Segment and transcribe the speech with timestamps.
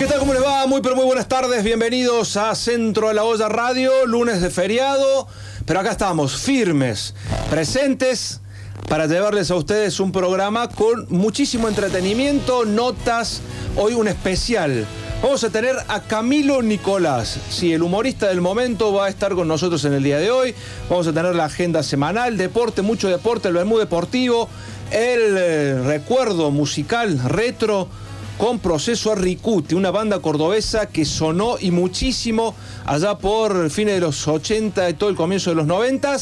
[0.00, 0.18] ¿Qué tal?
[0.18, 0.66] ¿Cómo les va?
[0.66, 1.62] Muy pero muy buenas tardes.
[1.62, 5.26] Bienvenidos a Centro de la Olla Radio, lunes de feriado.
[5.66, 7.14] Pero acá estamos, firmes,
[7.50, 8.40] presentes,
[8.88, 13.42] para llevarles a ustedes un programa con muchísimo entretenimiento, notas,
[13.76, 14.86] hoy un especial.
[15.22, 19.48] Vamos a tener a Camilo Nicolás, sí, el humorista del momento va a estar con
[19.48, 20.54] nosotros en el día de hoy.
[20.88, 24.48] Vamos a tener la agenda semanal, deporte, mucho deporte, el Bermú Deportivo,
[24.92, 27.86] el eh, recuerdo musical retro
[28.40, 32.54] con Proceso a Ricuti, una banda cordobesa que sonó y muchísimo
[32.86, 36.16] allá por fines de los 80 y todo el comienzo de los 90.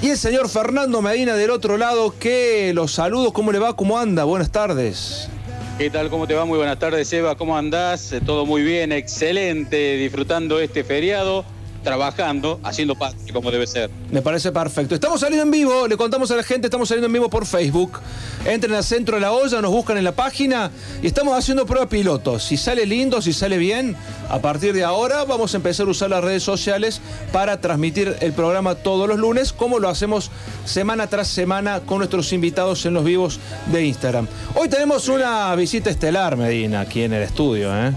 [0.00, 3.76] Y el señor Fernando Medina del otro lado, que los saludo, ¿cómo le va?
[3.76, 4.24] ¿Cómo anda?
[4.24, 5.28] Buenas tardes.
[5.76, 6.08] ¿Qué tal?
[6.08, 6.46] ¿Cómo te va?
[6.46, 7.34] Muy buenas tardes, Eva.
[7.34, 8.14] ¿Cómo andás?
[8.24, 11.44] Todo muy bien, excelente, disfrutando este feriado,
[11.88, 13.88] trabajando, haciendo parte como debe ser.
[14.10, 14.94] Me parece perfecto.
[14.94, 17.98] Estamos saliendo en vivo, le contamos a la gente, estamos saliendo en vivo por Facebook.
[18.44, 20.70] Entren al centro de la olla, nos buscan en la página
[21.02, 22.38] y estamos haciendo prueba piloto.
[22.38, 23.96] Si sale lindo, si sale bien,
[24.28, 27.00] a partir de ahora vamos a empezar a usar las redes sociales
[27.32, 30.30] para transmitir el programa todos los lunes, como lo hacemos
[30.66, 33.40] semana tras semana con nuestros invitados en los vivos
[33.72, 34.28] de Instagram.
[34.54, 37.92] Hoy tenemos una visita estelar, Medina, aquí en el estudio, ¿eh?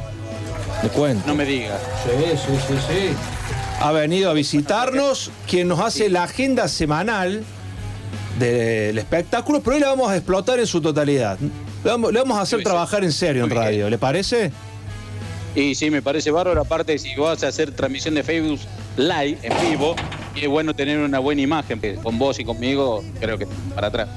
[0.95, 1.27] Cuento.
[1.27, 1.79] No me digas.
[2.05, 3.40] Sí, sí, sí, sí.
[3.81, 7.43] Ha venido a visitarnos quien nos hace la agenda semanal
[8.37, 11.39] del espectáculo, pero hoy la vamos a explotar en su totalidad.
[11.39, 14.51] Le vamos, le vamos a hacer trabajar en serio en radio, ¿le parece?
[15.55, 16.61] Y sí, me parece bárbaro.
[16.61, 18.59] Aparte, si vas a hacer transmisión de Facebook
[18.97, 19.95] Live, en vivo,
[20.35, 21.81] y es bueno tener una buena imagen.
[21.81, 24.09] que Con vos y conmigo, creo que para atrás.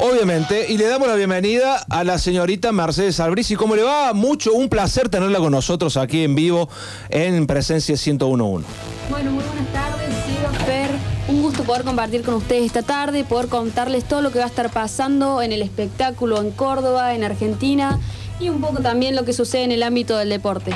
[0.00, 3.56] Obviamente, y le damos la bienvenida a la señorita Mercedes Albrici.
[3.56, 4.12] ¿Cómo le va?
[4.12, 6.68] Mucho, un placer tenerla con nosotros aquí en vivo
[7.10, 8.64] en Presencia 1011.
[9.10, 10.14] Bueno, muy buenas tardes,
[10.64, 10.90] Fer.
[11.26, 14.48] Un gusto poder compartir con ustedes esta tarde, poder contarles todo lo que va a
[14.48, 17.98] estar pasando en el espectáculo en Córdoba, en Argentina
[18.38, 20.72] y un poco también lo que sucede en el ámbito del deporte.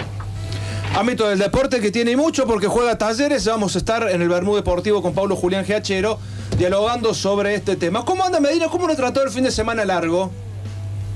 [0.95, 3.47] Ámbito del deporte que tiene mucho porque juega talleres.
[3.47, 6.19] Vamos a estar en el Bermú Deportivo con Pablo Julián Giachero
[6.59, 8.05] dialogando sobre este tema.
[8.05, 8.67] ¿Cómo anda Medina?
[8.69, 10.31] ¿Cómo lo trató el fin de semana largo?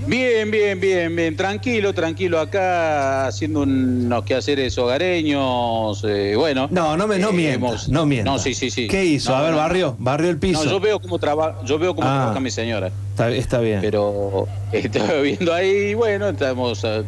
[0.06, 1.36] Bien, bien, bien, bien.
[1.36, 6.02] Tranquilo, tranquilo acá, haciendo unos quehaceres hogareños.
[6.08, 6.68] eh, bueno.
[6.70, 8.30] No, no me no Eh, hemos- no mienta.
[8.30, 8.88] No, sí, sí, sí.
[8.88, 9.30] ¿Qué hizo?
[9.32, 10.64] No, a ver, no, barrio, barrio el piso.
[10.64, 12.16] No, yo veo cómo, traba, yo veo cómo Ah.
[12.16, 12.90] trabaja mi señora.
[13.10, 13.80] Está, está bien.
[13.82, 17.02] Pero estaba viendo ahí, bueno, estamos ah,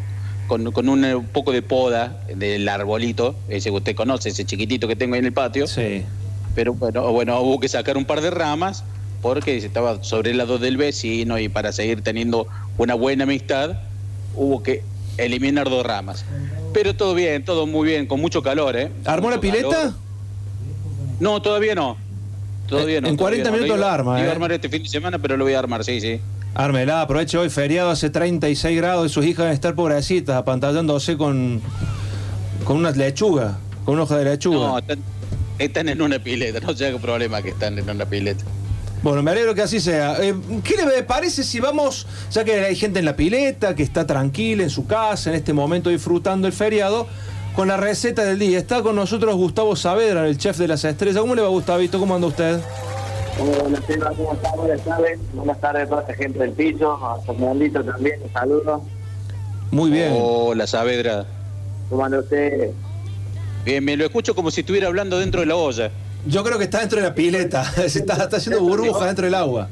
[0.48, 4.44] con, con un, eh, un poco de poda del arbolito, ese que usted conoce, ese
[4.44, 5.68] chiquitito que tengo ahí en el patio.
[5.68, 6.02] Sí.
[6.56, 8.82] Pero bueno, bueno, hubo que sacar un par de ramas
[9.22, 12.48] porque estaba sobre el lado del vecino y para seguir teniendo
[12.78, 13.76] una buena amistad
[14.34, 14.82] hubo que
[15.18, 16.24] eliminar dos ramas.
[16.72, 18.90] Pero todo bien, todo muy bien, con mucho calor, ¿eh?
[19.04, 19.68] ¿Armó la pileta?
[19.68, 19.94] calor.
[21.20, 21.96] No, todavía no.
[22.66, 23.08] Todavía En- no.
[23.10, 23.56] en todavía 40 no.
[23.56, 24.30] Lo minutos la arma, Iba ¿eh?
[24.30, 26.20] a armar este fin de semana, pero lo voy a armar, sí, sí.
[26.54, 31.60] Ármela, aproveche hoy feriado, hace 36 grados y sus hijas deben estar pobrecitas, apantallándose con,
[32.64, 34.56] con una lechuga, con una hoja de lechuga.
[34.56, 34.98] No, están,
[35.58, 38.44] están en una pileta, no sé qué problema que están en una pileta.
[39.02, 40.16] Bueno, me alegro que así sea.
[40.20, 44.06] Eh, ¿Qué le parece si vamos, ya que hay gente en la pileta, que está
[44.06, 47.06] tranquila en su casa, en este momento disfrutando el feriado,
[47.54, 48.58] con la receta del día?
[48.58, 51.20] Está con nosotros Gustavo Saavedra, el chef de las estrellas.
[51.20, 52.00] ¿Cómo le va, Gustavito?
[52.00, 52.60] ¿Cómo anda usted?
[53.40, 54.56] Hola, buenas tardes, ¿cómo están?
[54.56, 55.18] Buenas tardes.
[55.32, 58.82] Buenas tardes a toda esta gente del piso, a Fernandito también, un saludo.
[59.70, 60.12] Muy bien.
[60.18, 61.24] Hola, Saavedra.
[61.88, 62.70] ¿Cómo anda usted?
[63.64, 65.90] Bien, me lo escucho como si estuviera hablando dentro de la olla.
[66.26, 69.34] Yo creo que está dentro de la pileta, Se está, está haciendo burbuja dentro del
[69.34, 69.68] agua.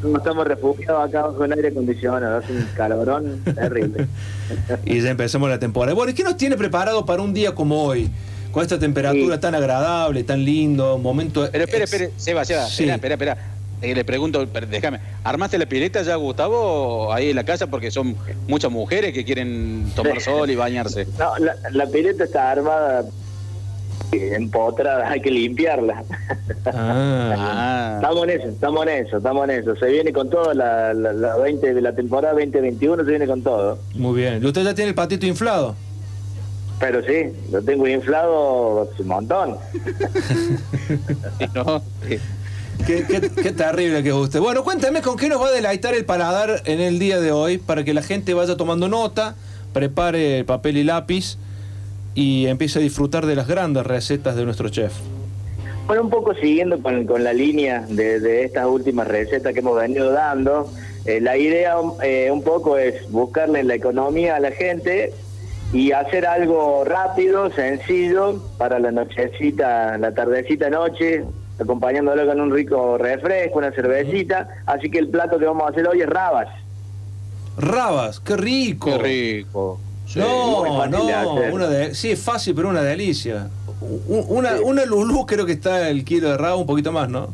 [0.00, 2.38] ¿Cómo estamos refugiados acá bajo el aire acondicionado?
[2.38, 4.06] Hace un calorón terrible.
[4.84, 5.94] Y ya empezamos la temporada.
[5.94, 8.08] Bueno, ¿y qué nos tiene preparado para un día como hoy?
[8.52, 9.40] Con esta temperatura Sí.
[9.40, 11.48] tan agradable, tan lindo, un momento...
[11.52, 12.84] Pero espera, ex- espera, Seba, Seba, Sí.
[12.88, 13.38] espera, espera, espera.
[13.80, 17.68] Eh, le pregunto, déjame, ¿armaste la pileta ya, Gustavo, ahí en la casa?
[17.68, 18.16] Porque son
[18.48, 21.06] muchas mujeres que quieren tomar sol y bañarse.
[21.16, 23.04] No, la, la pileta está armada,
[24.10, 26.02] empotrada, hay que limpiarla.
[26.66, 29.76] Ah, Estamos en eso, estamos en eso, estamos en eso.
[29.76, 33.42] Se viene con todo, la, la, la 20 de la temporada 2021 se viene con
[33.42, 33.78] todo.
[33.94, 34.42] muy bien.
[34.42, 35.76] ¿Y usted ya tiene el patito inflado?
[36.80, 39.56] Pero sí, lo tengo inflado un montón.
[41.54, 41.82] ¿no?
[42.86, 44.40] Qué, qué- qué terrible que es usted.
[44.40, 47.58] Bueno, cuéntame con qué nos va a deleitar el paladar en el día de hoy
[47.58, 49.34] para que la gente vaya tomando nota,
[49.72, 51.36] prepare papel y lápiz
[52.14, 54.92] y empiece a disfrutar de las grandes recetas de nuestro chef.
[55.86, 59.76] Bueno, un poco siguiendo con, con la línea de, de estas últimas recetas que hemos
[59.76, 60.70] venido dando,
[61.06, 65.12] eh, la idea eh, un poco es buscarle la economía a la gente
[65.72, 71.24] y hacer algo rápido, sencillo, para la nochecita, la tardecita noche,
[71.60, 74.48] acompañándolo con un rico refresco, una cervecita.
[74.66, 76.48] Así que el plato que vamos a hacer hoy es rabas.
[77.58, 78.86] Rabas, qué rico.
[78.86, 79.80] Qué rico.
[80.06, 80.20] Sí.
[80.20, 83.48] No, de no, una de- sí, es fácil, pero una delicia.
[84.08, 87.28] Una, una lulú creo que está el kilo de rabas un poquito más, ¿no?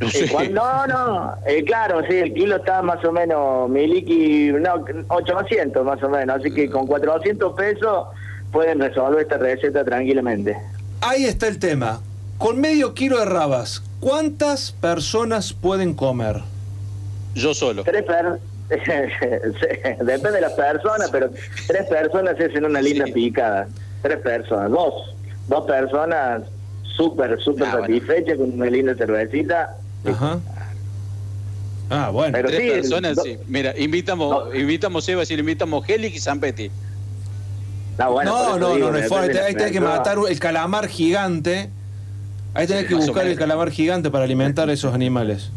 [0.12, 0.24] Sí.
[0.40, 5.84] Eh, no, no, eh, claro, sí, el kilo está más o menos, miliki, no, 800
[5.84, 8.06] más o menos, así que con 400 pesos
[8.52, 10.56] pueden resolver esta receta tranquilamente.
[11.00, 12.00] Ahí está el tema.
[12.38, 16.36] Con medio kilo de rabas, ¿cuántas personas pueden comer?
[17.34, 17.82] Yo solo.
[17.82, 18.38] Tres per-
[19.98, 21.30] Depende de las personas, pero
[21.66, 23.12] tres personas es en una linda Sí.
[23.12, 23.66] picada.
[24.02, 25.14] Tres personas, dos.
[25.48, 26.42] Dos personas
[26.96, 27.86] súper, súper Ah, bueno.
[27.86, 29.76] satisfechas con una linda cervecita.
[30.06, 30.38] Ajá.
[31.90, 32.32] Ah, bueno.
[32.32, 33.38] Pero Tres sí, personas, sí.
[33.46, 34.54] Mira, invitamos, No.
[34.54, 36.70] invitamos Eva, si le invitamos Helic y Zampetti.
[37.98, 40.86] No, bueno, por no, eso no, digo, no, no Ahí tenés que matar el calamar
[40.88, 41.70] gigante.
[42.54, 45.50] Ahí tenés Sí, que buscar el calamar gigante para alimentar a esos animales.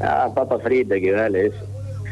[0.00, 1.58] Ah, papa frita, que dale eso.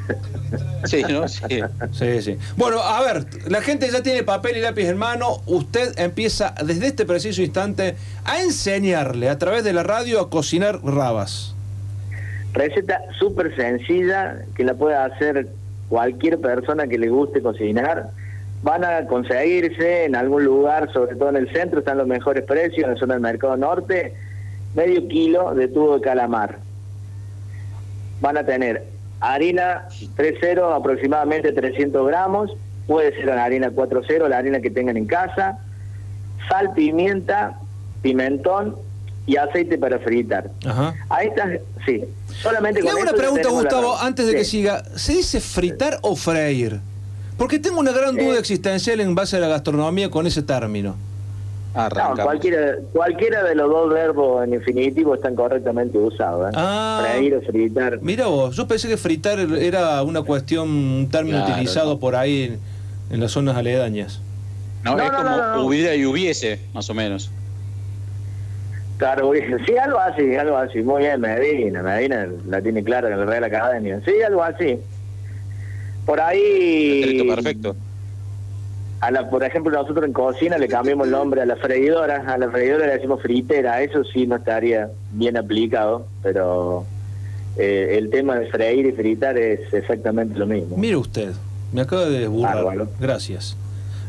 [0.84, 1.26] Sí, ¿no?
[1.28, 1.60] Sí.
[1.92, 2.38] Sí, sí.
[2.56, 5.42] Bueno, a ver, la gente ya tiene papel y lápiz en mano.
[5.46, 10.80] Usted empieza desde este preciso instante a enseñarle a través de la radio a cocinar
[10.82, 11.54] rabas.
[12.52, 15.48] Receta súper sencilla que la puede hacer
[15.88, 18.10] cualquier persona que le guste cocinar.
[18.62, 22.84] Van a conseguirse en algún lugar, sobre todo en el centro, están los mejores precios,
[22.84, 24.14] en la zona del Mercado Norte,
[24.74, 26.58] medio kilo de tubo de calamar.
[28.20, 32.50] Van a tener harina 3.0, aproximadamente 300 gramos,
[32.86, 35.58] puede ser la harina 4.0, la harina que tengan en casa,
[36.48, 37.58] sal, pimienta,
[38.02, 38.76] pimentón
[39.26, 40.50] y aceite para fritar.
[40.64, 40.94] Ajá.
[41.10, 41.50] Ahí está,
[41.84, 42.04] sí.
[42.42, 44.38] Solamente Le hago una pregunta, Gustavo, antes de Sí.
[44.38, 44.84] que siga.
[44.96, 46.80] ¿Se dice fritar o freír?
[47.36, 48.38] Porque tengo una gran duda Eh.
[48.38, 50.96] existencial en base a la gastronomía con ese término.
[51.74, 56.48] No, cualquiera, cualquiera de los dos verbos en infinitivo están correctamente usados.
[56.48, 56.52] ¿eh?
[56.56, 57.06] Ah.
[57.12, 57.98] Freír o fritar.
[58.02, 62.00] Mira vos, yo pensé que fritar era una cuestión, un término Claro, utilizado no.
[62.00, 62.58] por ahí en,
[63.14, 64.20] en las zonas aledañas.
[64.82, 65.64] No, No, es no, como no, no, no.
[65.66, 67.30] hubiera y hubiese, más o menos.
[68.96, 69.30] Claro,
[69.64, 70.80] sí, algo así, algo así.
[70.82, 71.82] Muy bien, Medina.
[71.82, 74.00] Medina la tiene clara en la Real Academia.
[74.04, 74.80] Sí, algo así.
[76.04, 77.02] Por ahí...
[77.02, 77.76] Perfecto, perfecto.
[79.00, 82.24] A la, por ejemplo, nosotros en cocina le cambiamos el nombre a la freidora.
[82.26, 83.80] A la freidora le decimos fritera.
[83.82, 86.84] Eso sí no estaría bien aplicado, pero
[87.56, 90.76] eh, el tema de freír y fritar es exactamente lo mismo.
[90.76, 91.32] Mire usted,
[91.72, 92.56] me acaba de burlar.
[92.56, 92.88] Bárbaro.
[92.98, 93.56] Gracias.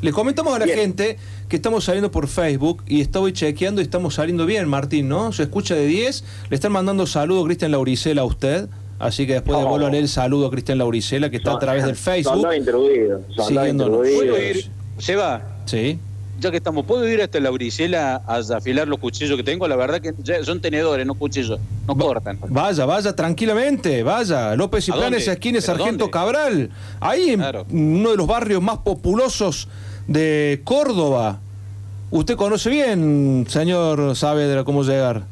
[0.01, 0.77] Le comentamos a la Bien.
[0.79, 1.17] gente
[1.49, 5.33] que estamos saliendo por Facebook y estoy chequeando y estamos saliendo bien, Martín, ¿no?
[5.33, 6.23] Se escucha de 10.
[6.49, 8.69] Le están mandando saludo Cristian Lauricela a usted.
[8.97, 9.61] Así que después Oh.
[9.61, 12.41] devuelvo a leer el saludo a Cristian Lauricela que está a través del Son Facebook.
[12.41, 13.21] dos intruidos.
[13.35, 14.69] Son dos.
[14.99, 15.01] ¿Puedo intruidos.
[15.01, 15.41] ir, Seba?
[15.65, 15.99] Sí.
[16.39, 19.67] Ya que estamos, ¿puedo ir hasta la Uricela a afilar los cuchillos que tengo?
[19.67, 22.39] La verdad que ya son tenedores, no cuchillos, no cortan.
[22.47, 24.55] Vaya, vaya, tranquilamente, vaya.
[24.55, 26.11] López y ¿A Planes, esquina de ¿Pero Sargento dónde?
[26.11, 26.69] Cabral.
[27.01, 27.41] Ahí en
[27.71, 29.67] uno de los barrios más populosos
[30.07, 31.39] de Córdoba.
[32.09, 35.23] Usted conoce bien, señor Saavedra, cómo llegar.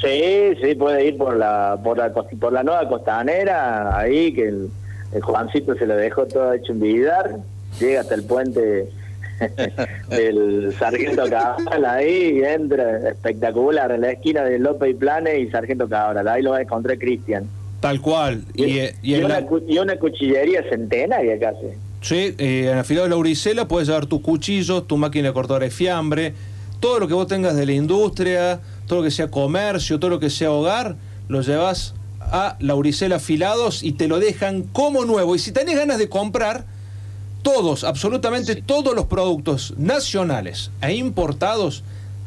[0.00, 4.70] Sí, sí, puede ir por la por la, por la nueva costanera, ahí que el,
[5.12, 7.38] el Juancito se lo dejó todo hecho en Vidar,
[7.80, 8.88] llega hasta el puente
[10.08, 15.50] del Sargento Cabral ahí y entra espectacular en la esquina de López y Planes y
[15.50, 17.44] Sargento Cabral, ahí lo va a encontrar Cristian.
[17.80, 18.42] Tal cual.
[18.54, 21.66] Y, eh, y y una, la- y una cuchillería centenaria casi.
[22.00, 25.70] Sí, eh, en afilado de Lauricela puedes llevar tu cuchillo, tu máquina de cortar de
[25.70, 26.32] fiambre,
[26.80, 30.20] todo lo que vos tengas de la industria, todo lo que sea comercio, todo lo
[30.20, 30.96] que sea hogar,
[31.28, 35.34] lo llevas a Lauricela Afilados y te lo dejan como nuevo.
[35.34, 36.64] Y si tenés ganas de comprar,
[37.42, 38.62] todos, absolutamente Sí.
[38.64, 41.82] todos los productos nacionales e importados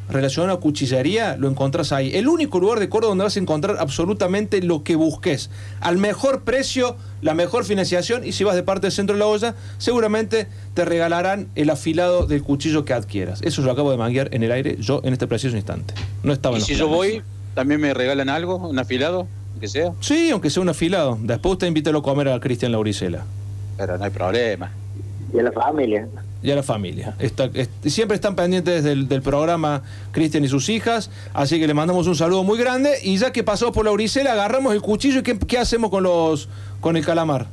[0.10, 2.12] relacionados a cuchillería, lo encontrás ahí.
[2.13, 5.50] El único lugar de Córdoba donde vas a encontrar absolutamente lo que busques.
[5.80, 9.27] Al mejor precio, la mejor financiación y si vas de parte del centro de la
[9.27, 13.41] olla, seguramente te regalarán el afilado del cuchillo que adquieras.
[13.41, 15.94] Eso lo acabo de manguear en el aire yo en este preciso instante.
[16.24, 17.22] No estaba en Y los si yo voy,
[17.56, 18.58] ¿también me regalan algo?
[18.58, 19.27] ¿Un afilado?
[19.53, 19.94] Aunque sea.
[20.01, 21.18] Sí, aunque sea un afilado.
[21.22, 23.24] Después usted invítelo a comer a Cristian Lauricela.
[23.77, 24.72] Pero no hay problema.
[25.33, 26.07] Y a la familia.
[26.43, 27.13] y a la familia.
[27.19, 31.73] Está- es- siempre están pendientes del, del programa Cristian y sus hijas, así que le
[31.75, 35.19] mandamos un saludo muy grande y ya que pasó por la Uricela, agarramos el cuchillo
[35.19, 37.45] y ¿qué, qué hacemos con los con el calamar?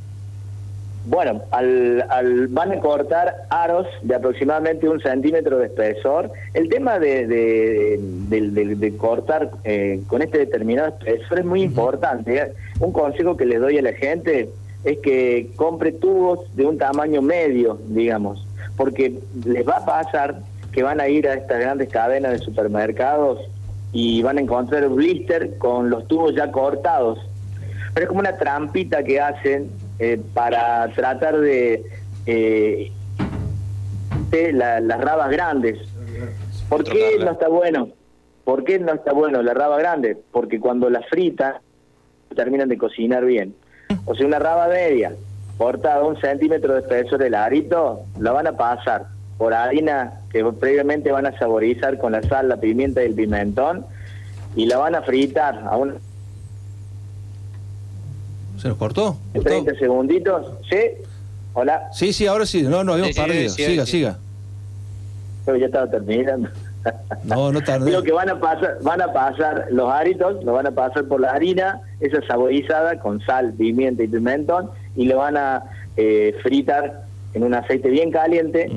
[1.06, 6.30] Bueno, al, al- van a cortar aros de aproximadamente un centímetro de espesor.
[6.52, 11.62] El tema de, de, de- de- de cortar eh, con este determinado espesor es muy
[11.62, 12.52] importante.
[12.80, 14.50] Un consejo que les doy a la gente
[14.84, 20.40] es que compre tubos de un tamaño medio, digamos, porque les va a pasar
[20.72, 23.40] que van a ir a estas grandes cadenas de supermercados
[23.92, 27.18] y van a encontrar blister con los tubos ya cortados
[27.94, 31.82] pero es como una trampita que hacen eh, para tratar de,
[32.26, 32.92] eh,
[34.30, 35.78] de la- las rabas grandes.
[36.68, 37.88] ¿Por qué no está bueno?
[38.44, 40.16] ¿Por qué no está bueno la raba grande?
[40.30, 41.60] Porque cuando la frita
[42.36, 43.54] terminan de cocinar bien.
[44.04, 45.12] O sea, una raba media,
[45.56, 49.06] cortada un centímetro de espesor el arito, la van a pasar
[49.38, 53.86] por harina que previamente van a saborizar con la sal, la pimienta y el pimentón
[54.56, 55.94] y la van a fritar a un
[58.60, 59.16] ¿Se nos cortó?
[59.34, 59.62] Gustavo?
[59.64, 60.46] 30 segunditos.
[60.68, 60.76] ¿Sí?
[61.54, 62.62] Hola, Sí, sí, ahora sí.
[62.62, 63.50] No, no habíamos Sí, sí, perdido.
[63.50, 63.90] sí, siga, sí.
[63.92, 64.18] siga.
[65.46, 66.48] pero ya estaba terminando.
[67.24, 67.86] No, no tardé.
[67.90, 71.20] Digo que van a pasar, van a pasar los aritos, lo van a pasar por
[71.20, 75.64] la harina, esa saborizada con sal, pimienta y pimentón, y lo van a
[75.96, 77.04] eh, fritar
[77.34, 78.70] en un aceite bien caliente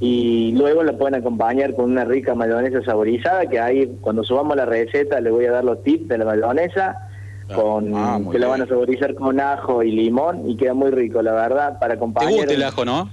[0.00, 4.64] y luego lo pueden acompañar con una rica mayonesa saborizada, que ahí cuando subamos la
[4.66, 7.08] receta les voy a dar los tips de la mayonesa,
[7.54, 8.68] con ah, que la van a bien.
[8.74, 12.32] saborizar con ajo y limón y queda muy rico, la verdad, para ¿Te acompañar.
[12.32, 13.10] gusta el ajo, no?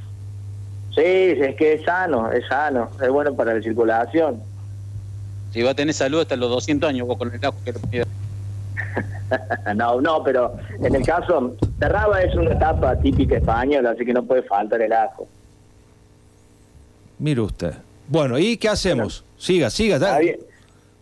[0.95, 4.41] Sí, es que es sano, es sano, es bueno para la circulación.
[5.51, 7.79] Si va a tener salud hasta los 200 años vos con el ajo que te
[9.75, 14.13] no, no, pero en el caso, la raba es una etapa típica española, así que
[14.13, 15.27] no puede faltar el ajo.
[17.19, 17.73] Mire usted.
[18.07, 19.23] Bueno, ¿y qué hacemos?
[19.37, 20.39] Siga, siga, Está dale, bien.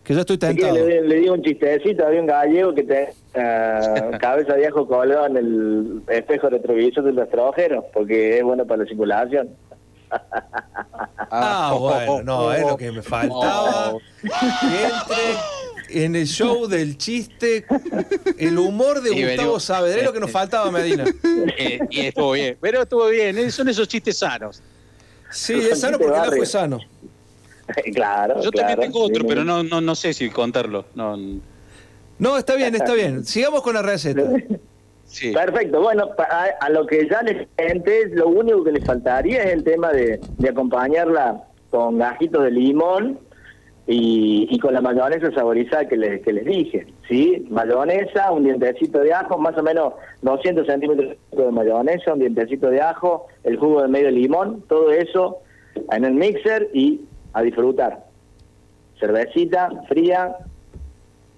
[0.04, 0.74] que ya estoy tentado.
[0.74, 3.08] le, le digo un chistecito, había un gallego que te
[4.20, 8.88] cabeza de ajo colgado en el espejo retrovisor del rastrojero, porque es bueno para la
[8.88, 9.48] circulación.
[11.32, 13.94] Ah, bueno, no, es lo que me faltaba.
[14.22, 17.64] Que entre en el show del chiste,
[18.38, 21.04] el humor de Gustavo venimos- Saavedra, es lo que nos faltaba, Medina.
[21.58, 24.62] Eh, y estuvo bien, pero estuvo bien, eh, son esos chistes sanos.
[25.30, 26.78] Sí, es sano porque el ajo es sano.
[27.94, 28.42] claro.
[28.42, 30.86] Yo claro, también tengo otro, sí, pero no, no, no sé si contarlo.
[30.94, 31.16] No,
[32.18, 33.24] No, está bien, está bien.
[33.24, 34.22] Sigamos con la receta.
[35.10, 35.32] sí.
[35.32, 39.52] Perfecto, bueno, a, a lo que ya les comenté, lo único que les faltaría es
[39.52, 43.18] el tema de, de acompañarla con gajitos de limón
[43.86, 47.46] y, y con la mayonesa saborizada que les, que les dije, ¿sí?
[47.50, 52.80] Mayonesa, un dientecito de ajo, más o menos 200 centímetros de mayonesa, un dientecito de
[52.80, 55.38] ajo, el jugo de medio limón, todo eso
[55.90, 57.00] en el mixer y
[57.32, 58.04] a disfrutar.
[58.98, 60.36] Cervecita fría,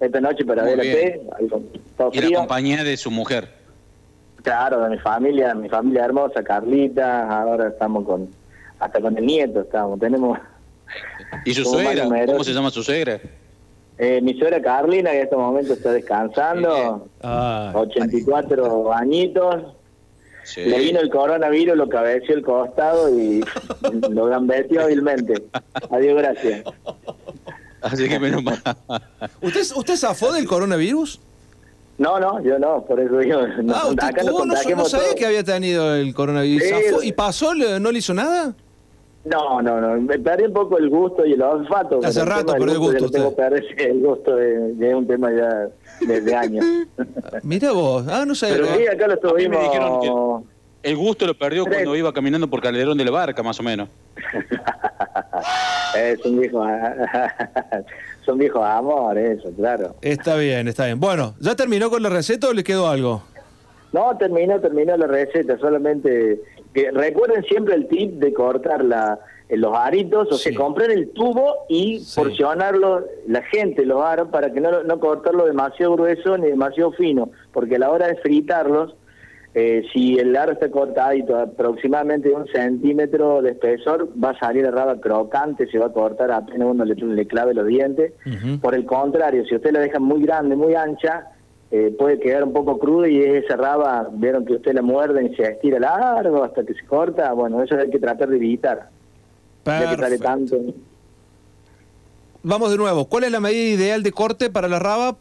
[0.01, 1.21] esta noche para ver bien.
[1.39, 1.63] algo
[1.97, 3.62] todo Y la compañía de su mujer.
[4.43, 8.29] Claro, de mi familia, mi familia hermosa, Carlita, ahora estamos con,
[8.81, 10.39] hasta con el nieto estamos, tenemos
[11.45, 12.05] ¿Y su suegra?
[12.27, 13.21] ¿Cómo se llama su suegra?
[13.99, 19.75] eh, mi suegra Carlina, que en este momento está descansando, Ah, 84 añitos,
[20.45, 20.65] Sí.
[20.65, 23.45] le vino el coronavirus, lo cabeció el costado y
[24.11, 25.35] lo gambeteó hábilmente.
[25.89, 26.65] Adiós, gracias.
[27.81, 28.61] Así que menos mal.
[29.41, 31.21] ¿Usted, ¿Usted zafó del coronavirus?
[32.03, 35.25] No, no, yo no, por eso yo, no, ah, usted acá no, no sabía que
[35.25, 37.05] había tenido el coronavirus.
[37.05, 37.55] ¿Y pasó?
[37.55, 38.53] ¿Le- ¿No le hizo nada?
[39.25, 42.01] No, no, no, me perdí un poco el gusto y el olfato.
[42.03, 45.69] Hace rato perdió el gusto lo tengo que el gusto de, de un tema ya
[46.05, 46.65] desde años.
[47.45, 48.05] Mira vos.
[48.09, 48.57] Ah, no sabía.
[48.57, 50.43] Pero sí, acá lo A mí me dijeron estuvimos...
[50.83, 51.77] El gusto lo perdió Tres.
[51.77, 53.89] cuando iba caminando por Calderón de la Barca, más o menos.
[55.97, 56.67] es un viejo,
[58.25, 59.95] son viejos amores, eso, claro.
[60.03, 61.01] Está bien, está bien.
[61.01, 63.23] Bueno, ¿ya terminó con la receta o le quedó algo?
[63.93, 66.41] No, terminó, terminó la receta, solamente
[66.73, 69.19] que recuerden siempre el tip de cortar la,
[69.51, 70.51] eh, los aritos, o Sí.
[70.51, 72.19] sea, comprar el tubo y Sí.
[72.19, 77.31] porcionarlo, la gente los aros, para que no, no cortarlo demasiado grueso ni demasiado fino,
[77.53, 78.95] porque a la hora de fritarlos,
[79.55, 84.65] eh, si el aro está cortadito aproximadamente de un centímetro de espesor, va a salir
[84.65, 88.15] la raba crocante, se va a cortar apenas uno le, le clave los dientes.
[88.63, 91.27] Por el contrario, si usted la deja muy grande, muy ancha,
[91.71, 95.35] eh, puede quedar un poco cruda y esa raba, vieron que usted la muerde y
[95.35, 98.89] se estira largo hasta que se corta, bueno, eso hay que tratar de evitar.
[99.65, 100.59] Ya que tanto.
[102.43, 103.05] Vamos de nuevo.
[103.05, 105.17] ¿Cuál es la medida ideal de corte para la raba?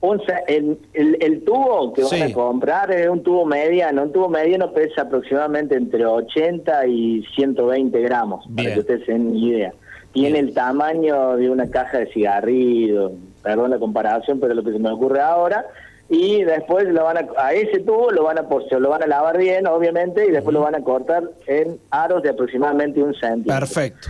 [0.00, 2.20] Un el, el, el tubo que Sí.
[2.20, 4.02] van a comprar es un tubo mediano.
[4.02, 8.56] Un tubo mediano pesa aproximadamente entre 80 y 120 gramos, Bien.
[8.56, 9.72] para que ustedes se den idea.
[10.12, 10.48] Tiene Bien.
[10.48, 13.12] el tamaño de una caja de cigarrillos,
[13.42, 15.64] perdón la comparación, pero lo que se me ocurre ahora.
[16.08, 19.06] Y después lo van a, a ese tubo lo van a por- lo van a
[19.08, 23.54] lavar bien, obviamente, y después lo van a cortar en aros de aproximadamente un centímetro.
[23.58, 24.08] Perfecto.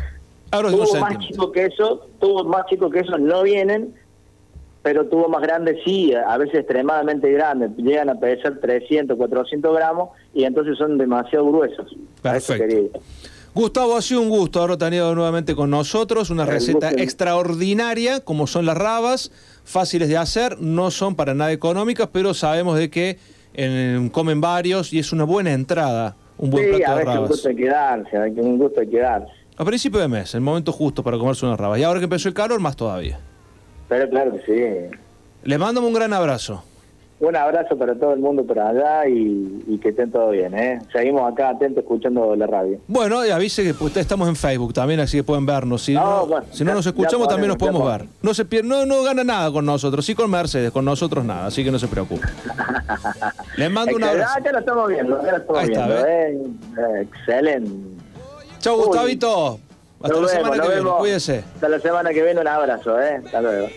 [0.50, 3.94] Aros de un Tubos más chicos que eso, tubos más chicos que eso no vienen,
[4.86, 10.10] pero tubos más grandes sí, a veces extremadamente grandes, llegan a pesar 300, 400 gramos
[10.32, 11.92] y entonces son demasiado gruesos.
[12.22, 13.00] A eso Perfecto.
[13.52, 16.30] Gustavo, ha sido un gusto haberlo tenido nuevamente con nosotros.
[16.30, 19.32] Una receta extraordinaria, como son las rabas,
[19.64, 23.18] fáciles de hacer, no son para nada económicas, pero sabemos de que
[23.54, 27.12] en- comen varios y es una buena entrada, un buen Sí, a de veces un
[27.14, 27.28] rabas.
[27.30, 29.32] gusto de quedarse, que- un gusto de quedarse.
[29.56, 31.80] A principio de mes, el momento justo para comerse unas rabas.
[31.80, 33.18] Y ahora que empezó el calor, más todavía.
[33.88, 34.40] Pero claro que
[34.90, 34.96] sí.
[35.44, 36.62] Les mando un gran abrazo.
[37.18, 40.80] Un abrazo para todo el mundo por allá y, y que estén todo bien, ¿eh?
[40.92, 42.78] Seguimos acá atentos escuchando la radio.
[42.88, 45.82] Bueno, y avise que estamos en Facebook también, así que pueden vernos.
[45.82, 48.06] Si No, no, bueno, si no ya- nos escuchamos, también nos podemos, ver.
[48.20, 51.46] No se pierde, no, no gana nada con nosotros, sí con Mercedes, con nosotros nada,
[51.46, 52.26] así que no se preocupe.
[53.56, 54.34] Les mando un abrazo.
[54.36, 56.38] Ah, ya lo estamos viendo, ya lo estamos Ahí está, viendo, ¿eh?
[56.98, 57.70] Eh, Excelente.
[58.58, 58.84] Chau, Uy.
[58.88, 59.60] Gustavito.
[60.02, 60.98] Hasta Nos la vemos, semana nos que viene, vemos.
[60.98, 61.44] cuídese.
[61.54, 63.20] Hasta la semana que viene, un abrazo, ¿eh?
[63.24, 63.68] Hasta luego.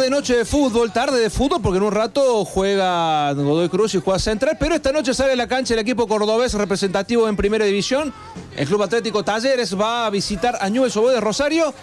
[0.00, 4.00] Tarde noche de fútbol, tarde de fútbol porque en un rato juega Godoy Cruz y
[4.00, 7.66] juega Central, pero esta noche sale a la cancha el equipo cordobés representativo en Primera
[7.66, 8.10] División.
[8.56, 11.74] El Club Atlético Talleres va a visitar a Oboe de Rosario.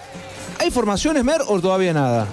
[0.57, 2.25] ¿Hay formaciones, Mer, o todavía nada?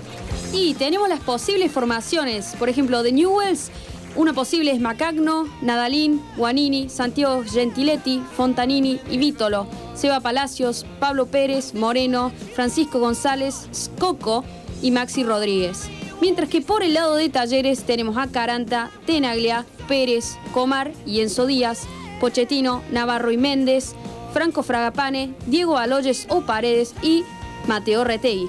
[0.54, 2.54] Y tenemos las posibles formaciones.
[2.58, 3.70] Por ejemplo, de Newells,
[4.16, 9.66] una posible es Macagno, Nadalín, Guanini, Santiago Gentiletti, Fontanini y Vítolo.
[9.94, 14.44] Seba Palacios, Pablo Pérez, Moreno, Francisco González, Scocco
[14.84, 15.88] y Maxi Rodríguez.
[16.20, 21.46] Mientras que por el lado de Talleres tenemos a Caranta, Tenaglia, Pérez, Comar y Enzo
[21.46, 21.86] Díaz,
[22.20, 23.94] Pochettino, Navarro y Méndez,
[24.34, 27.24] Franco Fragapane, Diego Aloyes o Paredes y
[27.66, 28.46] Mateo Retegui.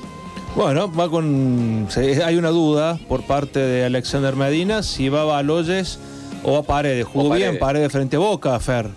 [0.58, 1.88] Bueno, va con.
[2.26, 6.00] Hay una duda por parte de Alexander Medina si va a Baloyes
[6.44, 7.06] o a Paredes.
[7.06, 7.92] Jugó bien Paredes.
[7.94, 8.90] Frente a Boca, Fer.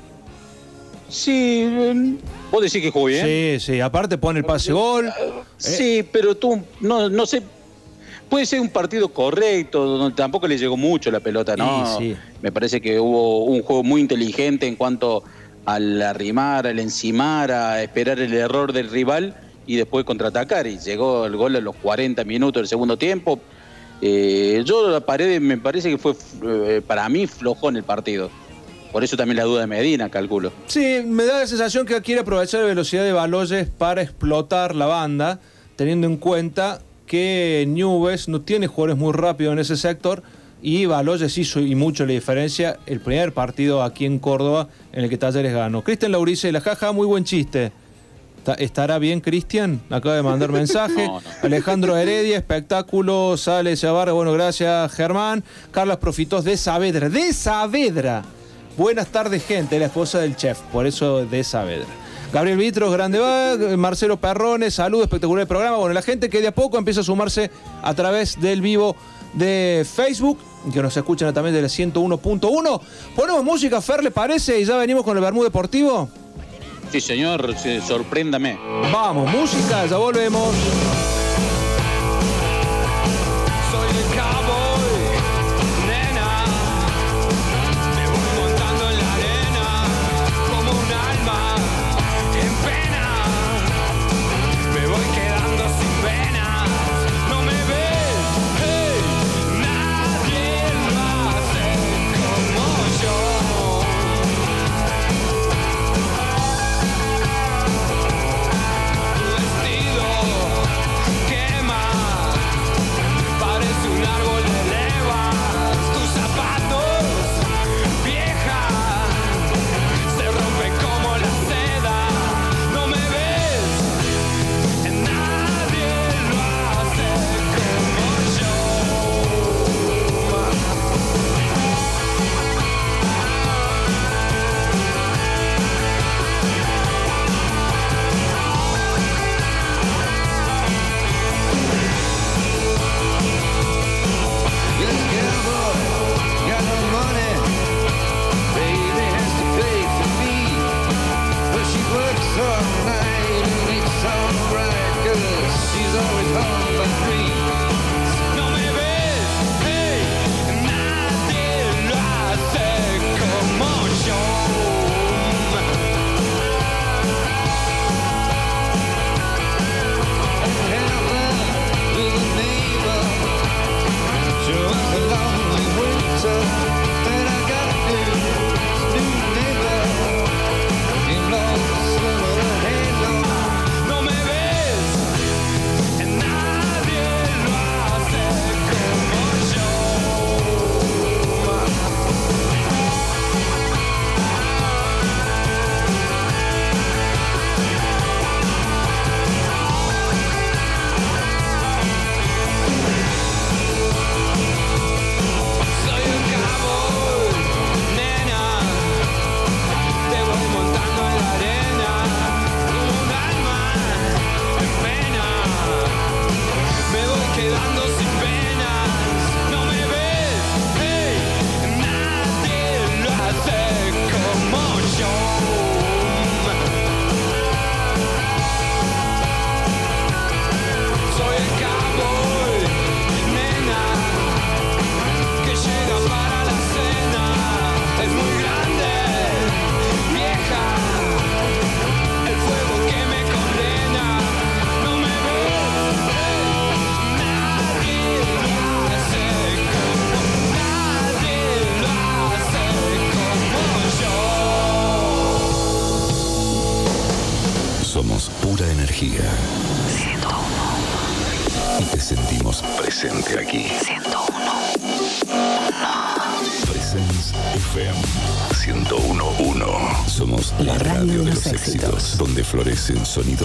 [1.09, 2.18] Sí,
[2.50, 3.25] vos decís que jugó bien.
[3.25, 3.81] Sí, sí.
[3.81, 5.12] Aparte pone el pase gol.
[5.57, 7.42] Sí, pero tú, no, no sé.
[8.29, 11.99] Puede ser un partido correcto, donde tampoco le llegó mucho la pelota, ¿no?
[11.99, 12.16] Sí, sí.
[12.42, 15.25] Me parece que hubo un juego muy inteligente en cuanto
[15.64, 19.35] al arrimar, al encimar, a esperar el error del rival
[19.66, 20.66] y después contraatacar.
[20.66, 23.40] Y llegó el gol a los 40 minutos del segundo tiempo.
[24.01, 28.31] Eh, yo la pared me parece que fue eh, para mí flojo en el partido.
[28.92, 30.51] Por eso también la duda de Medina, calculo.
[30.66, 34.87] Sí, me da la sensación que quiere aprovechar la velocidad de Baloyes para explotar la
[34.87, 35.40] banda,
[35.77, 40.22] teniendo en cuenta que Nubes no tiene jugadores muy rápidos en ese sector
[40.61, 45.11] y Baloyes hizo y mucho la diferencia el primer partido aquí en Córdoba en el
[45.11, 45.83] que Talleres ganó.
[45.85, 47.72] Cristian Laurice, la jaja, muy buen chiste.
[48.44, 49.81] Ta- ¿Estará bien, Cristian?
[49.90, 51.07] Acaba de mandar mensaje.
[51.07, 51.29] No, no.
[51.42, 55.44] Alejandro Heredia, espectáculo, sale Chavarra, bueno, gracias, Germán.
[55.70, 58.24] Carlos Profitos de Saavedra, de Saavedra.
[58.79, 61.88] Buenas tardes, gente, la esposa del chef, por eso de Saavedra.
[62.33, 65.79] Gabriel Vitros, grande va, Marcelo Perrones, saludos, espectacular el programa.
[65.79, 67.51] Bueno, la gente que de a poco empieza a sumarse
[67.83, 68.95] a través del vivo
[69.33, 70.38] de Facebook,
[70.73, 72.81] que nos escuchan también de la 101.1.
[73.17, 74.61] Ponemos música, Fer, ¿le parece?
[74.61, 76.09] Y ya venimos con el Bermú Deportivo.
[76.93, 77.53] Sí, señor,
[77.85, 78.57] sorpréndame.
[78.93, 80.55] Vamos, música, ya volvemos.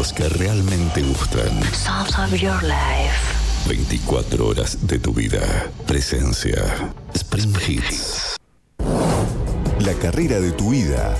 [0.03, 1.61] Sonidos que realmente gustan.
[1.73, 3.67] Sounds of your life.
[3.67, 5.69] 24 horas de tu vida.
[5.85, 6.91] Presencia.
[7.13, 8.35] Spring Hits.
[9.79, 11.15] La carrera de tu vida.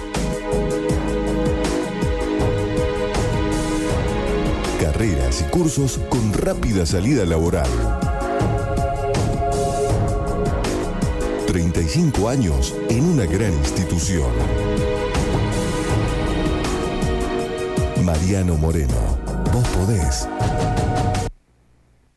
[4.82, 7.69] Carreras y cursos con rápida salida laboral.
[11.48, 14.32] 35 años en una gran institución.
[18.23, 19.19] Mariano Moreno,
[19.51, 20.29] vos podés.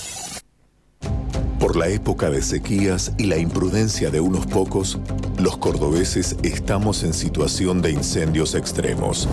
[1.59, 4.97] Por la época de sequías y la imprudencia de unos pocos,
[5.37, 9.27] los cordobeses estamos en situación de incendios extremos.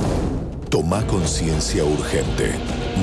[0.71, 2.53] Toma conciencia urgente.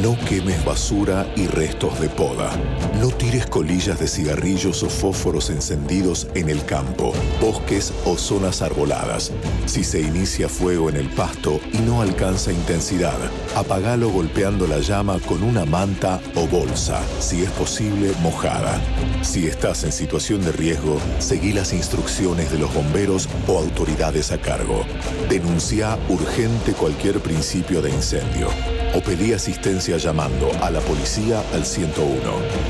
[0.03, 2.51] No quemes basura y restos de poda.
[2.99, 9.31] No tires colillas de cigarrillos o fósforos encendidos en el campo, bosques o zonas arboladas.
[9.65, 13.17] Si se inicia fuego en el pasto y no alcanza intensidad,
[13.55, 18.79] apagalo golpeando la llama con una manta o bolsa, si es posible mojada.
[19.23, 24.37] Si estás en situación de riesgo, seguí las instrucciones de los bomberos o autoridades a
[24.37, 24.85] cargo.
[25.29, 28.49] Denuncia urgente cualquier principio de incendio
[28.93, 32.19] o pedí asistencia llamando a la policía al 101,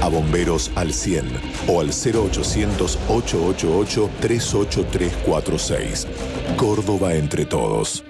[0.02, 1.28] a bomberos al 100
[1.68, 6.08] o al 0800 888 38346.
[6.56, 8.04] Córdoba entre todos.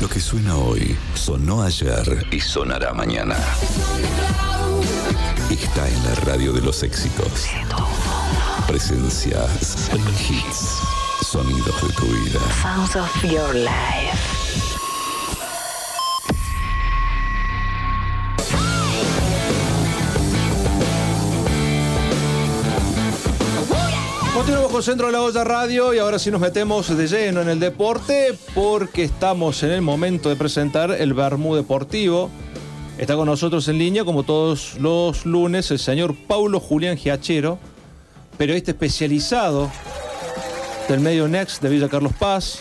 [0.00, 3.36] Lo que suena hoy sonó ayer y sonará mañana.
[5.50, 7.46] Está en la radio de los éxitos.
[8.66, 11.03] Presencia Spring Hits.
[11.34, 12.38] Sonidos de tu vida.
[12.62, 14.16] Sounds of your life.
[24.32, 27.48] Continuamos con Centro de la Olla Radio y ahora sí nos metemos de lleno en
[27.48, 32.30] el deporte porque estamos en el momento de presentar el Bermú Deportivo.
[32.96, 37.58] Está con nosotros en línea, como todos los lunes, el señor Paulo Julián Giachero,
[38.38, 39.68] periodista especializado
[40.88, 42.60] del medio Next de Villa Carlos Paz,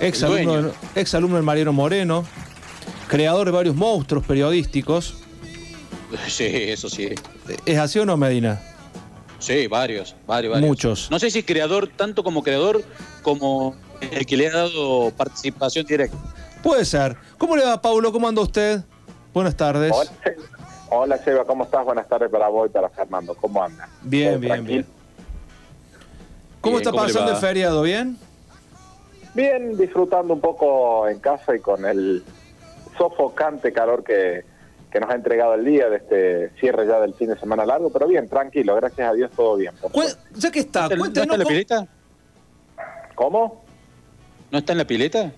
[0.00, 2.24] ex alumno, ex alumno del Mariano Moreno,
[3.08, 5.16] creador de varios monstruos periodísticos.
[6.28, 7.08] Sí, eso sí.
[7.66, 8.60] ¿Es así o no, Medina?
[9.40, 10.68] Sí, varios, varios, varios.
[10.68, 11.10] Muchos.
[11.10, 12.84] No sé si creador, tanto como creador,
[13.22, 13.74] como
[14.12, 16.16] el que le ha dado participación directa.
[16.62, 17.16] Puede ser.
[17.36, 18.12] ¿Cómo le va, Paulo?
[18.12, 18.82] ¿Cómo anda usted?
[19.32, 19.90] Buenas tardes.
[19.92, 20.36] Hola, Se-
[20.90, 21.84] Hola, Seba, ¿cómo estás?
[21.84, 23.34] Buenas tardes para vos y para Fernando.
[23.34, 23.88] ¿Cómo andan?
[24.02, 24.84] Bien, ¿Todo bien, tranquilo?
[24.84, 24.86] bien.
[26.64, 27.82] ¿Cómo Bien, está ¿cómo le pasando el feriado?
[27.82, 28.16] ¿Bien?
[29.34, 32.24] Bien, disfrutando un poco en casa y con el
[32.96, 34.44] sofocante calor que,
[34.90, 37.92] que nos ha entregado el día de este cierre ya del fin de semana largo,
[37.92, 39.74] pero bien, tranquilo, gracias a Dios todo bien.
[40.36, 41.86] Ya que está, ¿No está en la pileta?
[43.14, 43.62] ¿Cómo?
[44.50, 45.32] ¿No está en la pileta?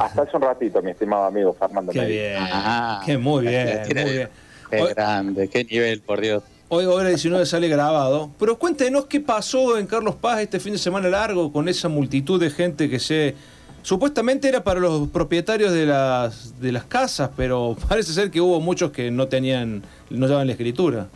[0.00, 1.92] Hasta hace un ratito, mi estimado amigo Fernando.
[1.92, 2.38] Qué bien.
[2.40, 4.26] Ah, Qué muy bien, muy.
[4.68, 6.42] Qué grande, qué nivel, por Dios.
[6.68, 8.30] Hoy hora 19 sale grabado.
[8.40, 12.40] Pero cuéntenos qué pasó en Carlos Paz este fin de semana largo con esa multitud
[12.40, 13.36] de gente que se...
[13.82, 18.60] Supuestamente era para los propietarios de las, de las casas, pero parece ser que hubo
[18.60, 21.06] muchos que no tenían, no llevaban la escritura.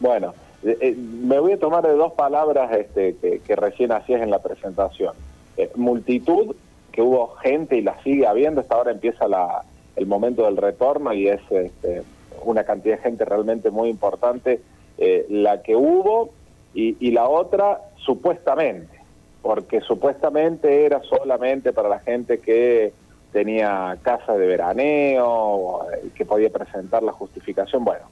[0.00, 4.20] Bueno, eh, eh, me voy a tomar de dos palabras este, que, que recién hacías
[4.20, 5.14] en la presentación.
[5.56, 6.56] Eh, multitud,
[6.90, 9.62] que hubo gente y la sigue habiendo, hasta ahora empieza la,
[9.94, 12.02] el momento del retorno y es este,
[12.50, 14.60] una cantidad de gente realmente muy importante
[14.98, 16.30] eh, la que hubo
[16.74, 19.00] y, la otra supuestamente,
[19.40, 22.92] porque supuestamente era solamente para la gente que
[23.32, 27.82] tenía casa de veraneo, que podía presentar la justificación.
[27.82, 28.04] Bueno,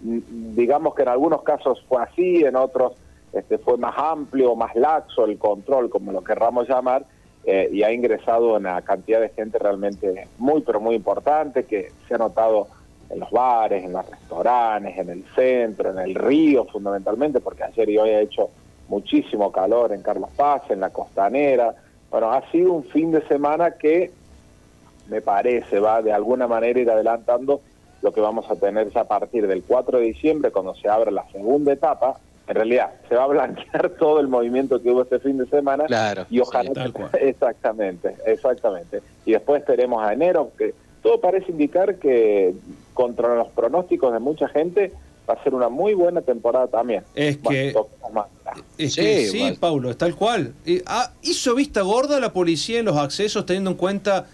[0.00, 2.92] digamos que en algunos casos fue así, en otros
[3.32, 7.06] este, fue más amplio, más laxo el control, como lo querramos llamar,
[7.44, 12.14] eh, y ha ingresado una cantidad de gente realmente muy, pero muy importante, que se
[12.14, 12.68] ha notado
[13.10, 17.88] en los bares, en los restaurantes, en el centro, en el río fundamentalmente, porque ayer
[17.90, 18.50] y hoy ha hecho
[18.88, 21.74] muchísimo calor en Carlos Paz, en la costanera.
[22.10, 24.12] Bueno, ha sido un fin de semana que
[25.08, 27.60] me parece va de alguna manera ir adelantando
[28.02, 31.10] lo que vamos a tener ya a partir del 4 de diciembre, cuando se abra
[31.10, 32.18] la segunda etapa.
[32.46, 35.84] En realidad, se va a blanquear todo el movimiento que hubo este fin de semana.
[35.86, 36.70] Claro, y ojalá.
[36.86, 36.92] sí.
[37.20, 39.00] Exactamente, exactamente.
[39.24, 42.54] Y después tenemos a enero, que todo parece indicar que,
[42.94, 44.90] contra los pronósticos de mucha gente,
[45.28, 47.04] va a ser una muy buena temporada también.
[47.14, 48.26] Es Bueno, que- más.
[48.78, 49.56] Es Sí, que sí, bueno.
[49.60, 50.54] Paulo, es tal cual.
[50.86, 54.26] Ah, ¿Hizo vista gorda la policía en los accesos teniendo en cuenta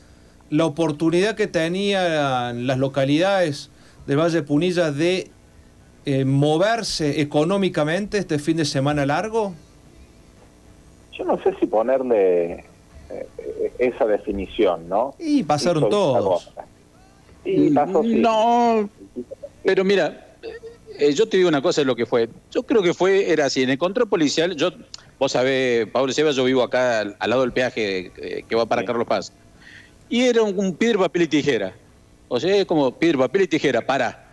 [0.49, 3.71] la oportunidad que tenían las localidades
[4.07, 5.29] del Valle de Punilla de
[6.07, 9.55] eh, moverse económicamente este fin de semana largo?
[11.19, 12.65] Yo no sé si ponerle
[13.79, 15.14] esa definición, ¿no?
[15.18, 16.51] Y pasaron todos.
[17.44, 18.16] Y pasó, sí.
[18.16, 18.88] No,
[19.64, 20.37] pero mira,
[20.99, 22.29] eh, yo te digo una cosa de lo que fue.
[22.51, 24.70] Yo creo que fue, era así, en el control policial, yo,
[25.18, 28.66] vos sabés, Pablo Seba, yo vivo acá al, al lado del peaje eh, que va
[28.66, 29.33] para Carlos Paz.
[30.09, 31.75] Y era un, un piedra, papel y tijera.
[32.29, 34.27] O sea, es como piedra, papel y tijera, para.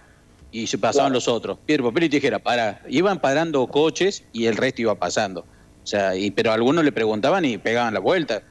[0.51, 1.57] Y se pasaban los otros.
[1.65, 2.81] Piedra, papel y tijera, para.
[2.89, 5.41] Iban parando coches y el resto iba pasando.
[5.83, 8.41] O sea, y, pero algunos le preguntaban y pegaban la vuelta.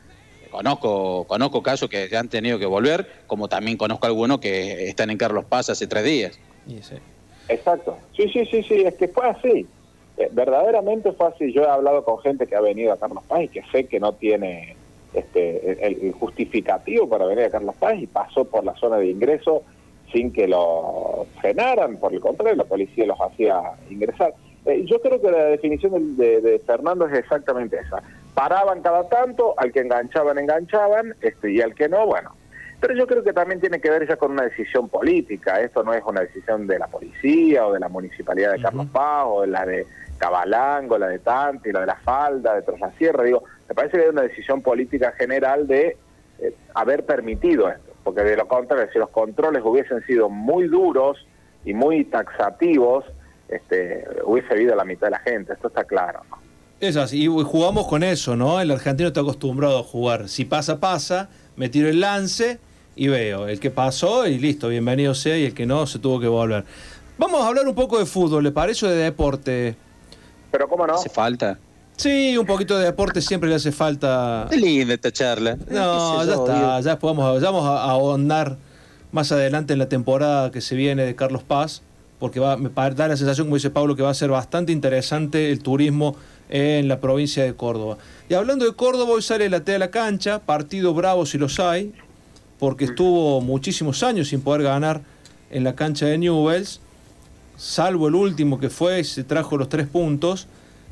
[0.51, 5.19] Conozco, conozco casos que han tenido que volver, como también conozco algunos que están en
[5.19, 6.39] Carlos Paz hace tres días.
[7.49, 7.97] Exacto.
[8.17, 9.67] Sí, sí, sí, sí, es que fue así.
[10.17, 11.53] Eh, verdaderamente fue así.
[11.53, 14.01] Yo he hablado con gente que ha venido a Carlos Paz y que sé que
[14.01, 14.77] no tiene
[15.15, 19.09] este, el, el justificativo para venir a Carlos Paz y pasó por la zona de
[19.11, 19.63] ingreso
[20.13, 24.35] sin que lo frenaran, por el contrario, la policía los hacía ingresar.
[24.65, 28.03] Eh, yo creo que la definición de, de- de Fernando es exactamente esa.
[28.37, 32.37] Paraban cada tanto, al que enganchaban, enganchaban, este, y al que no, bueno.
[32.79, 35.59] Pero yo creo que también tiene que ver ya con una decisión política.
[35.63, 39.25] Esto no es una decisión de la policía o de la municipalidad de Carlos Paz
[39.27, 39.87] o de la de
[40.19, 43.25] Cabalango, la de Tanti, la de La Falda, de Tras la Sierra.
[43.25, 45.97] Digo, me parece que hay una decisión política general de
[46.39, 47.95] eh, haber permitido esto.
[48.05, 51.27] Porque de lo contrario, si los controles hubiesen sido muy duros
[51.65, 53.07] y muy taxativos,
[53.49, 55.55] este, hubiese habido la mitad de la gente.
[55.55, 56.21] Esto está claro.
[56.29, 56.46] ¿no?
[56.79, 58.61] Es así, y jugamos con eso, ¿no?
[58.61, 60.29] El argentino está acostumbrado a jugar.
[60.29, 62.59] Si pasa, pasa, me tiro el lance
[62.95, 63.49] y veo.
[63.49, 66.65] El que pasó y listo, bienvenido sea, y el que no, se tuvo que volver.
[67.17, 68.85] Vamos a hablar un poco de fútbol, ¿le parece?
[68.85, 69.75] o de deporte.
[70.51, 70.95] Pero ¿cómo no?
[70.95, 71.59] Hace falta.
[71.97, 74.47] Sí, un poquito de deporte siempre le hace falta.
[74.51, 75.57] Es linda esta charla.
[75.57, 78.59] No, ¿Qué sé ya yo, está, ya después vamos a, ya vamos a a ahondar
[79.13, 81.81] más adelante en la temporada que se viene de Carlos Paz,
[82.19, 85.51] porque va, me da la sensación, como dice Pablo, que va a ser bastante interesante
[85.51, 86.17] el turismo
[86.49, 87.99] en la provincia de Córdoba.
[88.29, 91.59] Y hablando de Córdoba, hoy sale la T a la cancha, partido bravo si los
[91.61, 91.93] hay,
[92.59, 95.03] porque estuvo muchísimos años sin poder ganar
[95.51, 96.81] en la cancha de Newells,
[97.57, 100.47] salvo el último que fue, se trajo los tres puntos,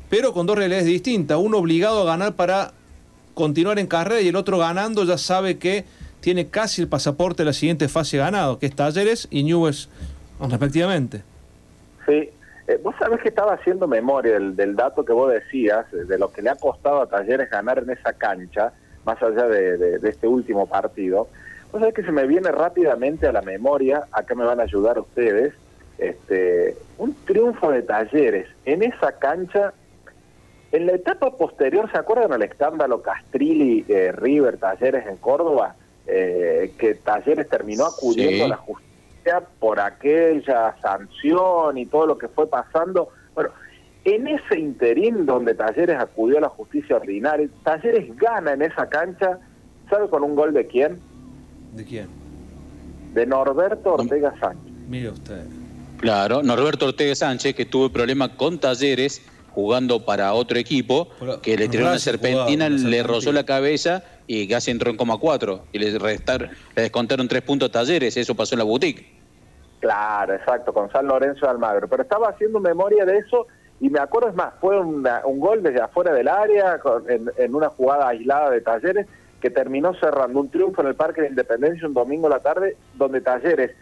[0.09, 2.73] pero con dos realidades distintas, uno obligado a ganar para
[3.33, 5.85] continuar en carrera y el otro ganando ya sabe que
[6.21, 9.89] tiene casi el pasaporte de la siguiente fase ganado, que es Talleres y Newells
[10.39, 11.23] respectivamente.
[12.05, 12.29] Sí,
[12.67, 16.31] Eh, vos sabés que estaba haciendo memoria del, del dato que vos decías, de lo
[16.31, 18.73] que le ha costado a Talleres ganar en esa cancha,
[19.05, 21.27] más allá de, de- de este último partido.
[21.71, 24.97] O sea que se me viene rápidamente a la memoria, acá me van a ayudar
[24.97, 25.53] ustedes,
[25.97, 29.73] este, un triunfo de talleres en esa cancha.
[30.71, 35.75] En la etapa posterior, ¿se acuerdan el escándalo Castrilli, eh, River, Talleres en Córdoba?
[36.07, 38.41] Eh, que Talleres terminó acudiendo Sí.
[38.41, 38.94] a la justicia
[39.59, 43.09] por aquella sanción y todo lo que fue pasando.
[43.33, 43.49] Bueno,
[44.03, 49.39] en ese interín donde Talleres acudió a la justicia ordinaria, Talleres gana en esa cancha,
[49.89, 50.99] ¿sabe con un gol de quién?
[51.73, 52.07] ¿De quién?
[53.13, 54.73] De Norberto Ortega Sánchez.
[54.87, 55.45] Mire usted.
[55.97, 59.21] Claro, Norberto Ortega Sánchez, que tuvo problema con Talleres
[59.55, 61.07] jugando para otro equipo,
[61.41, 65.67] que le tiró una serpentina, le rozó la cabeza y casi entró en coma 4
[65.71, 69.14] y le, restar, le descontaron tres puntos a Talleres, eso pasó en la boutique.
[69.85, 71.87] Claro, exacto, con San Lorenzo de Almagro.
[71.87, 73.45] Pero estaba haciendo memoria de eso
[73.79, 77.29] y me acuerdo, es más, fue una- un gol desde afuera del área, con- en,
[77.37, 79.05] en una jugada aislada de Talleres,
[79.39, 82.77] que terminó cerrando un triunfo en el Parque de Independencia un domingo a la tarde,
[82.95, 83.75] donde Talleres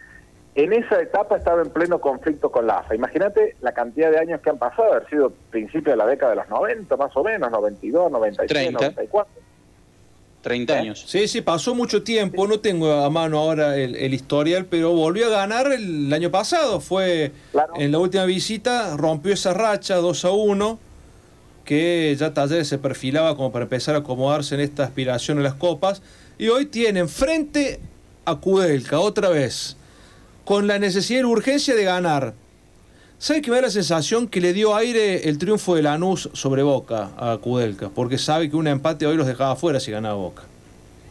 [0.56, 2.94] en esa etapa estaba en pleno conflicto con la AFA.
[2.94, 6.36] Imagínate la cantidad de años que han pasado, haber sido principio de la década de
[6.36, 8.78] los 90, más o menos, 92, 93, 30.
[8.78, 9.32] 94.
[10.44, 11.04] 30 años.
[11.08, 12.46] Sí, sí, pasó mucho tiempo.
[12.46, 16.80] No tengo a mano ahora el, el historial, pero volvió a ganar el año pasado.
[16.80, 17.32] Fue
[17.76, 20.78] en la última visita, rompió esa racha 2 a 1,
[21.64, 25.54] que ya Talleres se perfilaba como para empezar a acomodarse en esta aspiración a las
[25.54, 26.02] copas.
[26.36, 27.80] Y hoy tienen frente
[28.26, 29.78] a Kudelka otra vez,
[30.44, 32.34] con la necesidad y la urgencia de ganar.
[33.24, 36.62] ¿Sabe que me da la sensación que le dio aire el triunfo de Lanús sobre
[36.62, 37.88] Boca a Kudelka?
[37.88, 40.42] Porque sabe que un empate hoy los dejaba fuera si ganaba Boca.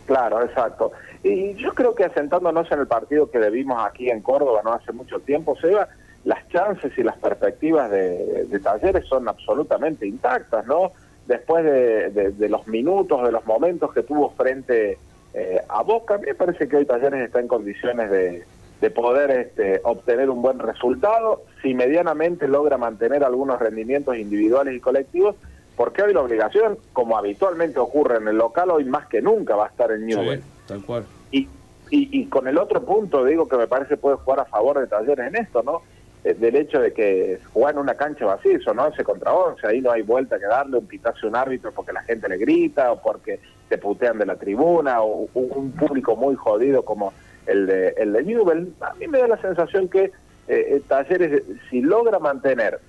[0.06, 0.91] Claro, exacto.
[1.23, 4.91] Y yo creo que asentándonos en el partido que debimos aquí en Córdoba no hace
[4.91, 5.88] mucho tiempo, Seba,
[6.23, 10.91] las chances y las perspectivas de, de Talleres son absolutamente intactas, ¿no?
[11.26, 14.99] Después de, de- de los minutos, de los momentos que tuvo frente
[15.34, 18.43] eh, a Boca, me parece que hoy Talleres está en condiciones de,
[18.84, 24.82] de poder este, obtener un buen resultado, si medianamente logra mantener algunos rendimientos individuales y
[24.82, 25.38] colectivos,
[25.78, 29.67] porque hoy la obligación, como habitualmente ocurre en el local, hoy más que nunca va
[29.67, 30.41] a estar en Newell.
[30.41, 31.06] Sí, tal cual.
[31.32, 31.48] Y,
[31.91, 34.88] y, y con el otro punto, digo, que me parece puede jugar a favor de
[34.88, 35.82] Talleres en esto, ¿no?
[36.26, 39.80] Eh, Del hecho de que juega en una cancha vacía, son 11 contra 11, ahí
[39.80, 42.91] no hay vuelta que darle, un pitazo a un árbitro porque la gente le grita
[42.91, 47.13] o porque te putean de la tribuna o un público muy jodido como
[47.47, 48.73] el de, el de Newell.
[48.82, 50.12] A mí me da la sensación que
[50.47, 52.79] eh, eh, Talleres, eh, si logra mantener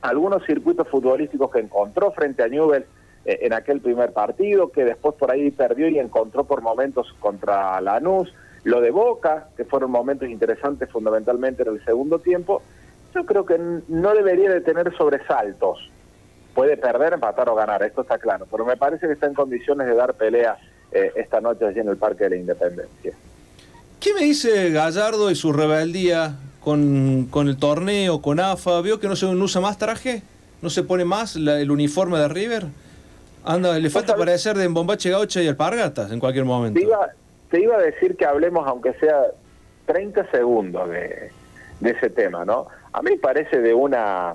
[0.00, 2.84] algunos circuitos futbolísticos que encontró frente a Newell
[3.24, 8.32] en aquel primer partido, que después por ahí perdió y encontró por momentos contra Lanús,
[8.64, 12.62] lo de Boca, que fueron momentos interesantes fundamentalmente en el segundo tiempo,
[13.14, 15.90] yo creo que no debería de tener sobresaltos.
[16.54, 19.88] Puede perder, empatar o ganar, esto está claro, pero me parece que está en condiciones
[19.88, 20.56] de dar pelea
[20.92, 23.12] esta noche allí en el Parque de la Independencia.
[24.00, 28.80] ¿Qué me dice Gallardo y su rebeldía con, con el torneo, con AFA?
[28.80, 30.22] ¿Vio que no se no usa más traje?
[30.62, 32.66] ¿No se pone más la- el uniforme de River?
[33.44, 36.78] Anda, le falta parecer de Bombache Gaucha y Alpargatas en cualquier momento.
[36.78, 37.08] Te iba,
[37.50, 39.22] te iba a decir que hablemos, aunque sea
[39.86, 41.30] 30 segundos de,
[41.80, 42.66] de ese tema, ¿no?
[42.92, 44.34] A mí parece de una,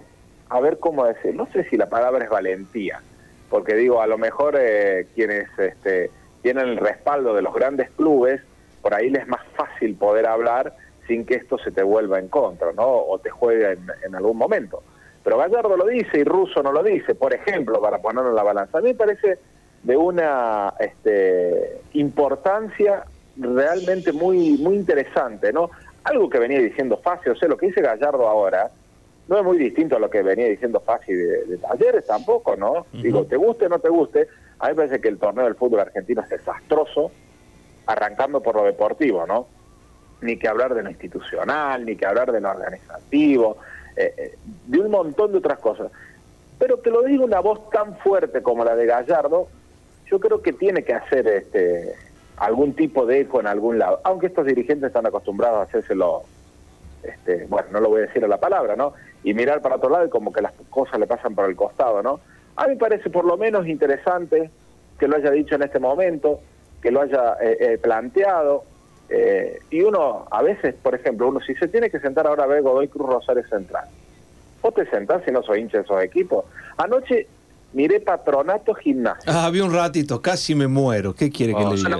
[0.49, 3.01] a ver cómo decir, no sé si la palabra es valentía,
[3.49, 6.09] porque digo, a lo mejor eh, quienes este,
[6.41, 8.41] tienen el respaldo de los grandes clubes,
[8.83, 10.75] por ahí les es más fácil poder hablar
[11.07, 12.85] sin que esto se te vuelva en contra, ¿no?
[12.85, 14.83] O te juegue en, en algún momento.
[15.23, 18.43] Pero Gallardo lo dice y Russo no lo dice, por ejemplo, para ponerlo en la
[18.43, 18.77] balanza.
[18.77, 19.39] A mí me parece
[19.83, 23.05] de una este, importancia
[23.35, 25.71] realmente muy muy interesante, ¿no?
[26.03, 28.69] Algo que venía diciendo Fácil, o sea, lo que dice Gallardo ahora
[29.27, 32.85] no es muy distinto a lo que venía diciendo Fácil de, de Talleres tampoco, ¿no?
[32.91, 34.27] Digo, te guste o no te guste,
[34.59, 37.11] a mí me parece que el torneo del fútbol argentino es desastroso,
[37.85, 39.47] arrancando por lo deportivo, ¿no?
[40.21, 43.57] Ni que hablar de lo institucional, ni que hablar de lo organizativo,
[43.95, 45.91] eh, eh, de un montón de otras cosas.
[46.59, 49.47] Pero que lo diga una voz tan fuerte como la de Gallardo,
[50.05, 51.95] yo creo que tiene que hacer este
[52.37, 56.23] algún tipo de eco en algún lado, aunque estos dirigentes están acostumbrados a hacérselo,
[57.03, 58.93] este, bueno, no lo voy a decir a la palabra, ¿no?
[59.23, 62.01] Y mirar para otro lado y como que las cosas le pasan por el costado,
[62.01, 62.19] ¿no?
[62.55, 64.49] A mí parece por lo menos interesante
[64.99, 66.41] que lo haya dicho en este momento,
[66.83, 68.65] que lo haya eh, eh, planteado,
[69.09, 72.47] eh, y uno, a veces, por ejemplo, uno si se tiene que sentar ahora a
[72.47, 73.85] ver Godoy Cruz Rosario Central,
[74.61, 76.43] vos te sentás si no soy hincha de esos equipos.
[76.77, 77.27] Anoche
[77.71, 79.31] miré Patronato Gimnasio.
[79.33, 81.13] Ah, vi un ratito, casi me muero.
[81.15, 81.97] ¿Qué quiere que Oh, le diga?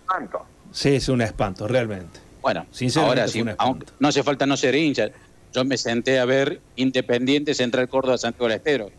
[0.00, 0.42] espanto.
[0.72, 2.20] Sí, es un espanto, realmente.
[2.42, 3.64] Bueno, Sinceramente ahora es sí, un espanto.
[3.72, 5.08] aunque no hace falta no ser hincha.
[5.52, 8.90] Yo me senté a ver Independiente Central Córdoba Santiago del Estero.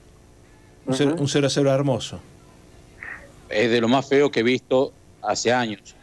[0.85, 2.19] Un 0 a 0 hermoso.
[3.49, 4.91] es de lo más feo que he visto
[5.21, 5.95] hace años.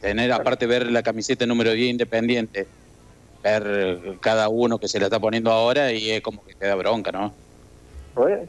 [0.00, 2.66] Tener, aparte, ver la camiseta número 10 independiente,
[3.42, 6.74] ver cada uno que se la está poniendo ahora y es como que te da
[6.74, 7.32] bronca, ¿no?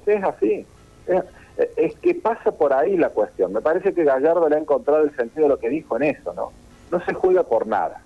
[0.06, 0.66] Es así.
[1.08, 1.24] Es,
[1.78, 3.53] es que pasa por ahí la cuestión.
[3.53, 6.34] Me parece que Gallardo le ha encontrado el sentido de lo que dijo en eso,
[6.34, 6.51] ¿no?
[6.91, 8.01] No se juega por nada.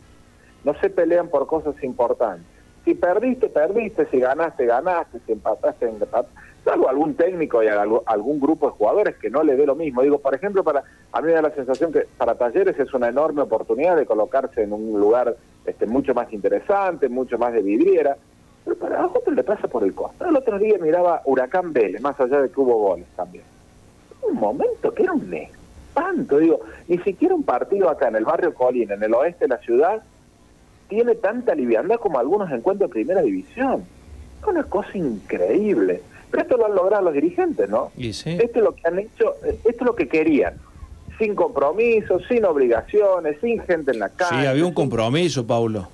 [0.63, 2.45] No se pelean por cosas importantes.
[2.85, 4.07] Si perdiste, perdiste.
[4.11, 5.19] Si ganaste, ganaste.
[5.25, 6.31] Si empataste, empataste.
[6.69, 10.03] Salvo algún técnico y algún grupo de jugadores que no le dé lo mismo.
[10.03, 13.09] Digo, por ejemplo, para a mí me da la sensación que para Talleres es una
[13.09, 18.17] enorme oportunidad de colocarse en un lugar este, mucho más interesante, mucho más de vidriera.
[18.63, 20.29] Pero para otro le pasa por el costado.
[20.29, 23.45] El otro día miraba Huracán Vélez, más allá de que hubo goles también.
[24.21, 26.37] Un momento que era un espanto.
[26.37, 29.57] Digo, ni siquiera un partido acá en el barrio Colina, en el oeste de la
[29.57, 30.03] ciudad,
[30.87, 33.85] tiene tanta liviandad como algunos encuentros de primera división.
[34.45, 36.03] Una cosa increíble.
[36.31, 37.91] Pero esto lo han logrado los dirigentes, ¿no?
[37.97, 38.31] Y sí.
[38.31, 40.55] Esto es lo que han hecho, esto es lo que querían.
[41.17, 44.47] Sin compromisos, sin obligaciones, sin gente en la Sí, calle.
[44.47, 45.89] había un compromiso, Paulo.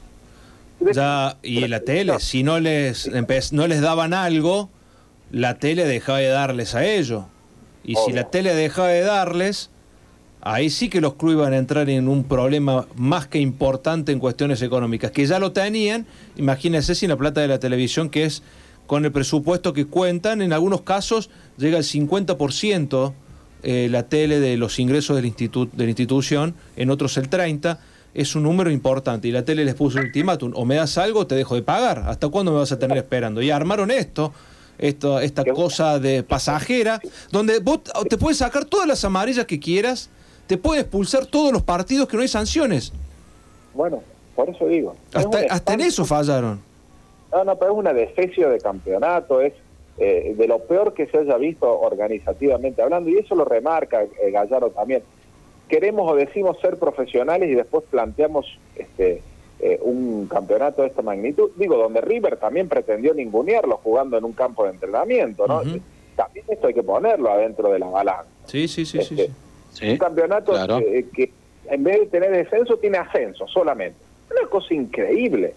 [0.94, 3.10] Ya, y la tele, si no les,
[3.54, 4.70] no les daban algo,
[5.32, 7.24] la tele dejaba de darles a ellos.
[7.84, 9.70] Y si la tele dejaba de darles,
[10.42, 14.20] ahí sí que los clubes iban a entrar en un problema más que importante en
[14.20, 16.06] cuestiones económicas, que ya lo tenían,
[16.36, 18.44] imagínense sin la plata de la televisión, que es
[18.88, 23.14] con el presupuesto que cuentan, en algunos casos llega al 50%
[23.64, 27.78] eh, la tele de los ingresos del de la institución, en otros el 30%,
[28.14, 29.28] es un número importante.
[29.28, 32.04] Y la tele les puso un ultimátum, o me das algo te dejo de pagar.
[32.08, 33.42] ¿Hasta cuándo me vas a tener esperando?
[33.42, 34.34] Y armaron esto,
[34.78, 40.10] esto esta cosa de pasajera, donde vos te puedes sacar todas las amarillas que quieras,
[40.48, 42.94] te puedes expulsar todos los partidos que no hay sanciones.
[43.74, 44.02] Bueno,
[44.36, 44.96] por eso digo.
[45.12, 46.62] Hasta, hasta en eso fallaron.
[47.36, 49.54] No, no, pero es una defecio de campeonato, es
[49.98, 54.32] eh, de lo peor que se haya visto organizativamente hablando, y eso lo remarca eh,
[54.32, 55.04] Gallardo también.
[55.68, 59.22] Queremos o decimos ser profesionales y después planteamos este
[59.60, 64.34] eh, un campeonato de esta magnitud, digo, donde River también pretendió ningunearlo jugando en un
[64.34, 65.62] campo de entrenamiento, ¿no?
[66.16, 68.30] También esto hay que ponerlo adentro de la balanza.
[68.46, 69.22] Sí, sí, sí, sí.
[69.74, 70.80] Este, un campeonato claro.
[70.80, 71.32] eh, que
[71.70, 73.98] en vez de tener descenso tiene ascenso solamente.
[74.32, 75.54] Una cosa increíble.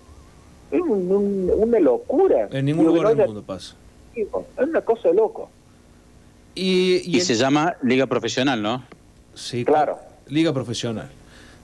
[0.70, 2.48] Es un- un- una locura.
[2.52, 3.74] En ningún Digo, lugar del no mundo pasa.
[4.14, 4.26] Es
[4.58, 5.48] una cosa de loco.
[6.54, 8.82] Y, Y se llama Liga Profesional, ¿no?
[9.34, 9.98] Sí, claro.
[10.28, 11.08] Liga profesional.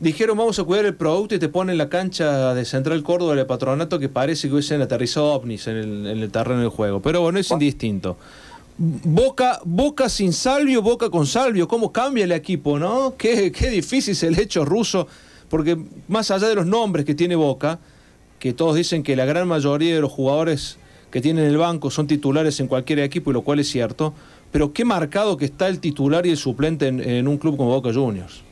[0.00, 3.46] Dijeron, vamos a cuidar el producto y te ponen la cancha de Central Córdoba del
[3.46, 7.00] patronato que parece que hubiesen aterrizado ovnis en el, en el terreno del juego.
[7.02, 8.16] Pero bueno, es indistinto.
[8.76, 11.68] Boca, Boca sin Salvio, Boca con Salvio.
[11.68, 13.14] ¿Cómo cambia el equipo, no?
[13.16, 15.06] Qué, qué difícil es el hecho ruso.
[15.48, 15.76] Porque
[16.08, 17.78] más allá de los nombres que tiene Boca,
[18.44, 20.78] que todos dicen que la gran mayoría de los jugadores
[21.10, 24.12] que tienen el banco son titulares en cualquier equipo, y lo cual es cierto,
[24.52, 27.70] pero qué marcado que está el titular y el suplente en, en un club como
[27.70, 28.42] Boca Juniors.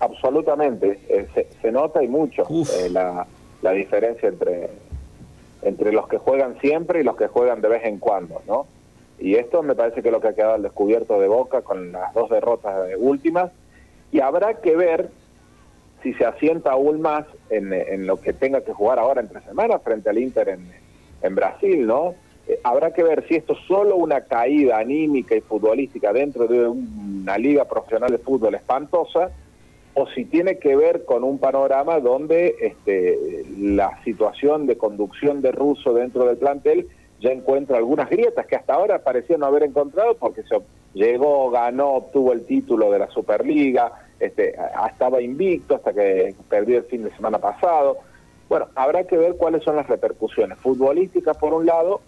[0.00, 1.00] Absolutamente.
[1.08, 3.26] Eh, se, se nota y mucho eh, la,
[3.62, 4.68] la diferencia entre,
[5.62, 8.66] entre los que juegan siempre y los que juegan de vez en cuando, ¿no?
[9.18, 11.92] Y esto me parece que es lo que ha quedado al descubierto de Boca con
[11.92, 13.52] las dos derrotas últimas.
[14.12, 15.08] Y habrá que ver
[16.02, 19.82] si se asienta aún más en, en lo que tenga que jugar ahora entre semanas
[19.82, 20.70] frente al Inter en,
[21.22, 22.14] en Brasil, ¿no?
[22.48, 26.66] Eh, habrá que ver si esto es solo una caída anímica y futbolística dentro de
[26.66, 29.30] una liga profesional de fútbol espantosa
[29.94, 35.52] o si tiene que ver con un panorama donde este, la situación de conducción de
[35.52, 36.88] Russo dentro del plantel
[37.20, 40.56] ya encuentra algunas grietas que hasta ahora parecían no haber encontrado porque se
[40.94, 44.54] llegó, ganó, obtuvo el título de la Superliga, este,
[44.90, 47.98] estaba invicto hasta que perdió el fin de semana pasado.
[48.48, 52.00] Bueno, habrá que ver cuáles son las repercusiones futbolísticas por un lado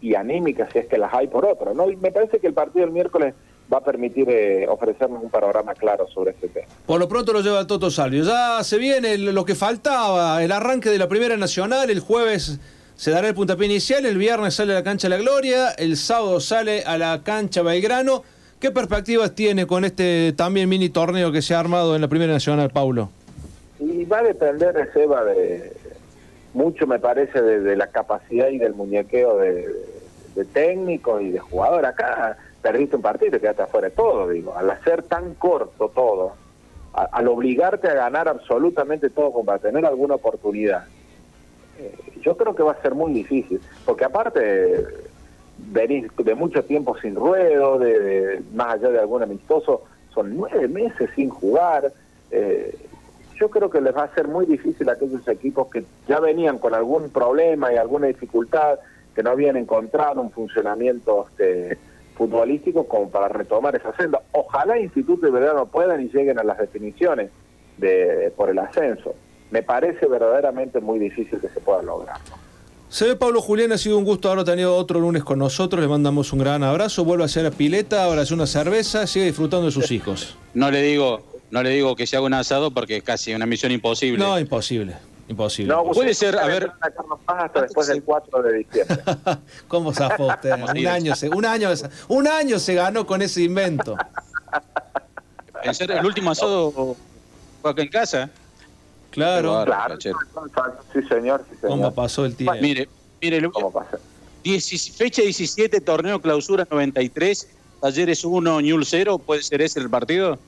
[0.00, 1.74] y anímicas si es que las hay por otro.
[1.74, 1.90] ¿no?
[1.90, 3.34] Y me parece que el partido del miércoles
[3.72, 6.66] va a permitir eh, ofrecernos un panorama claro sobre este tema.
[6.86, 8.22] Por lo pronto lo lleva Toto Salvio.
[8.22, 11.90] Ya se viene lo que faltaba, el arranque de la Primera Nacional.
[11.90, 12.60] El jueves
[12.94, 16.40] se dará el puntapié inicial, el viernes sale a la cancha La Gloria, el sábado
[16.40, 18.22] sale a la cancha Belgrano.
[18.60, 22.32] ¿Qué perspectivas tiene con este también mini torneo que se ha armado en la Primera
[22.32, 23.10] Nacional, Paulo?
[23.78, 25.76] Y va a depender, Seba, de
[26.54, 29.74] mucho me parece de, la capacidad y del muñequeo de,
[30.54, 31.90] técnicos y de jugadores.
[31.90, 34.56] Acá perdiste un partido y te quedaste afuera de todo, digo.
[34.56, 36.32] Al hacer tan corto todo,
[36.94, 40.86] al obligarte a ganar absolutamente todo para tener alguna oportunidad,
[41.78, 43.60] eh, yo creo que va a ser muy difícil.
[43.84, 44.86] Porque aparte,
[45.58, 51.10] venís de mucho tiempo sin ruedo, de, más allá de algún amistoso, son nueve meses
[51.14, 51.92] sin jugar.
[52.30, 52.74] eh,
[53.38, 56.58] yo creo que les va a ser muy difícil a aquellos equipos que ya venían
[56.58, 58.78] con algún problema y alguna dificultad,
[59.14, 61.78] que no habían encontrado un funcionamiento este,
[62.16, 64.22] futbolísticos como para retomar esa senda.
[64.32, 67.30] Ojalá Instituto y Belgrano puedan y lleguen a las definiciones
[67.76, 69.14] de, por el ascenso.
[69.50, 72.18] Me parece verdaderamente muy difícil que se pueda lograr.
[72.88, 75.80] Se ve Pablo Julián, ha sido un gusto haberlo tenido otro lunes con nosotros.
[75.82, 77.04] Le mandamos un gran abrazo.
[77.04, 80.36] Vuelve a hacer la pileta, ahora hace una cerveza, sigue disfrutando de sus hijos.
[80.54, 83.44] No le digo, no le digo que se haga un asado porque es casi una
[83.44, 84.22] misión imposible.
[84.24, 84.96] No, imposible.
[85.28, 85.74] Imposible.
[85.74, 86.70] No, Puede ser, a ver-
[87.26, 88.96] hasta después del 4 de diciembre.
[89.68, 90.52] ¿Cómo zafó usted?
[90.52, 91.68] Un año, se, un, año,
[92.06, 93.96] un año se ganó con ese invento.
[95.64, 96.96] El último asado
[97.60, 98.30] fue acá en casa.
[99.16, 99.64] Claro.
[99.64, 99.96] Claro,
[100.92, 101.70] sí señor, sí señor.
[101.78, 102.52] ¿Cómo pasó el tiempo?
[102.60, 102.86] Mire,
[103.22, 103.98] mire, a- pasa?
[104.44, 107.48] 10 fecha 17, torneo clausura 93,
[107.80, 110.38] Talleres 1, Ñul 0, ¿puede ser ese el partido?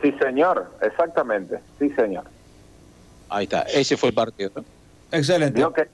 [0.00, 1.58] Sí, señor, exactamente.
[1.80, 2.22] Sí, señor.
[3.28, 4.50] Ahí está, ese fue el partido.
[4.54, 4.64] ¿no?
[5.10, 5.58] Excelente.
[5.58, 5.88] Vio que,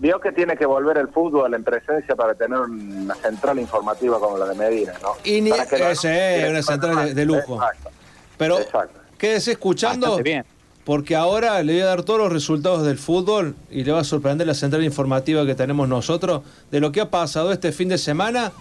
[0.00, 4.36] vio que tiene que volver el fútbol en presencia para tener una central informativa como
[4.38, 5.12] la de Medina, ¿no?
[5.22, 7.54] Y ni- Para que no- ese es una central de, de lujo.
[7.54, 7.90] Exacto.
[8.36, 8.98] Pero Exacto.
[9.16, 10.44] quédese escuchando, Bastante bien.
[10.84, 14.04] Porque ahora le voy a dar todos los resultados del fútbol y le va a
[14.04, 17.98] sorprender la central informativa que tenemos nosotros de lo que ha pasado este fin de
[17.98, 18.52] semana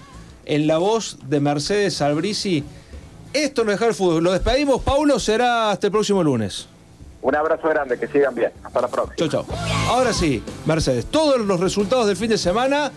[0.45, 2.63] en la voz de Mercedes Albrisi.
[3.33, 4.23] Esto no deja el fútbol.
[4.23, 6.67] Lo despedimos, Paulo, será hasta el próximo lunes.
[7.21, 8.51] Un abrazo grande, que sigan bien.
[8.63, 9.15] Hasta la próxima.
[9.15, 9.45] Chau, chau.
[9.87, 12.91] Ahora sí, Mercedes, todos los resultados del fin de semana,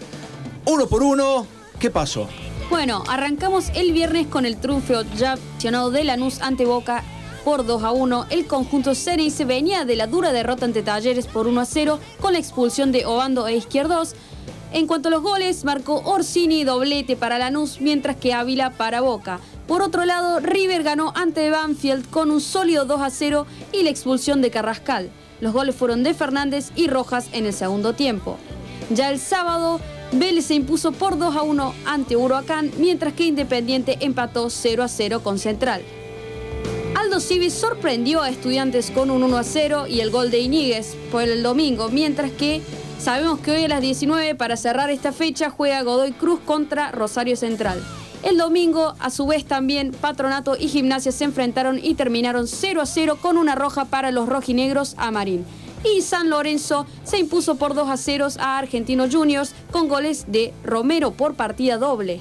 [0.67, 1.47] uno por uno,
[1.79, 2.29] ¿qué pasó?
[2.69, 7.05] Bueno, arrancamos el viernes con el triunfo ya mencionado de Lanús ante Boca
[7.47, 8.27] por 2 a 1.
[8.31, 12.33] El conjunto Ceneice venía de la dura derrota ante Talleres por 1 a 0 con
[12.33, 14.17] la expulsión de Obando e Izquierdos.
[14.73, 19.39] En cuanto a los goles, marcó Orsini doblete para Lanús, mientras que Ávila para Boca.
[19.69, 23.91] Por otro lado, River ganó ante Banfield con un sólido 2 a 0 y la
[23.91, 25.09] expulsión de Carrascal.
[25.41, 28.39] Los goles fueron de Fernández y Rojas en el segundo tiempo.
[28.91, 29.79] Ya el sábado,
[30.11, 34.89] Vélez se impuso por 2 a 1 ante Huracán, mientras que Independiente empató 0 a
[34.89, 35.83] 0 con Central.
[37.07, 40.97] Aldo Civi sorprendió a estudiantes con un 1 a 0 y el gol de Iñiguez
[41.13, 42.63] por el domingo, mientras que
[42.99, 47.37] sabemos que hoy a las 19 para cerrar esta fecha juega Godoy Cruz contra Rosario
[47.37, 47.81] Central.
[48.25, 52.87] El domingo, a su vez también, Patronato y Gimnasia se enfrentaron y terminaron 0 a
[52.87, 55.45] 0 con una roja para los rojinegros a Marín.
[55.85, 60.53] Y San Lorenzo se impuso por 2 a 0 a Argentinos Juniors con goles de
[60.65, 62.21] Romero por partida doble.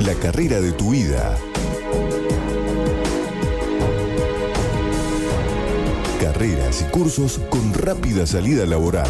[0.01, 1.39] La carrera de tu vida.
[6.19, 9.09] Carreras y cursos con rápida salida laboral.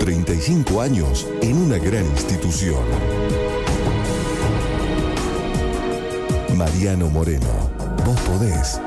[0.00, 2.82] 35 años en una gran institución.
[6.56, 7.70] Mariano Moreno,
[8.04, 8.80] vos podés.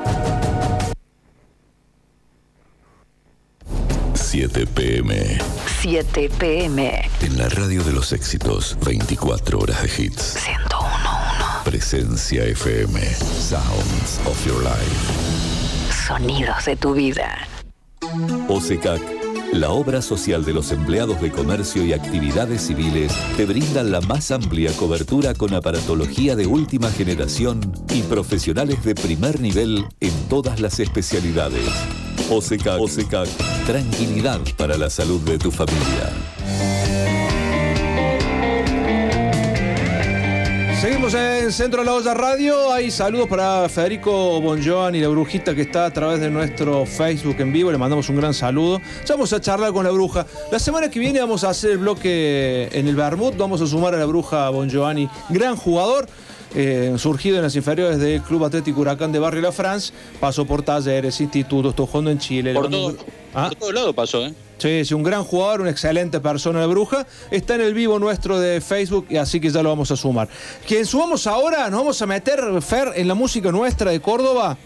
[4.16, 5.38] 7 pm.
[5.82, 7.10] 7 pm.
[7.22, 10.36] En la radio de los éxitos, 24 horas de hits.
[10.48, 10.73] 1011.
[11.64, 13.00] Presencia FM.
[13.16, 15.94] Sounds of your life.
[16.08, 17.48] Sonidos de tu vida.
[18.50, 19.02] OSECAC,
[19.54, 24.32] la obra social de los empleados de comercio y actividades civiles, te brinda la más
[24.32, 27.62] amplia cobertura con aparatología de última generación
[27.94, 31.70] y profesionales de primer nivel en todas las especialidades.
[32.30, 33.30] OSECAC, OSECAC,
[33.66, 36.12] tranquilidad para la salud de tu familia.
[41.16, 42.72] En Centro de la Olla Radio.
[42.72, 47.36] Hay saludos para Federico Bonjoan y la brujita que está a través de nuestro Facebook
[47.40, 47.72] en vivo.
[47.72, 48.80] Le mandamos un gran saludo.
[49.06, 50.26] Ya vamos a charlar con la bruja.
[50.52, 53.34] La semana que viene vamos a hacer el bloque en el Bermud.
[53.38, 56.08] Vamos a sumar a la bruja Bonjoani, gran jugador.
[56.56, 60.62] eh, surgido en las inferiores del Club Atlético Huracán de Barrio La France, pasó por
[60.62, 62.54] talleres, institutos, estuvo jugando en Chile.
[62.54, 62.96] Por todo,
[63.34, 63.50] ¿Ah?
[63.50, 64.34] por todos lados pasó, ¿eh?
[64.64, 67.06] Sí, sí, un gran jugador, una excelente persona la bruja.
[67.30, 70.30] Está en el vivo nuestro de Facebook, así que ya lo vamos a sumar.
[70.66, 74.58] Quien sumamos ahora, nos vamos a meter, Fer, en la música nuestra de Córdoba,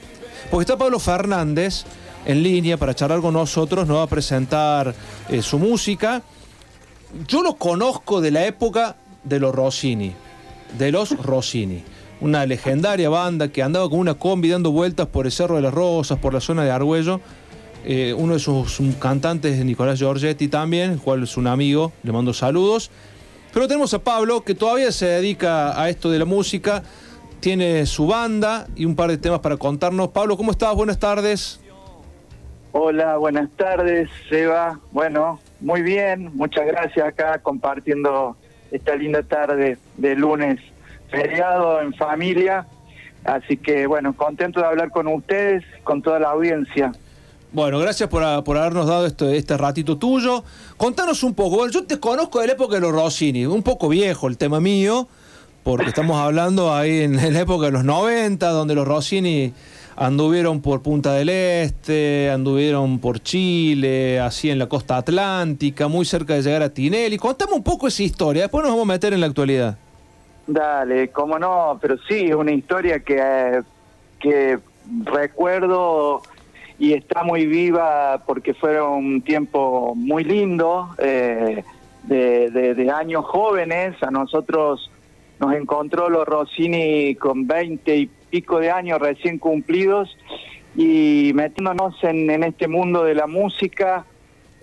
[0.52, 1.84] porque está Pablo Fernández
[2.28, 4.94] en línea para charlar con nosotros, nos va a presentar
[5.30, 6.22] eh, su música.
[7.28, 10.14] Yo lo conozco de la época de los Rossini,
[10.78, 11.84] de los Rossini.
[12.22, 15.74] Una legendaria banda que andaba con una combi dando vueltas por el Cerro de las
[15.74, 17.20] Rosas, por la zona de Argüello.
[17.86, 22.34] Eh, uno de sus cantantes, Nicolás Giorgetti también, el cual es un amigo, le mando
[22.34, 22.92] saludos.
[23.54, 26.84] Pero tenemos a Pablo, que todavía se dedica a esto de la música,
[27.40, 30.10] tiene su banda y un par de temas para contarnos.
[30.10, 30.76] Pablo, ¿cómo estás?
[30.76, 31.60] Buenas tardes.
[32.72, 34.80] Hola, buenas tardes, Eva.
[34.92, 38.36] Bueno, muy bien, muchas gracias acá compartiendo
[38.72, 40.60] esta linda tarde de lunes
[41.10, 42.68] feriado en familia.
[43.24, 46.92] Así que bueno, contento de hablar con ustedes, con toda la audiencia.
[47.52, 50.44] Bueno, gracias por, por habernos dado este, ratito tuyo.
[50.76, 51.68] Contanos un poco.
[51.70, 55.08] Yo te conozco de la época de los Rossini, un poco viejo el tema mío,
[55.64, 59.54] porque estamos hablando ahí en, en la época de los 90, donde los Rossini
[59.98, 66.36] anduvieron por Punta del Este, anduvieron por Chile, así en la costa atlántica, muy cerca
[66.36, 67.18] de llegar a Tinelli.
[67.18, 69.78] Contame un poco esa historia, después nos vamos a meter en la actualidad.
[70.46, 73.62] Dale, cómo no, pero sí, es una historia que, eh,
[74.20, 74.60] que
[75.04, 76.22] recuerdo
[76.80, 81.64] y está muy viva porque fue un tiempo muy lindo, eh,
[82.04, 83.96] de, años jóvenes.
[84.02, 84.92] A nosotros
[85.40, 90.18] nos encontró los Rossini con 20 y pico de años recién cumplidos
[90.76, 94.06] y metiéndonos en, este mundo de la música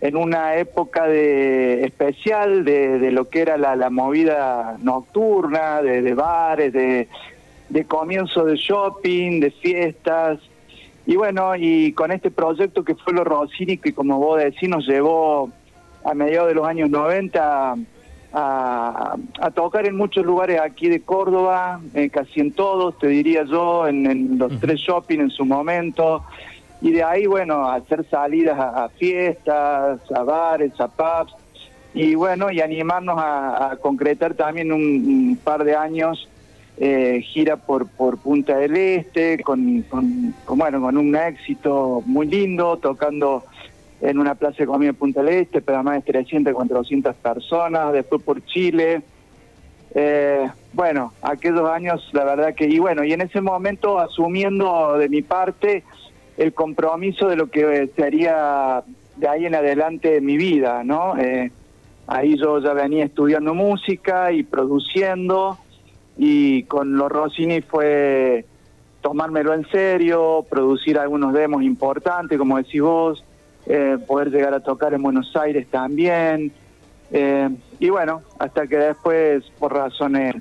[0.00, 6.14] en una época de especial de, lo que era la, la movida nocturna, de, de
[6.14, 7.08] bares, de,
[7.70, 10.38] de comienzo de shopping, de fiestas.
[11.06, 14.86] Y bueno, y con este proyecto que fue los Rossini, que como vos decís, nos
[14.86, 15.50] llevó
[16.04, 17.74] a mediados de los años 90
[18.32, 23.44] a, a tocar en muchos lugares aquí de Córdoba, eh, casi en todos, te diría
[23.44, 26.24] yo, en, en los tres shopping en su momento.
[26.80, 31.34] Y de ahí, bueno, hacer salidas a, a fiestas, a bares, a pubs.
[31.94, 36.28] Y bueno, y animarnos a, a concretar también un, un par de años
[36.78, 39.84] eh, gira por, por Punta del Este, con,
[40.48, 43.44] bueno, con un éxito muy lindo, tocando
[44.00, 48.22] en una plaza de en Punta del Este, pero más de 300, 400 personas, después
[48.22, 49.02] por Chile.
[49.94, 55.08] Eh, bueno, aquellos años, la verdad que, y bueno, y en ese momento asumiendo de
[55.08, 55.84] mi parte
[56.36, 58.82] el compromiso de lo que sería
[59.16, 61.16] de ahí en adelante mi vida, ¿no?
[61.16, 61.52] Eh,
[62.08, 65.58] ahí yo ya venía estudiando música y produciendo,
[66.16, 68.44] y con los Rossini fue
[69.00, 73.24] tomármelo en serio, producir algunos demos importantes, como decís vos,
[73.66, 76.52] eh, poder llegar a tocar en Buenos Aires también.
[77.10, 77.48] Eh,
[77.80, 80.36] y bueno, hasta que después, por razones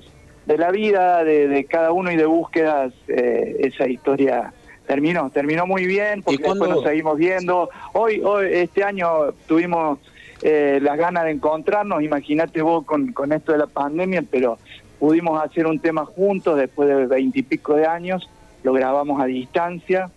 [0.46, 4.52] de la vida, de, de cada uno y de búsquedas, eh, esa historia
[4.86, 5.30] terminó.
[5.30, 7.68] Terminó muy bien, porque después nos seguimos viendo.
[7.92, 9.98] Hoy, hoy este año tuvimos
[10.42, 14.58] eh, las ganas de encontrarnos, imagínate vos con, con esto de la pandemia, pero
[15.04, 18.26] pudimos hacer un tema juntos después de veintipico de años,
[18.62, 20.10] lo grabamos a distancia,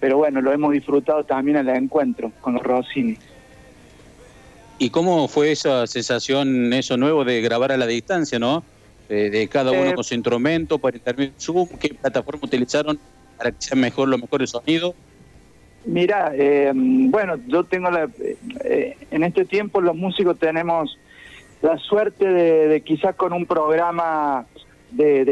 [0.00, 3.18] pero bueno, lo hemos disfrutado también en el encuentro con los Rossini.
[4.78, 8.64] ¿Y cómo fue esa sensación, eso nuevo de grabar a la distancia, no?
[9.10, 12.98] Eh, de cada uno Eh, con su instrumento, por intermedio de Zoom, ¿qué plataforma utilizaron
[13.36, 14.94] para que sea mejor, lo mejor el sonido?
[15.84, 18.08] Mira, eh, bueno, yo tengo la...
[18.64, 20.96] eh, en este tiempo los músicos tenemos
[21.62, 24.46] la suerte de, de quizás con un programa
[24.90, 25.24] de,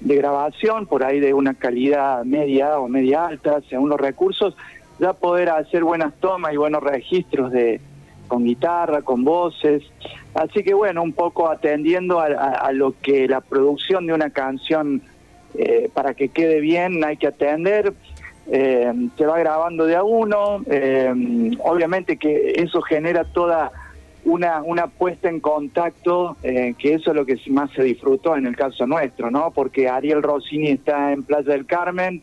[0.00, 4.56] de, grabación, por ahí de una calidad media o media alta, según los recursos,
[4.98, 7.80] ya poder hacer buenas tomas y buenos registros de
[8.26, 9.84] con guitarra, con voces.
[10.34, 15.02] Así que bueno, un poco atendiendo a lo que la producción de una canción,
[15.54, 17.94] eh, para que quede bien, hay que atender.
[18.48, 21.12] Eh, se va grabando de a uno, eh,
[21.64, 23.72] obviamente que eso genera toda
[24.26, 28.46] una, una puesta en contacto, eh, que eso es lo que más se disfrutó en
[28.46, 29.52] el caso nuestro, ¿no?
[29.52, 32.22] Porque Ariel Rossini está en Playa del Carmen,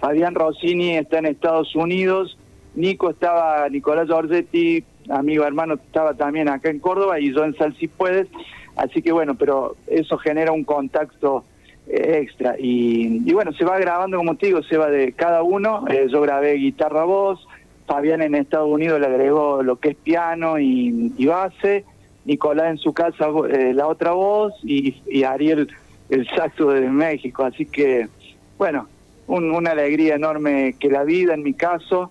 [0.00, 2.36] Fabián Rossini está en Estados Unidos,
[2.74, 7.76] Nico estaba, Nicolás Giorgetti, amigo hermano, estaba también acá en Córdoba y yo en Sal
[7.78, 8.26] Si Puedes,
[8.74, 11.44] así que bueno, pero eso genera un contacto
[11.86, 12.56] eh, extra.
[12.58, 16.08] Y, y bueno, se va grabando, como te digo, se va de cada uno, eh,
[16.10, 17.46] yo grabé guitarra voz,
[17.86, 21.84] Fabián en Estados Unidos le agregó lo que es piano y, y base,
[22.24, 25.68] Nicolás en su casa eh, la otra voz y, y Ariel
[26.08, 28.08] el saxo de México, así que
[28.58, 28.86] bueno,
[29.26, 32.10] un- una alegría enorme que la vida en mi caso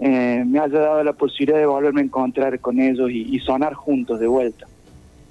[0.00, 3.74] eh, me haya dado la posibilidad de volverme a encontrar con ellos y, y sonar
[3.74, 4.66] juntos de vuelta.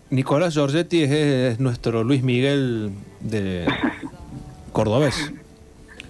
[0.10, 3.66] Nicolás Giorgetti es, es nuestro Luis Miguel de
[4.72, 5.34] cordobés.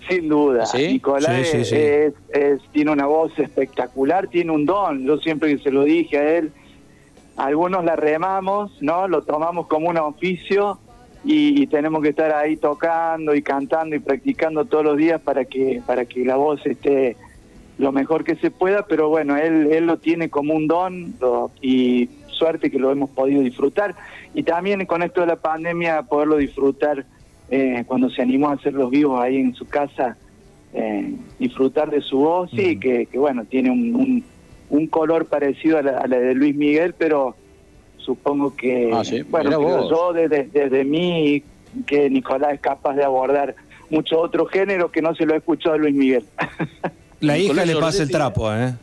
[0.09, 1.75] Sin duda, Nicolás Sí, sí, sí.
[1.75, 5.03] Es, es- tiene una voz espectacular, tiene un don.
[5.05, 6.51] Yo siempre que se lo dije a él,
[7.37, 9.07] algunos la remamos, ¿no?
[9.07, 10.77] Lo tomamos como un oficio
[11.23, 15.45] y, y tenemos que estar ahí tocando y cantando y practicando todos los días para
[15.45, 17.15] que para que la voz esté
[17.77, 18.85] lo mejor que se pueda.
[18.85, 23.09] Pero bueno, él él lo tiene como un don lo- y suerte que lo hemos
[23.11, 23.95] podido disfrutar
[24.33, 27.05] y también con esto de la pandemia poderlo disfrutar
[27.55, 30.17] eh, cuando se animó a hacer los vivos ahí en su casa,
[30.73, 34.23] eh, disfrutar de su voz, sí, que, que bueno, tiene un, un,
[34.69, 37.35] un color parecido a la, a la de Luis Miguel, pero
[37.97, 41.43] supongo que, Ah, sí, bueno, yo desde, desde mí,
[41.85, 43.53] que Nicolás es capaz de abordar
[43.91, 46.23] mucho otro género que no se lo he escuchado a Luis Miguel.
[47.19, 48.73] La hija Nicolás le pasa el trapo, ¿eh?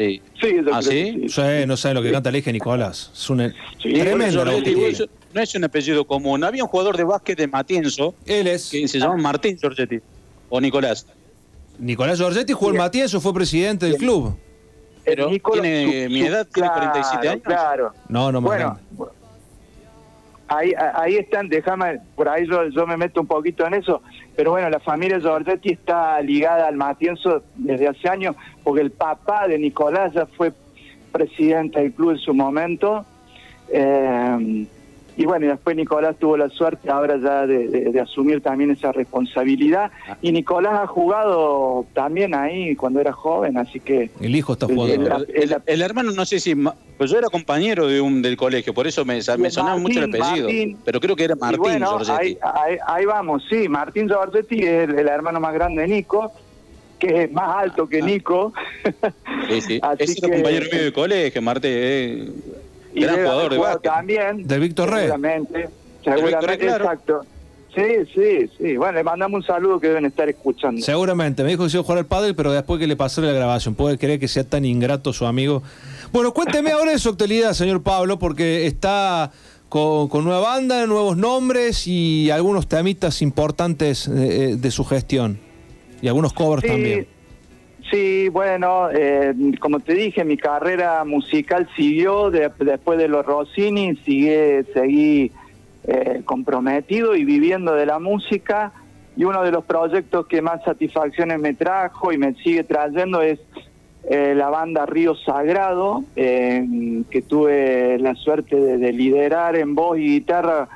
[0.00, 0.22] Sí.
[0.40, 1.26] Sí, yo ¿Ah, sí?
[1.28, 3.10] Sí, no sabe lo que canta hija de Nicolás.
[3.12, 4.44] Es un Sí, tremendo.
[5.34, 6.42] No es un apellido común.
[6.42, 8.14] Había un jugador de básquet de Matienzo.
[8.24, 8.70] Él es.
[8.70, 9.98] Que se llama Martín Giorgetti.
[10.48, 11.06] O Nicolás.
[11.78, 14.34] Nicolás Giorgetti jugó el Matienzo, fue presidente del club.
[15.04, 17.42] Pero Nicolás, tiene su- mi edad, tiene claro, 47 años.
[17.44, 17.92] Claro.
[18.08, 18.80] No, no más Bueno,
[20.50, 24.02] ahí, ahí están, déjame, por ahí yo, yo me meto un poquito en eso,
[24.36, 28.34] pero bueno, la familia Giorgetti está ligada al Matienzo desde hace años,
[28.64, 30.52] porque el papá de Nicolás ya fue
[31.12, 33.06] presidente del club en su momento,
[33.72, 34.66] eh,
[35.22, 38.70] y bueno, y después Nicolás tuvo la suerte ahora ya de, de- de asumir también
[38.70, 39.90] esa responsabilidad,
[40.22, 44.10] y Nicolás ha jugado también ahí cuando era joven, así que...
[44.20, 45.18] El hijo está jugando.
[45.28, 46.54] el- El, el hermano, no sé si.
[46.96, 50.04] Pues yo era compañero de un del colegio, por eso me, me sonaba mucho el
[50.14, 50.46] apellido.
[50.48, 50.78] Martín.
[50.84, 52.12] pero creo que era Martín bueno, Giorgetti.
[52.20, 56.32] ahí, ahí, ahí vamos, sí, Martín Giorgetti es el, el hermano más grande de Nico,
[56.98, 58.52] que es más alto que Nico.
[59.50, 59.78] Sí, sí.
[59.82, 61.70] Así era que- compañero mío de colegio, Martín.
[61.74, 62.28] eh,
[62.94, 63.82] y gran jugador de básquet.
[63.82, 64.46] también.
[64.46, 65.00] Del Víctor Rey.
[65.06, 65.68] Seguramente,
[66.04, 66.84] seguramente, Rey, claro.
[66.84, 67.20] exacto.
[67.74, 67.82] Sí,
[68.12, 68.76] sí, sí.
[68.76, 70.82] Bueno, le mandamos un saludo que deben estar escuchando.
[70.82, 73.20] Seguramente, me dijo que se iba a jugar al pádel, pero después que le pasó
[73.20, 75.62] la grabación, puede creer que sea tan ingrato su amigo.
[76.12, 79.30] Bueno, cuénteme ahora de su actualidad, señor Pablo, porque está
[79.68, 85.38] con, con nueva banda, nuevos nombres y algunos temitas importantes eh, de su gestión.
[86.02, 87.06] Y algunos covers Sí, también.
[87.90, 93.96] Sí, bueno, eh, como te dije, mi carrera musical siguió de- después de los Rossini,
[94.04, 95.32] sigue, seguí
[95.84, 98.72] eh, comprometido y viviendo de la música.
[99.16, 103.40] Y uno de los proyectos que más satisfacciones me trajo y me sigue trayendo es
[104.08, 106.64] eh, la banda Río Sagrado, eh,
[107.10, 110.68] que tuve la suerte de, de liderar en voz y guitarra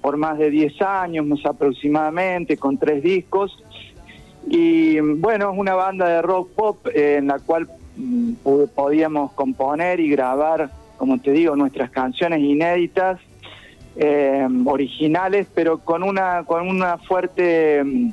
[0.00, 3.62] por más de 10 años más aproximadamente, con tres discos.
[4.46, 8.32] Y bueno, es una banda de rock pop eh, en la cual mm,
[8.74, 13.20] podíamos componer y grabar, como te digo, nuestras canciones inéditas,
[13.96, 18.12] eh, originales, pero con una, con una fuerte, mm,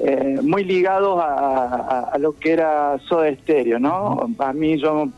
[0.00, 4.28] eh, muy ligados a, a- a lo que era Soda Stereo, ¿no?
[4.38, 5.08] A mí yo,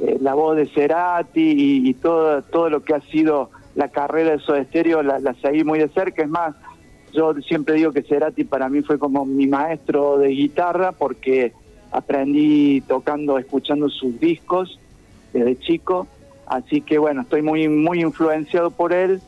[0.00, 4.30] eh, la voz de Cerati y, y todo, todo lo que ha sido la carrera
[4.32, 6.54] de Soda Stereo la, la seguí muy de cerca, es más,
[7.12, 11.52] yo siempre digo que Cerati para mí fue como mi maestro de guitarra porque
[11.90, 14.78] aprendí tocando, escuchando sus discos
[15.32, 16.06] desde chico,
[16.46, 19.20] así que bueno, estoy muy muy influenciado por él.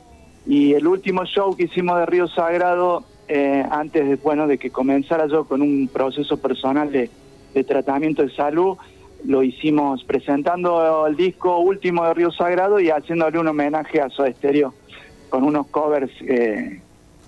[0.46, 4.70] Y el último show que hicimos de Río Sagrado eh, antes de, bueno, de que
[4.70, 7.10] comenzara yo con un proceso personal de,
[7.54, 8.76] de tratamiento de salud,
[9.24, 14.32] lo hicimos presentando el disco último de Río Sagrado y haciéndole un homenaje a Soda
[14.32, 14.74] Stereo
[15.30, 16.82] con unos covers eh,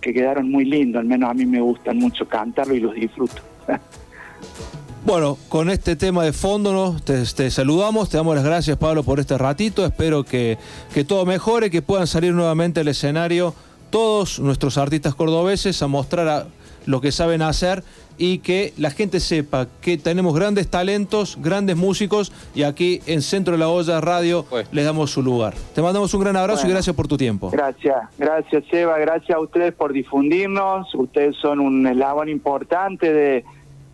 [0.04, 3.40] que quedaron muy lindos, al menos a mí me gustan mucho cantarlo y los disfruto.
[5.06, 6.98] Bueno, con este tema de fondo ¿no?
[6.98, 10.56] te, saludamos, te damos las gracias Pablo por este ratito, espero que,
[10.94, 13.54] que todo mejore, que puedan salir nuevamente al escenario
[13.90, 16.46] todos nuestros artistas cordobeses a mostrar a
[16.86, 17.84] lo que saben hacer
[18.16, 23.52] y que la gente sepa que tenemos grandes talentos, grandes músicos y aquí en Centro
[23.52, 25.54] de la Olla Radio les damos su lugar.
[25.74, 27.50] Te mandamos un gran abrazo y gracias por tu tiempo.
[27.50, 33.44] Gracias, gracias Eva, gracias a ustedes por difundirnos, ustedes son un eslabón importante de,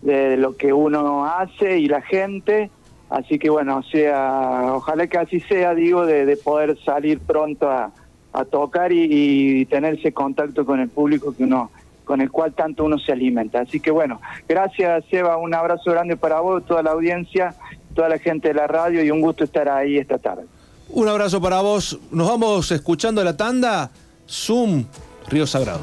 [0.02, 2.70] de lo que uno hace y la gente,
[3.08, 7.70] así que bueno, o sea, ojalá que así sea, digo, de, de poder salir pronto
[7.70, 7.92] a,
[8.32, 9.06] a tocar y,
[9.60, 11.70] y tener ese contacto con el público que uno
[12.10, 13.60] con el cual tanto uno se alimenta.
[13.60, 17.54] Así que bueno, gracias Eva, un abrazo grande para vos, toda la audiencia,
[17.94, 20.42] toda la gente de la radio y un gusto estar ahí esta tarde.
[20.88, 22.00] Un abrazo para vos.
[22.10, 23.92] Nos vamos escuchando la tanda.
[24.28, 24.86] Zoom,
[25.28, 25.82] Río Sagrado.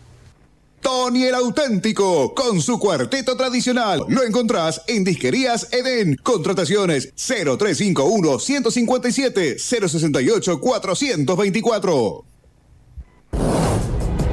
[0.81, 4.05] Tony el auténtico, con su cuarteto tradicional.
[4.07, 6.15] Lo encontrás en Disquerías Edén.
[6.23, 12.23] Contrataciones 0351 157 068 424.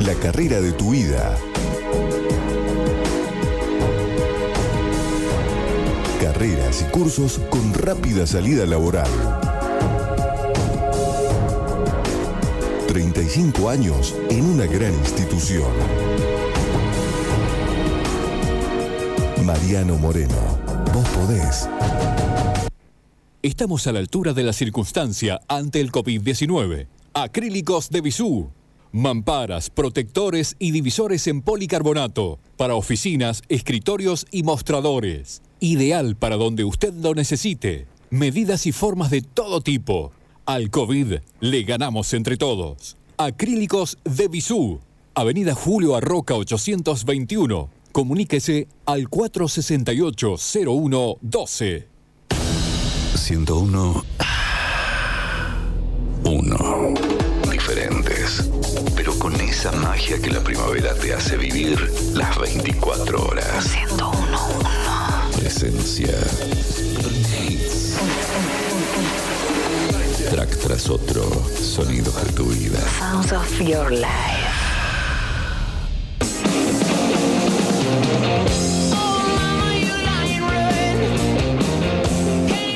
[0.01, 1.37] La carrera de tu vida.
[6.25, 9.11] Carreras y cursos con rápida salida laboral.
[12.89, 15.71] 35 años en una gran institución.
[19.45, 20.35] Mariano Moreno,
[20.95, 21.69] vos podés.
[23.43, 26.87] Estamos a la altura de la circunstancia ante el COVID-19.
[27.13, 28.49] Acrílicos de Bisú.
[28.93, 32.39] Mamparas, protectores y divisores en policarbonato.
[32.57, 35.43] Para oficinas, escritorios y mostradores.
[35.65, 37.87] Ideal para donde usted lo necesite.
[38.11, 40.13] Medidas y formas de todo tipo.
[40.45, 42.99] Al COVID le ganamos entre todos.
[43.17, 44.81] Acrílicos de Bisú.
[45.15, 47.71] Avenida Julio Arroca 821.
[47.93, 51.87] Comuníquese al 468-0112.
[53.15, 54.05] 101.
[56.25, 56.95] Uno.
[57.51, 58.51] Diferentes.
[58.95, 63.65] Pero con esa magia que la primavera te hace vivir las 24 horas.
[63.65, 64.94] 101.
[65.45, 66.09] Presencia.
[67.39, 67.99] Hits.
[70.31, 71.23] Track tras otro.
[71.55, 72.79] Sonidos de tu vida.
[72.99, 74.09] Sounds of your life.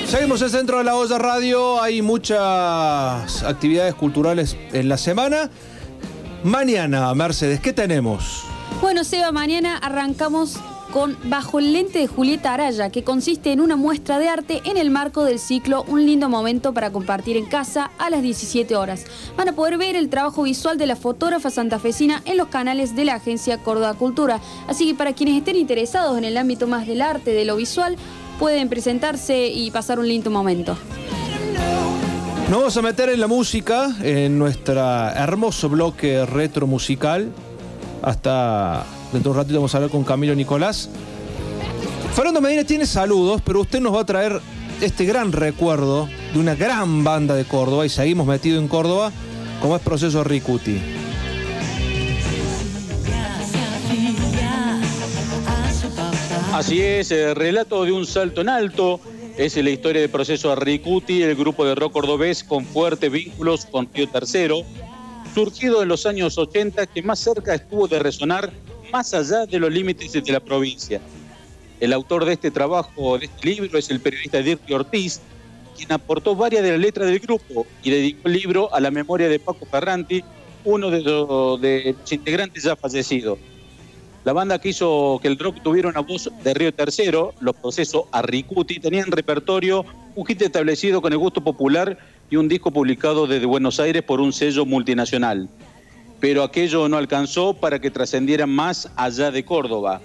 [0.06, 1.80] Seguimos en Centro de la Olla Radio.
[1.80, 5.48] Hay muchas actividades culturales en la semana.
[6.44, 8.44] Mañana, Mercedes, ¿qué tenemos?
[8.82, 10.58] Bueno, Seba, mañana arrancamos
[10.92, 14.76] con Bajo el lente de Julieta Araya, que consiste en una muestra de arte en
[14.76, 19.04] el marco del ciclo Un lindo momento para compartir en casa a las 17 horas.
[19.36, 23.04] Van a poder ver el trabajo visual de la fotógrafa santafesina en los canales de
[23.04, 24.40] la agencia Córdoba Cultura.
[24.66, 27.96] Así que para quienes estén interesados en el ámbito más del arte, de lo visual,
[28.38, 30.76] pueden presentarse y pasar un lindo momento.
[32.48, 37.30] Nos vamos a meter en la música, en nuestro hermoso bloque retro musical.
[38.00, 40.88] Hasta dentro de un ratito vamos a hablar con Camilo Nicolás.
[42.14, 44.40] Fernando Medina tiene saludos, pero usted nos va a traer
[44.80, 49.12] este gran recuerdo de una gran banda de Córdoba y seguimos metidos en Córdoba,
[49.60, 50.80] como es Proceso Ricuti.
[56.52, 59.00] Así es, el relato de un salto en alto.
[59.36, 63.88] Es la historia del proceso Arricuti, el grupo de rock cordobés con fuertes vínculos con
[63.94, 64.62] Río Tercero,
[65.32, 68.52] surgido en los años 80 que más cerca estuvo de resonar
[68.92, 71.00] más allá de los límites de la provincia.
[71.80, 75.20] El autor de este trabajo, de este libro, es el periodista Dirk Ortiz,
[75.76, 79.28] quien aportó varias de las letras del grupo y dedicó el libro a la memoria
[79.28, 80.24] de Paco Ferranti,
[80.64, 83.38] uno de los, de los integrantes ya fallecidos.
[84.24, 88.04] La banda que hizo que el rock tuviera una voz de Río Tercero, los procesos
[88.10, 89.84] Arricuti, tenían repertorio,
[90.16, 91.96] un hit establecido con el gusto popular
[92.28, 95.48] y un disco publicado desde Buenos Aires por un sello multinacional.
[96.20, 100.00] Pero aquello no alcanzó para que trascendieran más allá de Córdoba.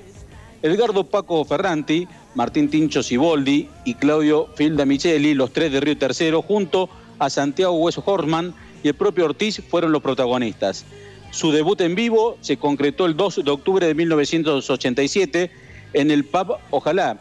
[0.62, 6.42] Edgardo Paco Ferranti, Martín Tincho Ciboldi y Claudio Filda Micheli, los tres de Río Tercero,
[6.42, 6.90] junto
[7.20, 8.54] a Santiago Hueso Horman,
[8.84, 10.86] y el propio Ortiz fueron los protagonistas.
[11.32, 15.52] Su debut en vivo se concretó el 2 de octubre de 1987
[15.94, 17.18] en el pub Ojalá.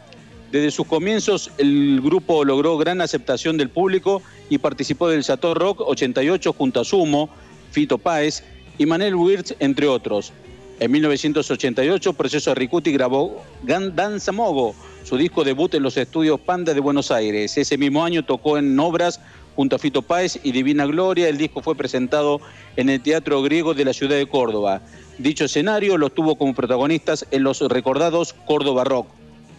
[0.51, 5.81] Desde sus comienzos el grupo logró gran aceptación del público y participó del Chateau Rock
[5.81, 7.29] 88 junto a Sumo,
[7.71, 8.43] Fito Páez
[8.77, 10.33] y Manel Wirtz, entre otros.
[10.79, 16.79] En 1988, Proceso Ricuti grabó Danza Mogo, su disco debut en los estudios Panda de
[16.79, 17.57] Buenos Aires.
[17.57, 19.19] Ese mismo año tocó en obras
[19.55, 21.29] junto a Fito Páez y Divina Gloria.
[21.29, 22.41] El disco fue presentado
[22.75, 24.81] en el Teatro Griego de la ciudad de Córdoba.
[25.19, 29.07] Dicho escenario los tuvo como protagonistas en los recordados Córdoba Rock.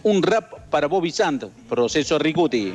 [0.03, 2.73] Un rap para Bobby Sand, Proceso Ricuti.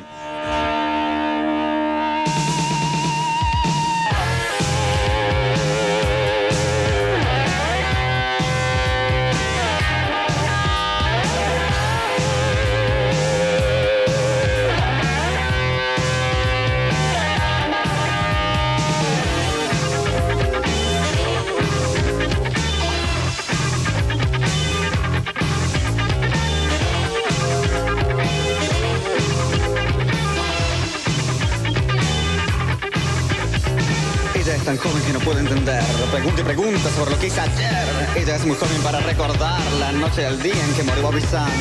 [35.31, 35.83] Puede entender.
[36.11, 37.87] Pregunta y pregunta sobre lo que hice ayer.
[38.17, 41.51] Ella es muy joven para recordar la noche del día en que murió Bobby Sands.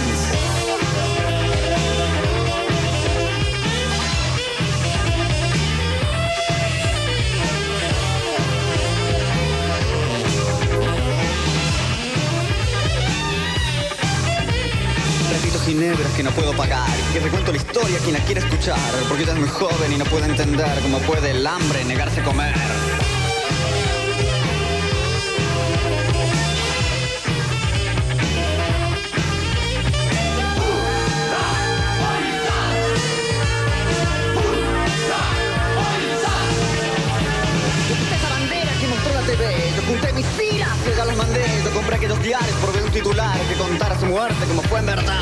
[15.66, 18.76] Ginebras que no puedo pagar y recuento la historia a quien la quiere escuchar
[19.08, 22.24] porque ella es muy joven y no puede entender cómo puede el hambre negarse a
[22.24, 23.19] comer.
[42.60, 45.20] Por ver un titular que contara su muerte como fue en verdad.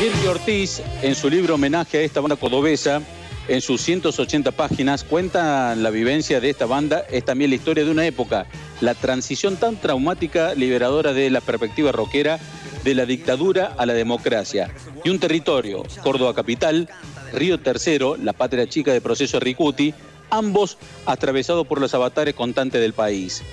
[0.00, 3.02] Virgil Ortiz, en su libro Homenaje a esta banda cordobesa,
[3.46, 7.90] en sus 180 páginas, cuenta la vivencia de esta banda, es también la historia de
[7.92, 8.46] una época,
[8.80, 12.40] la transición tan traumática, liberadora de la perspectiva rockera,
[12.82, 14.72] de la dictadura a la democracia,
[15.04, 16.88] y un territorio, Córdoba Capital,
[17.32, 19.94] Río Tercero, la patria chica de proceso Ricuti,
[20.30, 23.44] ambos atravesados por los avatares constantes del país.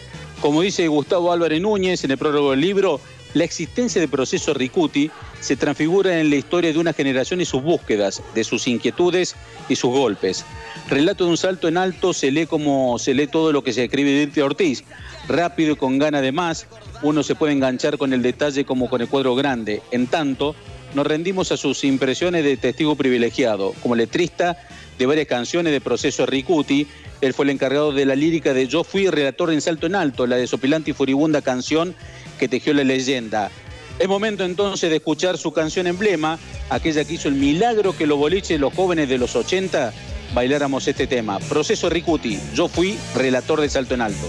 [0.44, 2.99] Como dice Gustavo Álvarez Núñez en el prólogo del libro,
[3.34, 5.10] la existencia de proceso Ricuti
[5.40, 9.38] se transfigura en la historia de una generación y sus búsquedas, de sus inquietudes
[9.70, 10.44] y sus golpes.
[10.90, 13.86] Relato de un salto en alto se lee como se lee todo lo que se
[13.86, 14.84] escribe de Ortiz,
[15.30, 16.68] rápido y con gana de más,
[17.03, 19.82] uno se puede enganchar con el detalle como con el cuadro grande.
[19.91, 20.57] En tanto,
[20.94, 24.57] nos rendimos a sus impresiones de testigo privilegiado, como letrista
[24.99, 26.86] de varias canciones de Proceso Ricuti.
[27.23, 30.27] Él fue el encargado de la lírica de Yo fui relator en Salto en Alto,
[30.27, 31.95] la desopilante y furibunda canción
[32.37, 33.49] que tejió la leyenda.
[33.97, 36.37] Es momento entonces de escuchar su canción emblema,
[36.69, 39.93] aquella que hizo el milagro que los boliches, los jóvenes de los 80,
[40.33, 41.39] bailáramos este tema.
[41.39, 44.27] Proceso Ricuti, yo fui relator de Salto en Alto.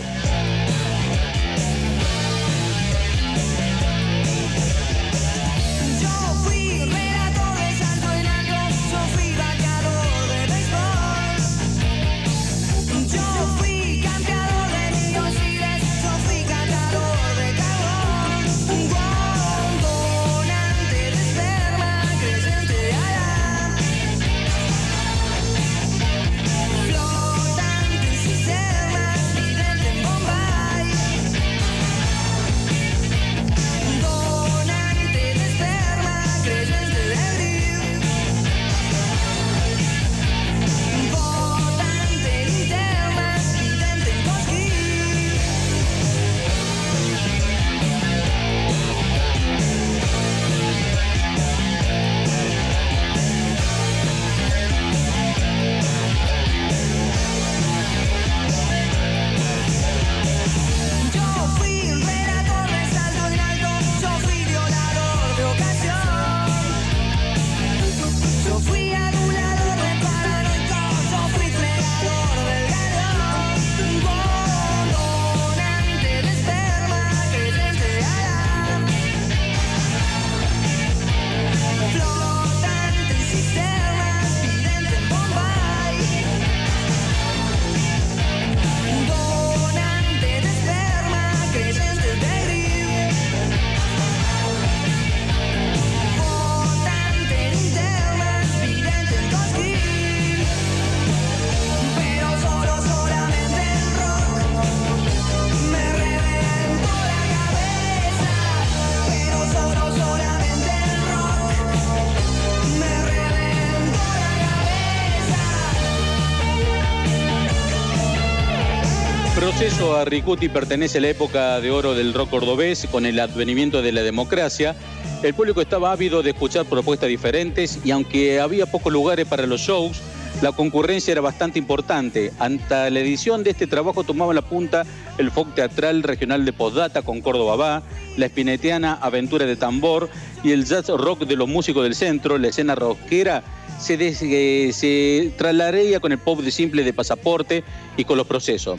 [120.04, 124.02] Ricuti pertenece a la época de oro del rock cordobés con el advenimiento de la
[124.02, 124.74] democracia.
[125.22, 129.60] El público estaba ávido de escuchar propuestas diferentes y aunque había pocos lugares para los
[129.60, 130.00] shows,
[130.42, 132.32] la concurrencia era bastante importante.
[132.38, 134.84] Ante la edición de este trabajo tomaba la punta
[135.16, 137.82] el folk teatral regional de Postdata con Córdoba Va,
[138.16, 140.10] la espinetiana Aventura de Tambor
[140.42, 143.42] y el jazz rock de los músicos del centro, la escena rockera
[143.78, 147.64] se, des- eh, se trasladaría con el pop de simple de pasaporte
[147.96, 148.78] y con los procesos.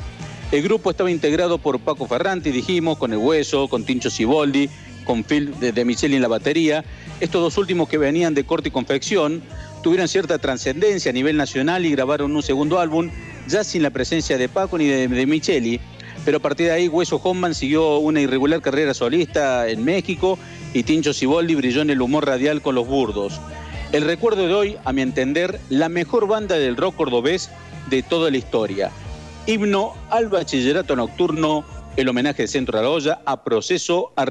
[0.56, 4.70] El grupo estaba integrado por Paco Ferranti, dijimos, con El Hueso, con Tincho Ciboldi,
[5.04, 6.86] con Phil de, Micheli en la batería.
[7.20, 9.44] Estos dos últimos que venían de corte y confección
[9.84, 13.10] tuvieron cierta trascendencia a nivel nacional y grabaron un segundo álbum,
[13.50, 15.82] ya sin la presencia de Paco ni de, de Micheli.
[16.24, 20.40] Pero a partir de ahí, Hueso Hoffman siguió una irregular carrera solista en México
[20.74, 23.42] y Tincho Ciboldi brilló en el humor radial con los burdos.
[23.92, 27.50] El recuerdo de hoy, a mi entender, la mejor banda del rock cordobés
[27.90, 28.90] de toda la historia.
[29.48, 31.64] Himno al bachillerato nocturno,
[31.96, 34.26] el homenaje de Centro Olla a Proceso a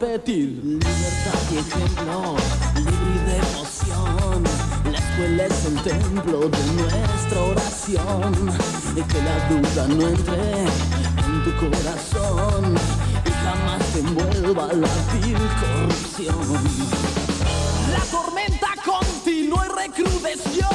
[0.00, 0.78] Libertad
[1.50, 2.36] y ejemplo,
[2.76, 4.44] libre y devoción.
[4.92, 8.32] La escuela es el templo de nuestra oración.
[8.94, 12.76] Y que la duda no entre en tu corazón
[13.24, 16.48] y jamás te envuelva la vil corrupción.
[17.90, 20.68] La tormenta continuó y recrudeció,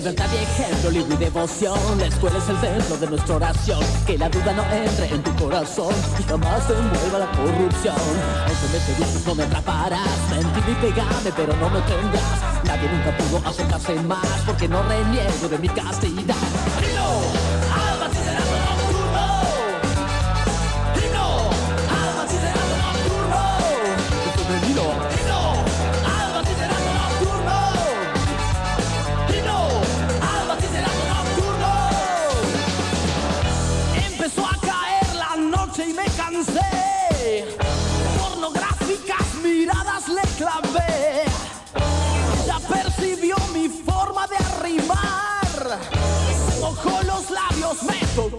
[0.00, 1.78] Libertad y ejemplo, libre y devoción.
[1.98, 3.80] La escuela es el templo de nuestra oración.
[4.06, 7.94] Que la duda no entre en tu corazón y jamás te envuelva la corrupción.
[8.46, 10.30] Aunque me seduzcas, no me atraparás.
[10.30, 12.64] Mentir y pegarme, pero no me tendrás.
[12.64, 16.34] Nadie nunca pudo acercarse más porque no reniego de mi castidad.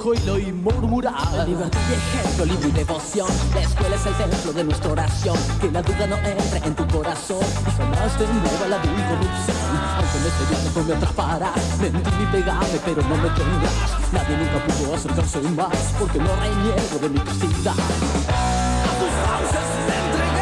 [0.02, 1.48] Tocó y murmurar.
[1.48, 3.28] Libertad y ejemplo, libre y devoción.
[3.53, 5.38] La escuela es el templo de nuestra oración.
[5.60, 9.57] Que la duda no entre en tu corazón y jamás te envuelva la vil corrupción.
[9.98, 11.80] Aunque me seduzcas, no me atraparás.
[11.80, 14.11] Mentir y pegarme, pero no me tendrás.
[14.11, 17.73] Nadie nunca pudo acercarse más porque no reniego de mi castidad.
[17.73, 20.41] A tus fauces me entregué.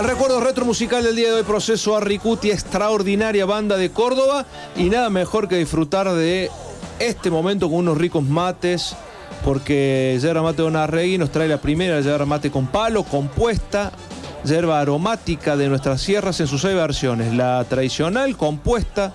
[0.00, 4.46] El recuerdo retro musical del día de hoy, Proceso Arricuti, extraordinaria banda de Córdoba.
[4.74, 6.50] Y nada mejor que disfrutar de
[6.98, 8.96] este momento con unos ricos mates.
[9.44, 13.92] Porque Yerba Mate Don Arregui nos trae la primera yerba mate con palo, compuesta,
[14.42, 17.34] yerba aromática de nuestras sierras en sus seis versiones.
[17.34, 19.12] La tradicional, compuesta,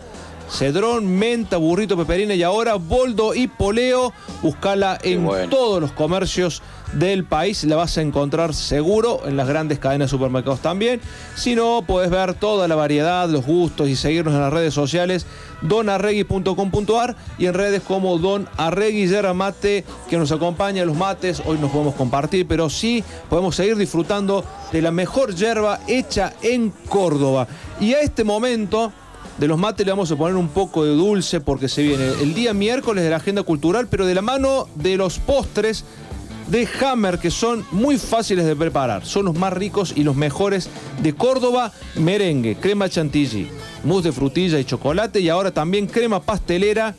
[0.49, 4.13] cedrón, menta, burrito, peperina y ahora boldo y poleo.
[4.41, 6.61] Buscala en todos los comercios
[6.93, 7.63] del país.
[7.63, 11.01] La vas a encontrar seguro en las grandes cadenas de supermercados también.
[11.35, 15.25] Si no, puedes ver toda la variedad, los gustos y seguirnos en las redes sociales
[15.61, 21.41] donarregui.com.ar y en redes como Don Arregui Yerba Mate que nos acompaña en los mates.
[21.45, 26.71] Hoy no podemos compartir, pero sí podemos seguir disfrutando de la mejor yerba hecha en
[26.89, 27.47] Córdoba.
[27.79, 28.91] Y a este momento
[29.37, 32.33] de los mates le vamos a poner un poco de dulce porque se viene el
[32.33, 35.83] día miércoles de la agenda cultural, pero de la mano de los postres
[36.47, 39.05] de Hammer que son muy fáciles de preparar.
[39.05, 40.69] Son los más ricos y los mejores
[41.01, 43.49] de Córdoba, merengue, crema chantilly,
[43.83, 46.95] mousse de frutilla y chocolate y ahora también crema pastelera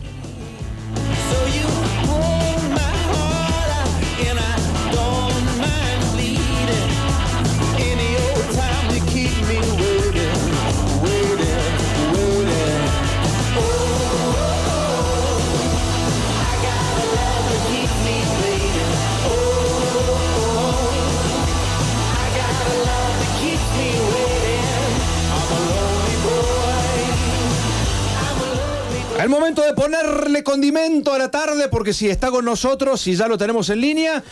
[29.26, 33.28] El momento de ponerle condimento a la tarde, porque si está con nosotros y ya
[33.28, 34.24] lo tenemos en línea,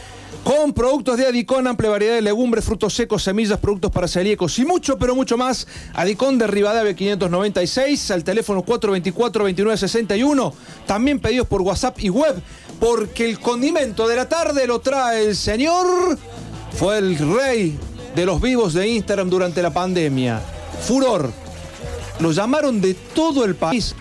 [0.43, 4.65] con productos de Adicón, amplia variedad de legumbres, frutos secos, semillas, productos para celíacos y
[4.65, 5.65] mucho, pero mucho más.
[5.95, 10.53] Adicón de Rivadavia 596, al teléfono 424-2961.
[10.85, 12.39] También pedidos por WhatsApp y web,
[12.79, 16.19] porque el condimento de la tarde lo trae el señor.
[16.75, 17.75] Fue el rey
[18.15, 20.39] de los vivos de Instagram durante la pandemia.
[20.83, 21.31] Furor.
[22.19, 23.95] Lo llamaron de todo el país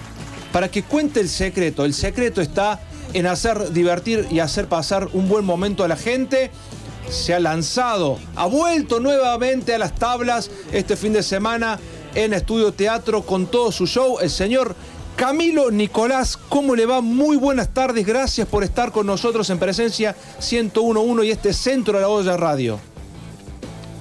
[0.52, 1.84] para que cuente el secreto.
[1.84, 2.80] El secreto está
[3.14, 6.50] en hacer divertir y hacer pasar un buen momento a la gente.
[7.08, 11.78] Se ha lanzado, ha vuelto nuevamente a las tablas este fin de semana
[12.14, 14.18] en Estudio Teatro con todo su show.
[14.20, 14.74] El señor
[15.16, 17.00] Camilo Nicolás, ¿cómo le va?
[17.00, 22.00] Muy buenas tardes, gracias por estar con nosotros en presencia 1011 y este centro de
[22.02, 22.78] la olla radio.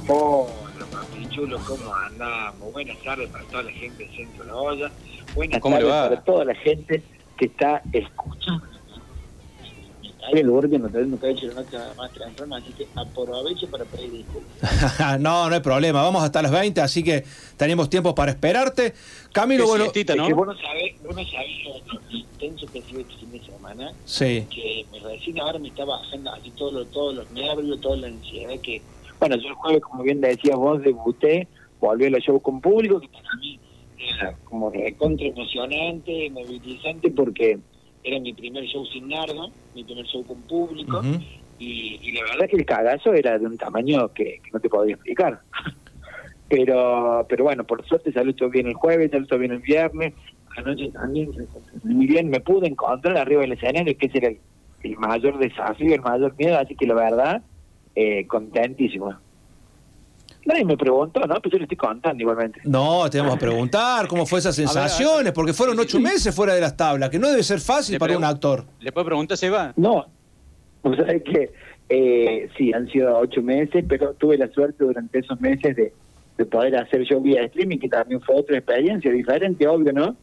[0.08, 2.72] Hola, papi chulo, ¿cómo andamos?
[2.72, 4.92] Buenas tardes para toda la gente del Centro de la Olla.
[5.36, 6.10] Buenas ¿Cómo le tardes va?
[6.10, 7.02] para toda la gente
[7.38, 8.66] que está escuchando.
[10.28, 13.68] Hay el lugar que no tenemos que hecho la nota más transforma, así que aprovecho
[13.70, 15.20] para pedir disculpas.
[15.20, 17.26] no, no hay problema, vamos hasta las 20, así que
[17.58, 18.94] tenemos tiempo para esperarte.
[19.32, 23.02] Camilo, bueno, Es que vos no sabés, vos no sabés lo intenso que ha sido
[23.02, 23.92] este fin de semana.
[24.06, 24.46] Sí.
[24.52, 28.08] Que me recién ahora me está bajando así todos los, todos los nervios, toda la
[28.08, 28.82] ansiedad que...
[29.20, 31.48] Bueno, yo el jueves, como bien decías vos, debuté,
[31.80, 33.60] volví a los shows con público, que para mí
[34.10, 37.60] era como recontra emocionante, movilizante, porque
[38.04, 41.02] era mi primer show sin nardo, mi primer show con público,
[41.58, 44.70] y, y la verdad que el cagazo era de un tamaño que, que no te
[44.70, 45.42] podría explicar.
[46.50, 50.14] pero pero bueno, por suerte salió todo bien el jueves, salió todo bien el viernes,
[50.58, 51.32] anoche también,
[51.84, 54.40] muy bien, me pude encontrar arriba del escenario, que ese era el,
[54.84, 57.44] el mayor desafío, el mayor miedo, así que la verdad,
[57.96, 59.18] eh, contentísimo.
[60.46, 61.40] Nadie me preguntó, ¿no?
[61.42, 62.62] Pues yo le estoy contando igualmente.
[62.64, 66.62] No, te vamos a preguntar cómo fue esas sensaciones, porque fueron ocho meses fuera de
[66.62, 68.66] las tablas, que no debe ser fácil para un actor.
[68.80, 69.74] ¿Le puedo preguntar, Seba?
[69.76, 70.08] No,
[70.82, 71.52] o sea, es que
[71.90, 75.94] eh, sí, han sido ocho meses, pero tuve la suerte durante esos meses de,
[76.38, 80.16] de poder hacer show vía streaming, que también fue otra experiencia diferente, obvio, ¿no?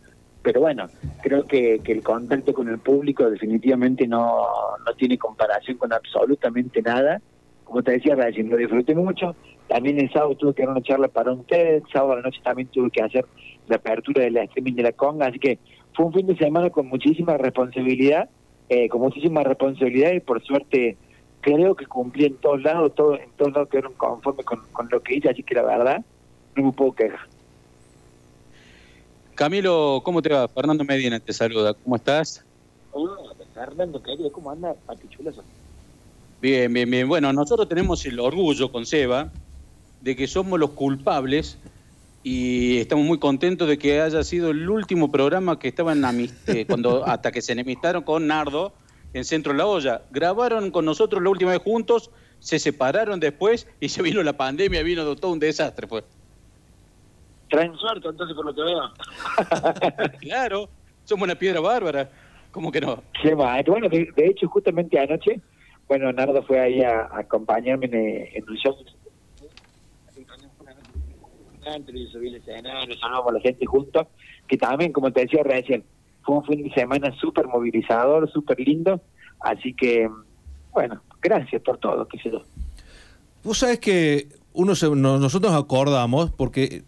[0.42, 0.86] Pero bueno,
[1.22, 4.46] creo que, que el contacto con el público definitivamente no,
[4.84, 7.20] no tiene comparación con absolutamente nada.
[7.68, 9.36] Como te decía recién, lo disfruté mucho.
[9.68, 12.40] También el sábado tuve que dar una charla para un TED, sábado a la noche
[12.42, 13.26] también tuve que hacer
[13.66, 15.58] la apertura de la streaming de la Conga, así que
[15.94, 18.30] fue un fin de semana con muchísima responsabilidad,
[18.70, 20.96] eh, con muchísima responsabilidad y por suerte
[21.42, 25.02] creo que cumplí en todos lados, todo, en todos lados quedaron conforme con, con lo
[25.02, 26.02] que hice, así que la verdad
[26.56, 27.20] no me puedo quejar.
[29.34, 30.48] Camilo, ¿cómo te va?
[30.48, 31.74] Fernando Medina te saluda.
[31.74, 32.42] ¿Cómo estás?
[32.92, 33.14] Hola,
[33.52, 34.74] Fernando, querido, ¿cómo anda?
[34.86, 35.44] Patichulazo.
[36.40, 37.08] Bien, bien, bien.
[37.08, 39.32] Bueno, nosotros tenemos el orgullo con Seba
[40.00, 41.58] de que somos los culpables
[42.22, 47.04] y estamos muy contentos de que haya sido el último programa que estaban amist- cuando
[47.04, 48.74] hasta que se enemistaron con Nardo
[49.12, 50.02] en Centro de la Olla.
[50.10, 54.82] Grabaron con nosotros la última vez juntos, se separaron después y se vino la pandemia,
[54.82, 56.04] vino todo un desastre, pues.
[57.48, 58.82] Traen suerte entonces por lo que veo.
[60.20, 60.70] Claro,
[61.02, 62.10] somos una piedra bárbara.
[62.50, 63.02] ¿Cómo que no?
[63.22, 63.64] Qué mal.
[63.66, 65.40] Bueno, de, de hecho, justamente anoche,
[65.88, 68.76] bueno, Nardo fue ahí a, a acompañarme en, eh, en un show.
[71.86, 74.06] De subir el escenario, saludamos a la gente juntos,
[74.46, 75.84] que también, como te decía recién,
[76.22, 79.02] fue un fin de semana súper movilizador, súper lindo,
[79.40, 80.08] así que,
[80.72, 82.42] bueno, gracias por todo, qué sé yo.
[83.44, 86.84] Vos sabés que uno se- no- nosotros nos acordamos porque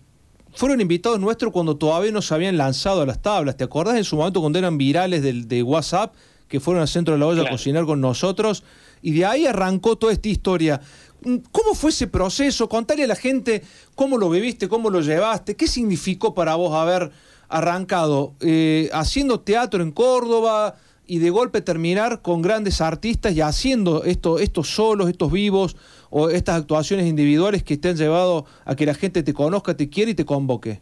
[0.55, 3.57] fueron invitados nuestros cuando todavía no se habían lanzado a las tablas.
[3.59, 6.15] ¿Te acordás en su momento cuando eran virales del, de WhatsApp
[6.49, 8.65] que fueron al centro de la olla a cocinar con nosotros?
[9.03, 10.81] Y de ahí arrancó toda esta historia.
[11.23, 12.69] Mm, ¿Cómo fue ese proceso?
[12.69, 13.63] Contale a la gente
[13.95, 17.11] cómo lo viviste, cómo lo llevaste, qué significó para vos haber,
[17.51, 24.05] arrancado eh, haciendo teatro en Córdoba y de golpe terminar con grandes artistas y haciendo
[24.05, 25.77] esto, estos solos, estos vivos
[26.09, 29.91] o estas actuaciones individuales que te han llevado a que la gente te conozca, te
[29.91, 30.81] quiera y te convoque?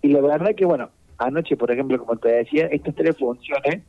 [0.00, 3.82] Y la verdad que, bueno, anoche, por ejemplo, como te decía, estas tres funciones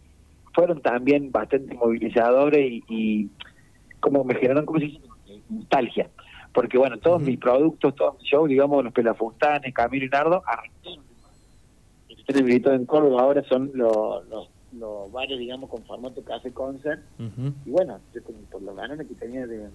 [0.53, 3.30] fueron también bastante movilizadores y, y
[3.99, 4.99] como me generaron, como dice,
[5.49, 6.09] nostalgia.
[6.53, 11.03] Porque, bueno, todos mis productos, todos mis shows, digamos, los Pelafustanes, Camilo y Nardo, arrancaron.
[12.25, 17.01] Gritos en Córdoba ahora son los, los, los bares, digamos, con formato café concert.
[17.65, 19.69] Y bueno, yo como por los ganones que tenía de,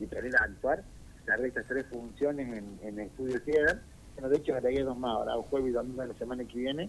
[0.00, 0.82] de querer actuar,
[1.26, 3.80] cerré estas tres funciones en, en Estudio Sierra.
[4.14, 6.88] Bueno, de hecho agregué dos más, ahora jueves y domingo de la semana que viene.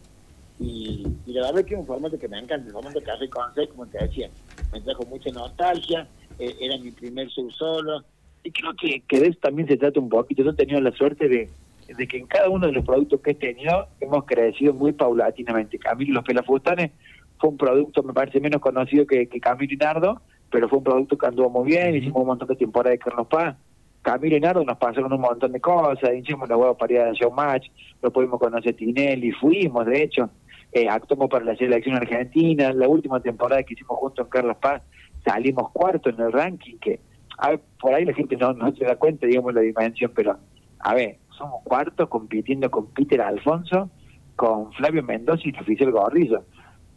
[0.59, 3.69] Y, y la verdad que es un formato que me encanta, el formato café concert,
[3.69, 4.29] como te decía,
[4.73, 6.07] me trajo mucha nostalgia,
[6.39, 8.03] eh, era mi primer show solo.
[8.43, 10.43] Y creo que, que de eso también se trata un poquito.
[10.43, 11.49] Yo he tenido la suerte de,
[11.95, 15.77] de que en cada uno de los productos que he tenido hemos crecido muy paulatinamente.
[15.77, 16.91] Camilo y los Pelafustanes
[17.39, 20.83] fue un producto, me parece, menos conocido que, que Camilo y Nardo, pero fue un
[20.83, 23.55] producto que anduvo muy bien, hicimos un montón de temporadas de Carlos Paz.
[24.01, 27.11] Camilo y Nardo nos pasaron un montón de cosas, hicimos la huevo para ir a
[27.11, 27.67] Showmatch,
[28.01, 30.29] lo pudimos conocer Tinelli, fuimos, de hecho,
[30.71, 34.81] eh, actuamos para la selección argentina, la última temporada que hicimos junto en Carlos Paz,
[35.25, 36.99] salimos cuarto en el ranking, que
[37.37, 40.37] a por ahí la gente no, no se da cuenta, digamos, la dimensión, pero
[40.79, 43.89] a ver, somos cuartos compitiendo con Peter Alfonso,
[44.35, 46.43] con Flavio Mendoza y el oficial Gorrillo.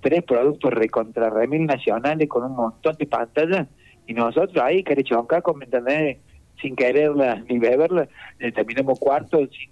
[0.01, 3.69] Tres productos recontra remil nacionales con un montón de pantallas
[4.07, 6.19] y nosotros ahí, carechonca, ¿me entendés?
[6.61, 9.71] Sin quererla ni beberla, eh, terminamos cuartos sin,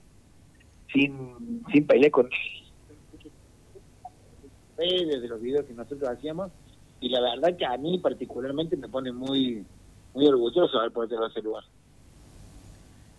[0.92, 2.28] sin, sin pelear con
[4.86, 6.50] desde los videos que nosotros hacíamos
[7.00, 9.64] y la verdad que a mí particularmente me pone muy
[10.14, 11.64] muy orgulloso haber podido ese lugar.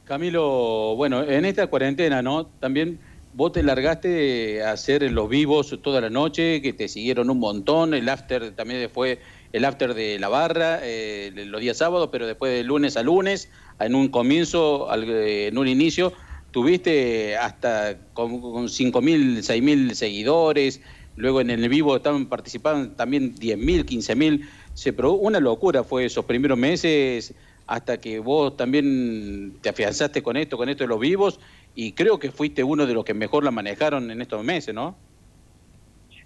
[0.05, 2.47] Camilo, bueno, en esta cuarentena, ¿no?
[2.47, 2.99] También
[3.33, 7.93] vos te largaste a hacer los vivos toda la noche, que te siguieron un montón,
[7.93, 9.19] el after también fue
[9.53, 13.51] el after de la barra, eh, los días sábados, pero después de lunes a lunes,
[13.79, 16.11] en un comienzo, en un inicio,
[16.51, 20.81] tuviste hasta con, con 5.000, 6.000 seguidores,
[21.19, 24.41] luego en el vivo estaban participando también 10.000, 15.000,
[24.73, 27.35] se probó una locura fue esos primeros meses
[27.67, 31.39] hasta que vos también te afianzaste con esto, con esto de los vivos,
[31.75, 34.95] y creo que fuiste uno de los que mejor la manejaron en estos meses, ¿no?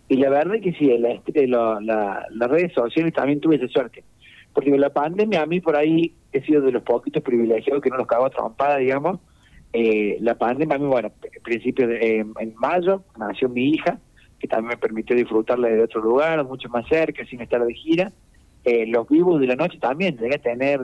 [0.08, 3.68] Y la verdad que sí, la, este, lo- la- las redes sociales también tuve esa
[3.68, 4.04] suerte.
[4.54, 7.98] Porque la pandemia a mí por ahí he sido de los poquitos privilegiados que no
[7.98, 9.20] los cago a trompada, digamos.
[9.74, 14.00] Eh, la pandemia a mí, bueno, al principio de, eh, en mayo nació mi hija,
[14.44, 18.12] que también me permitió disfrutarla de otro lugar, mucho más cerca, sin estar de gira.
[18.66, 20.82] Eh, los vivos de la noche también, llegué a tener,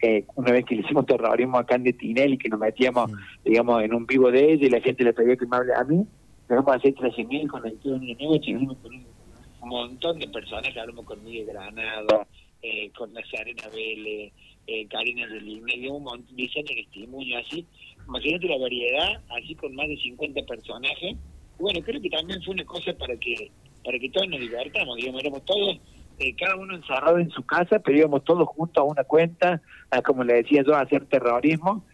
[0.00, 3.10] eh, una vez que le hicimos terrorismo acá en de Tinelli, que nos metíamos,
[3.44, 5.84] digamos, en un vivo de ella y la gente le pedía que me hable a
[5.84, 6.06] mí,
[6.48, 10.74] llegamos a hacer 13.000 con el tío de la noche, con un montón de personas,
[10.74, 12.26] hablamos con Miguel Granado,
[12.62, 14.32] eh, con Nazarena Vélez,
[14.66, 17.66] eh, Karina Relina, y un montón, Vicente Testimonio, así.
[18.08, 21.14] Imagínate la variedad, así con más de 50 personajes.
[21.58, 23.50] Bueno, creo que también fue una cosa para que
[23.84, 25.80] para que todos nos divertamos, digamos, éramos todos,
[26.20, 29.60] eh, cada uno encerrado en su casa, pero íbamos todos juntos a una cuenta,
[30.04, 31.84] como le decía yo, a hacer terrorismo.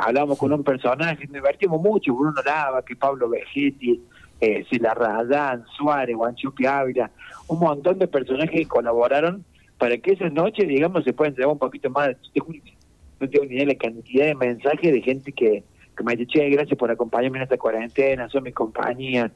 [0.00, 4.00] Hablábamos con un personaje, nos divertimos mucho, Bruno Lava, que Pablo Vegetti,
[4.40, 7.10] eh, Radán, Suárez, Guanchupi Ávila,
[7.48, 9.44] un montón de personajes que colaboraron
[9.78, 12.16] para que esas noches, digamos, se puedan llevar un poquito más.
[13.18, 15.64] No tengo ni idea de la cantidad de mensajes de gente que,
[15.96, 19.30] que me dicho, che, gracias por acompañarme en esta cuarentena, son mi compañía.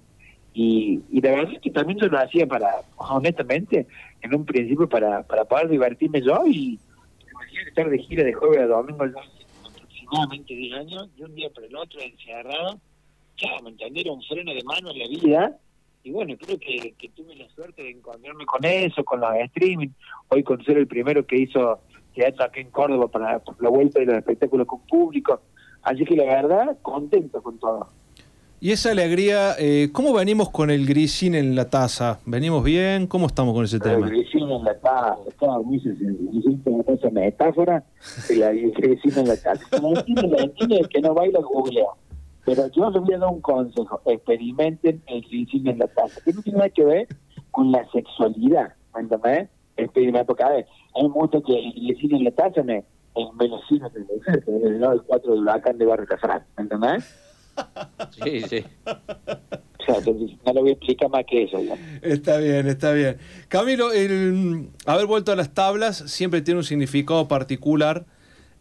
[0.52, 3.86] Y, y la verdad es que también yo lo hacía para, honestamente,
[4.20, 6.78] en un principio para, para poder divertirme yo y
[7.66, 11.76] estar de gira de jueves a domingo aproximadamente 10 años, de un día para el
[11.76, 12.80] otro encerrado,
[13.36, 14.04] ya, ¿me entendés?
[14.04, 15.56] Era un freno de mano en la vida.
[16.02, 19.88] Y bueno, creo que, que tuve la suerte de encontrarme con eso, con los streaming.
[20.28, 21.80] Hoy con ser el primero que hizo
[22.14, 25.42] teatro aquí en Córdoba para, la vuelta de los espectáculos con público.
[25.82, 27.88] Así que la verdad, contento con todo.
[28.62, 32.20] Y esa alegría, eh, ¿cómo venimos con el grisín en la taza?
[32.26, 33.06] ¿Venimos bien?
[33.06, 34.06] ¿Cómo estamos con ese tema?
[34.06, 36.12] El grisín en la taza, estaba muy sencillo.
[36.30, 37.82] Hiciste cosa metáfora,
[38.28, 39.64] el grisín en la taza.
[39.70, 41.86] Como entiende, el que no baila, googlea.
[42.44, 44.02] Pero yo les voy a dar un consejo.
[44.04, 46.20] Experimenten el grisín en la taza.
[46.22, 47.08] Que no tiene nada que ver
[47.52, 48.74] con la sexualidad.
[48.94, 49.48] ¿Me entendés?
[49.78, 52.84] Experimenten, porque a ver, a mí me gusta que el grisín en la taza me,
[53.14, 56.44] que es el lado del 4 del huracán de Barrio Cafrán.
[56.56, 57.04] ¿Me entendés?
[58.22, 58.64] Sí, sí.
[58.86, 61.58] O sea, entonces, no lo voy a explicar más que eso.
[61.60, 61.74] ¿no?
[62.02, 63.18] Está bien, está bien.
[63.48, 68.06] Camilo, el haber vuelto a las tablas siempre tiene un significado particular.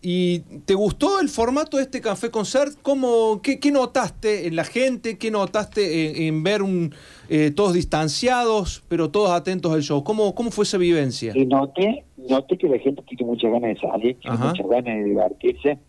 [0.02, 2.78] ¿Y te gustó el formato de este Café Concert?
[2.82, 5.18] ¿Cómo, qué, qué notaste en la gente?
[5.18, 6.94] ¿Qué notaste en, en ver un,
[7.28, 10.02] eh, todos distanciados, pero todos atentos al show?
[10.04, 11.34] ¿Cómo, cómo fue esa vivencia?
[11.36, 14.48] Y noté, noté que la gente tiene muchas ganas de salir, tiene Ajá.
[14.50, 15.80] muchas ganas de divertirse.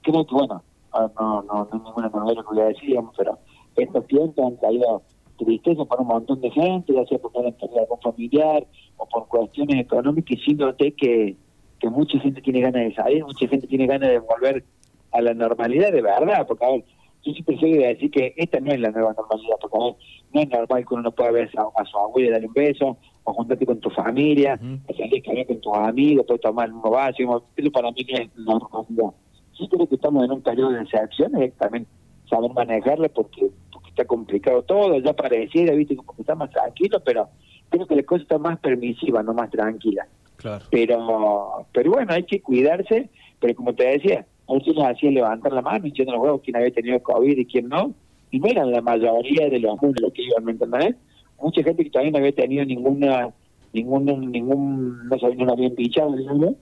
[0.00, 0.62] Creo que, bueno,
[0.92, 3.38] ah, no, no, no es ninguna novedad lo que voy a decir, pero
[3.76, 5.02] estos tiempos han traído
[5.36, 8.66] tristeza para un montón de gente, ya sea han perdido algún familiar
[8.96, 11.36] o por cuestiones económicas, y sí noté que,
[11.78, 14.64] que mucha gente tiene ganas de salir, mucha gente tiene ganas de volver
[15.12, 16.84] a la normalidad de verdad, porque a ver,
[17.22, 19.94] yo siempre soy de decir que esta no es la nueva normalidad, porque a ver,
[20.32, 22.54] no es normal que uno no pueda ver a, a su abuela y darle un
[22.54, 26.82] beso, o juntarte con tu familia, o salir a con tus amigos, puedes tomar un
[26.82, 29.14] vaso, eso para mí no es normalidad.
[29.56, 31.86] Sí creo que estamos en un periodo de excepciones, es también
[32.28, 37.00] saber manejarla porque, porque está complicado todo, ya pareciera, viste, como que está más tranquilo,
[37.04, 37.28] pero
[37.68, 40.06] creo que la cosa está más permisiva, no más tranquila.
[40.38, 40.64] Claro.
[40.70, 43.10] Pero, pero bueno, hay que cuidarse,
[43.40, 46.70] pero como te decía, veces nos hacía levantar la mano echando los huevos quién había
[46.70, 47.92] tenido COVID y quién no,
[48.30, 50.96] y no eran la mayoría de los números que iban, ¿me entendés?
[51.40, 53.30] Mucha gente que todavía no había tenido ninguna,
[53.72, 56.54] ningún, ningún, no sabía, no habían pinchado, digamos,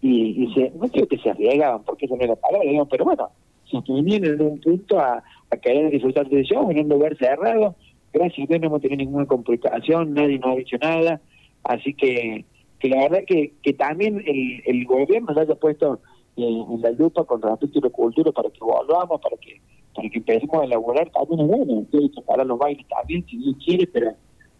[0.00, 3.30] y, y se, no creo que se arriesgaban, porque eso no era palabra, pero bueno,
[3.70, 7.74] se venían en un punto a, a querer disfrutar del show en un lugar cerrado,
[8.12, 11.20] gracias a Dios no hemos tenido ninguna complicación, nadie nos ha dicho nada,
[11.64, 12.44] así que,
[12.78, 16.00] que la verdad que, que también el, el gobierno se haya puesto
[16.36, 19.60] eh, en la lupa con respecto a la cultura para que volvamos, para que
[19.94, 23.56] para que empecemos a elaborar también es bueno, entonces para los bailes también, si Dios
[23.64, 24.12] quiere, pero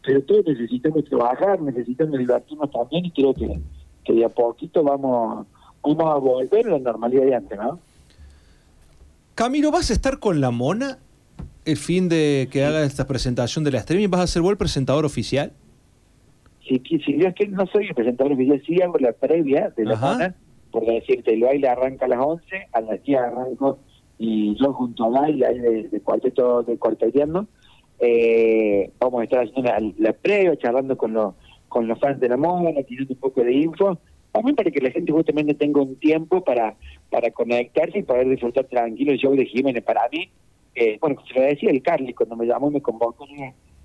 [0.08, 3.60] pero todos necesitamos trabajar, necesitamos divertirnos también y creo que,
[4.04, 5.46] que de a poquito vamos,
[5.82, 7.78] vamos a volver a la normalidad de antes, ¿no?
[9.34, 10.98] Camilo, ¿vas a estar con la mona
[11.64, 14.08] el fin de que haga esta presentación de la streaming?
[14.08, 15.52] ¿Vas a ser vos el presentador oficial?
[16.68, 19.94] Si, si Dios quiere, no soy el presentador oficial, sí hago la previa de la
[19.94, 20.12] Ajá.
[20.12, 20.34] mona,
[20.70, 23.78] por decirte, el baile arranca a las 11, a las 10 arranco
[24.18, 27.46] y yo junto a baile ahí de, de cuarteto de cuarteteando,
[28.00, 31.34] eh, vamos a estar haciendo la, la previa, charlando con los
[31.68, 33.98] con los fans de la mona, tirando un poco de info,
[34.32, 36.74] también para que la gente justamente tenga un tiempo para
[37.10, 39.82] para conectarse y poder disfrutar tranquilo el show de Jiménez.
[39.84, 40.30] Para mí,
[40.74, 43.26] eh, bueno, se lo decía el Carly cuando me llamó y me convocó,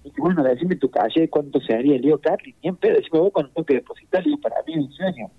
[0.03, 1.93] Dice, bueno, decime tu calle, cuánto sería.
[1.93, 4.23] Le digo, Carly, bien pedo, decime vos cuánto tengo que depositar.
[4.23, 5.31] Digo, para mí es un sueño.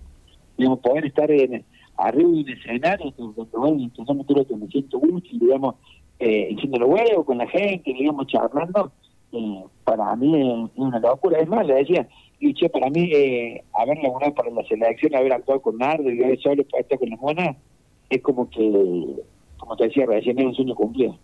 [0.56, 1.64] Digamos, poder estar en,
[1.96, 5.76] arriba de un escenario donde, bueno, yo me creo que me siento útil, digamos,
[6.18, 8.92] eh, los huevos con la gente, digamos, charlando,
[9.32, 11.40] eh, para mí es una locura.
[11.40, 12.08] Es más, le decía,
[12.38, 16.22] y che, para mí, eh, haber laburado para la selección, haber actuado con Nardo y
[16.22, 17.56] haber solo estar con la mona,
[18.10, 19.06] es como que,
[19.58, 21.18] como te decía recién, es un sueño cumplido.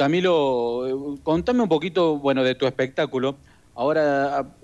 [0.00, 3.36] Camilo, eh, contame un poquito, bueno, de tu espectáculo.
[3.74, 4.56] Ahora, ah,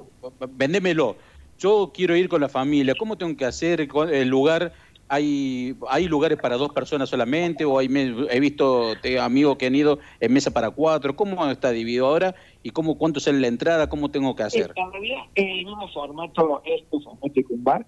[0.49, 1.19] vendémelo.
[1.59, 2.95] Yo quiero ir con la familia.
[2.95, 3.87] ¿Cómo tengo que hacer?
[3.87, 4.73] ¿Cuál- ¿El lugar?
[5.09, 7.67] ¿Hay, hay lugares para dos personas solamente?
[7.67, 7.87] ¿O hay
[8.31, 11.15] he visto amigos que han ido en mesa para cuatro?
[11.15, 12.35] ¿Cómo está dividido ahora?
[12.63, 13.91] ¿Y cómo cuánto sale la entrada?
[13.91, 14.73] ¿Cómo tengo que hacer?
[14.75, 17.87] En realidad, el mismo formato es un formato un bar.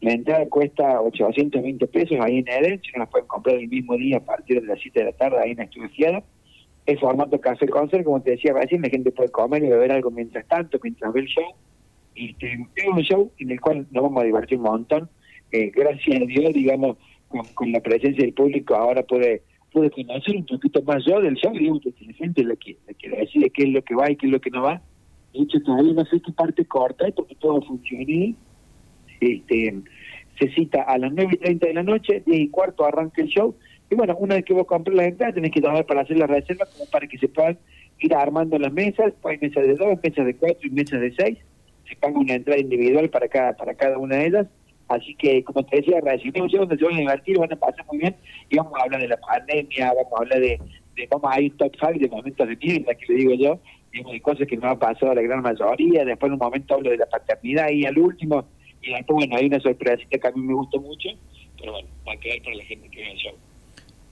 [0.00, 2.80] La entrada cuesta 820 pesos ahí en Eden.
[2.84, 5.12] Si no las pueden comprar el mismo día a partir de las 7 de la
[5.12, 6.22] tarde ahí en Fiada.
[6.86, 10.10] Es formato café concert, como te decía recién, la gente puede comer y beber algo
[10.10, 11.54] mientras tanto, mientras ve el show.
[12.14, 15.08] Este, es un show en el cual nos vamos a divertir un montón.
[15.50, 16.96] Eh, gracias a Dios, digamos,
[17.54, 19.42] con, la presencia del público ahora puede
[19.72, 22.76] pude conocer un poquito más yo del show, digamos, que la gente es la que,
[22.86, 24.80] la que decide qué es lo que va y qué es lo que no va.
[25.32, 28.36] De hecho, todavía no sé qué parte corta, porque todo funciona.
[29.20, 29.74] Este,
[30.38, 33.28] se cita a las 9 y 30 de la noche, 10 y cuarto arranca el
[33.28, 33.56] show.
[33.90, 36.26] Y bueno, una vez que vos compras las entradas, tenés que llamar para hacer la
[36.26, 37.58] reserva, como para que se puedan
[37.98, 39.12] ir armando las mesas.
[39.20, 41.38] Pues hay mesas de dos, mesas de cuatro y mesas de seis.
[41.88, 44.46] Se paga una entrada individual para cada, para cada una de ellas.
[44.88, 47.98] Así que, como te decía, recibimos donde se van a divertir, van a pasar muy
[47.98, 48.16] bien.
[48.50, 50.60] Y vamos a hablar de la pandemia, vamos a hablar de,
[50.96, 53.60] de vamos a ir top 5 de momentos de mierda, que le digo yo,
[53.92, 56.04] de cosas que no han pasado a la gran mayoría.
[56.04, 58.44] Después, en un momento, hablo de la paternidad y al último.
[58.82, 61.08] Y después, bueno, hay una sorpresita que a mí me gustó mucho,
[61.58, 63.34] pero bueno, va a quedar para la gente que ve el show.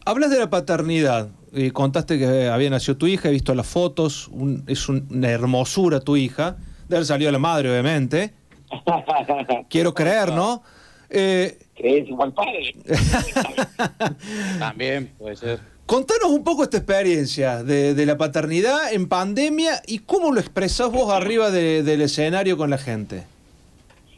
[0.05, 1.29] Hablas de la paternidad.
[1.55, 4.29] Eh, contaste que había nacido tu hija, he visto las fotos.
[4.29, 6.57] un- es un- una hermosura tu hija.
[6.89, 8.33] De haber salido la madre, obviamente.
[9.69, 10.63] Quiero creer, ¿no?
[11.11, 12.75] Eh, ¿Crees igual padre?
[14.59, 15.61] También puede ser.
[15.87, 20.91] Contanos un poco esta experiencia de, de la paternidad en pandemia y cómo lo expresás
[20.91, 23.25] vos arriba de- del escenario con la gente.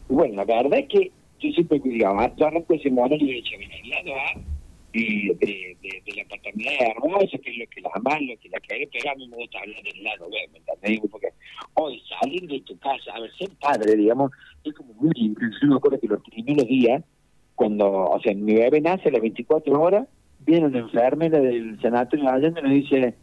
[0.08, 3.34] Bueno, la verdad es que yo siempre que digamos, yo arranco ese modelo y he
[3.34, 3.74] dicho, mira,
[4.94, 8.48] y de, de, de la paternidad hermosa, que es lo que la amas, lo que
[8.48, 8.58] la
[9.10, 11.28] a mí me gusta hablar del lado B, ¿me Porque
[11.74, 14.30] hoy salir de tu casa, a ver, ser padre, digamos,
[14.62, 15.12] es como muy.
[15.60, 17.02] Yo me acuerdo que los primeros días
[17.54, 20.06] cuando, o sea, mi bebé nace a las 24 horas,
[20.40, 23.14] viene una enfermera del sanatorio allá y me dice,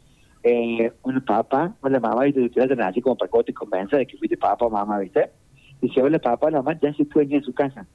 [0.43, 4.05] eh, hola papá, hola mamá, y te tratan así como para que te convenza de
[4.05, 5.29] que fuiste papá o mamá, ¿viste?
[5.81, 7.85] Dice, hola papá, la mamá ya se dueña de su casa.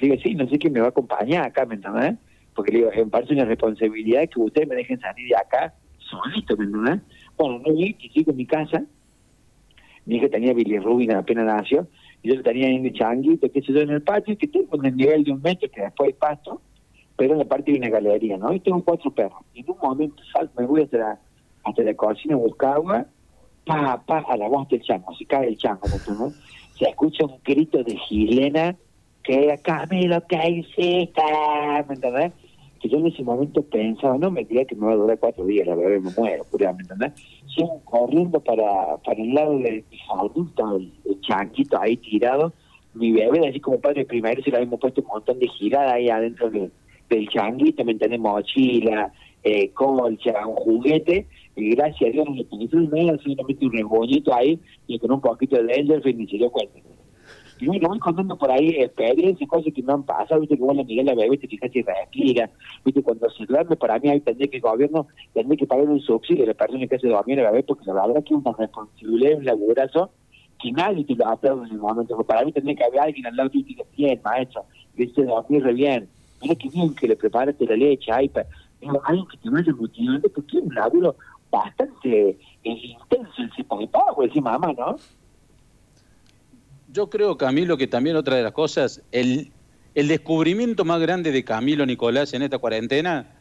[0.00, 2.16] Digo, sí, no sé quién me va a acompañar acá, ¿me entendés?
[2.54, 6.56] Porque le digo, me parece una responsabilidad que ustedes me dejen salir de acá solito,
[6.56, 7.00] ¿me entendés?
[7.36, 8.84] Bueno, no vi que en mi casa,
[10.06, 11.88] mi hija tenía bilirrubina apenas nació,
[12.22, 14.76] y yo le tenía en mi changuito, que se yo, en el patio, que tengo
[14.76, 16.60] en el nivel de un metro, que después hay pasto,
[17.16, 18.52] pero en la parte de una galería, ¿no?
[18.52, 19.40] Y tengo cuatro perros.
[19.54, 21.20] Y en un momento salto, me voy hasta la,
[21.64, 23.06] hasta la cocina a buscar agua,
[23.64, 26.34] pa, pa, a la voz del chango, se cae el chango, ¿me entendés?
[26.78, 28.76] Se escucha un grito de Gilena,
[29.22, 31.22] que era Camilo, ¿qué hiciste?
[31.88, 32.32] ¿Me entendés?
[32.84, 35.46] Que yo en ese momento pensaba, no me diga que me va a durar cuatro
[35.46, 37.12] días, la bebé me muero, pura, ¿me entendés?
[37.46, 42.52] Sigo corriendo para, para el lado de mi jardín, el, el chanquito ahí tirado,
[42.92, 46.10] mi bebé, así como padre primero, se le habíamos puesto un montón de giradas ahí
[46.10, 46.70] adentro de-
[47.08, 48.20] del changuito, ¿me entendés?
[48.20, 49.10] Mochila,
[49.44, 55.10] eh, colcha, un juguete, y gracias a Dios nada, solamente un rebollito ahí, y con
[55.10, 56.78] un poquito de Enderfin ni se dio cuenta.
[57.64, 61.08] Y bueno, voy contando por ahí experiencias, cosas que me han pasado, viste que mirás
[61.08, 62.50] a la bebé, te fijas si respira,
[62.84, 65.98] viste, cuando se duerme, para mí ahí tendría que el gobierno tendría que pagar un
[65.98, 68.52] subsidio a la persona que hace dormir la bebé, porque la verdad que es una
[68.52, 70.10] responsabilidad, un laburazo,
[70.60, 73.36] que nadie te lo aplaude en el momento, para mí tendría que haber alguien al
[73.36, 76.08] lado tuyo que diga, bien, maestro, viste, dormir re bien,
[76.42, 78.30] mira que bien que le preparaste la leche, ahí,
[78.78, 81.16] digo, algo que te vaya motivando, porque es un laburo
[81.50, 84.96] bastante eh, intenso el tipo de pago, decir mamá, ¿no?
[86.94, 89.50] Yo creo, Camilo, que también otra de las cosas, el,
[89.96, 93.34] el descubrimiento más grande de Camilo Nicolás en esta cuarentena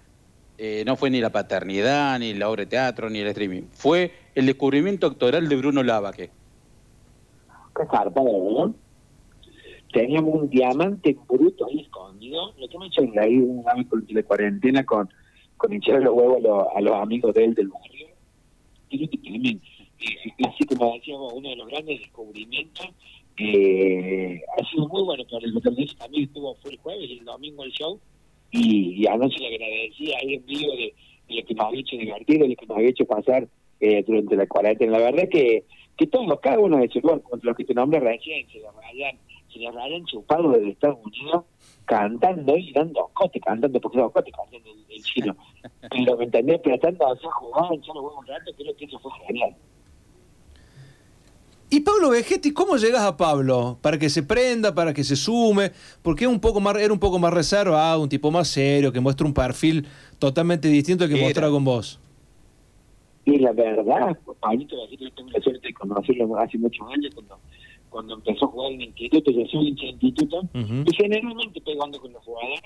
[0.57, 3.61] eh, no fue ni la paternidad, ni la obra de teatro, ni el streaming.
[3.71, 6.31] Fue el descubrimiento actoral de Bruno Lavaque.
[7.75, 8.75] Qué zarpado, ¿no?
[9.93, 12.55] Teníamos un diamante bruto ahí escondido.
[12.57, 15.07] Lo que hemos hecho es ahí un hábito de cuarentena con,
[15.57, 18.07] con hinchar los huevos a los, a los amigos de él del barrio.
[18.89, 19.61] Y que también,
[19.99, 22.89] eh, así como decíamos, uno de los grandes descubrimientos
[23.37, 27.25] eh, ha sido muy bueno para el Betelgeuse también estuvo fue el jueves y el
[27.25, 27.99] domingo el show
[28.51, 30.93] y, y anoche le agradecía ahí en vivo de,
[31.27, 33.47] de lo que nos había hecho divertir, de lo que nos había hecho pasar
[33.79, 34.99] eh, durante la cuarentena.
[34.99, 35.65] La verdad que,
[35.97, 39.17] que todos, cada uno de esos contra los que te nombré recién, se los rayan,
[39.51, 41.45] se los rayan chupado desde Estados Unidos
[41.85, 45.35] cantando y dando cote, cantando, porque los cote cantando el, el chino.
[45.89, 48.99] Pero me entendés, tratando de hacer jugar, echar los huevos un rato, creo que eso
[48.99, 49.55] fue genial.
[51.73, 53.79] Y Pablo Vegetti, ¿cómo llegas a Pablo?
[53.81, 55.71] Para que se prenda, para que se sume,
[56.03, 58.99] porque es un poco más, era un poco más reservado, un tipo más serio, que
[58.99, 59.87] muestra un perfil
[60.19, 61.23] totalmente distinto al que Era.
[61.25, 61.99] mostraba con vos.
[63.25, 67.39] Y la verdad, Pablito yo tengo la suerte de conocerlo hace muchos años, cuando,
[67.89, 71.99] cuando empezó a jugar en el instituto, yo soy hincha de instituto, y generalmente pegando
[71.99, 72.61] con los jugadores.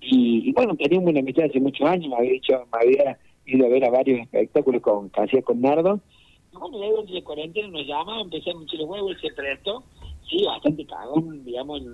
[0.00, 3.66] Y, y bueno, teníamos una amistad hace muchos años, me había dicho, me había ido
[3.66, 6.00] a ver a varios espectáculos con, que hacía con Nardo.
[6.52, 9.82] Y bueno, luego de cuarentena nos llama, empecé a muchos los huevos, se prestó.
[10.28, 11.92] Sí, bastante cagón, digamos, en,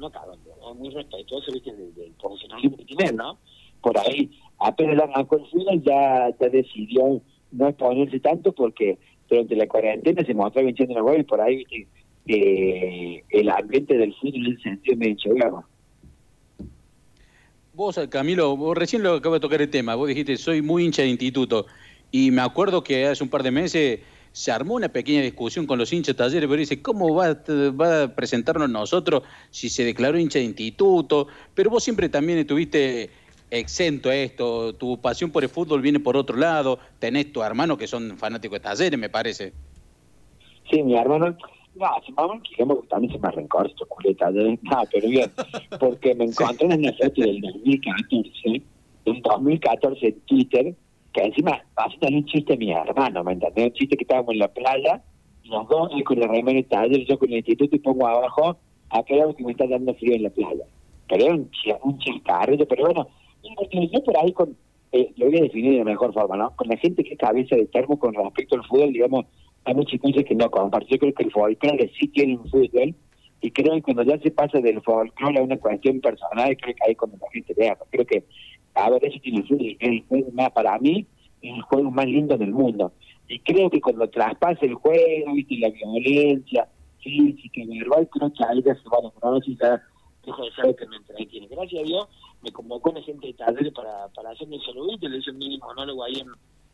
[0.00, 3.38] no cagón, digamos, muy respetuoso, viste, del, del profesionalismo que tiene, ¿no?
[3.80, 7.20] Por ahí, apenas la arrancó el fútbol, ya, ya decidió
[7.50, 8.98] no exponerse tanto porque
[9.28, 11.88] durante la cuarentena se mostraba hinchando los huevos y por ahí, viste,
[12.26, 15.66] eh, el ambiente del fútbol en ese sentido me enchegaba.
[17.74, 19.94] Vos, Camilo, vos recién lo acabo de tocar el tema.
[19.94, 21.66] Vos dijiste, soy muy hincha de instituto.
[22.12, 24.00] Y me acuerdo que hace un par de meses
[24.32, 27.70] se armó una pequeña discusión con los hinchas de talleres, pero dice, ¿cómo va, a-
[27.70, 31.26] va a presentarnos nosotros si se declaró hincha de instituto?
[31.54, 33.10] Pero vos siempre también estuviste
[33.50, 37.76] exento a esto, tu pasión por el fútbol viene por otro lado, tenés tu hermano
[37.76, 39.54] que son fanáticos de talleres, me parece.
[40.70, 41.36] Sí, mi hermano,
[41.74, 45.32] no, se me digamos que también se me arrancó esto, culeta, de, no, pero bien,
[45.78, 48.70] porque me encontré en una foto del 2014,
[49.04, 50.76] del 2014 en Twitter,
[51.12, 53.66] que encima haciendo un chiste a mi hermano, ¿me entendés?
[53.66, 55.02] Un chiste que estábamos en la playa,
[55.44, 58.56] los dos, él con la remera de taller, yo con el instituto, y pongo abajo,
[58.90, 60.64] aquello que me está dando frío en la playa.
[61.08, 61.50] Pero era un,
[61.82, 63.08] un chistarrillo, pero bueno,
[63.92, 64.56] yo por ahí con,
[64.92, 66.54] eh, lo voy a definir de la mejor forma, ¿no?
[66.56, 69.26] Con la gente que cabeza de termo con respecto al fútbol, digamos,
[69.64, 70.88] hay muchas cosas que no comparto.
[70.88, 72.94] Yo creo que el folclore sí tiene un fútbol,
[73.40, 76.88] y creo que cuando ya se pasa del folclore a una cuestión personal, creo que
[76.88, 78.24] ahí cuando la gente vea, creo que,
[78.74, 81.06] a ver, eso tiene es el juego más, para mí,
[81.42, 82.92] el juego más lindo del mundo.
[83.28, 86.68] Y creo que cuando traspasa el juego, viste, la violencia
[87.00, 89.82] física y verbal, creo que ahí ya se va a lograr y ya
[90.24, 91.48] dejo de ser que me entretiene.
[91.48, 92.08] Gracias a Dios,
[92.42, 96.04] me convocó una gente de talleres para, hacerme el saludito, le hice un mini monólogo
[96.04, 96.28] ahí en,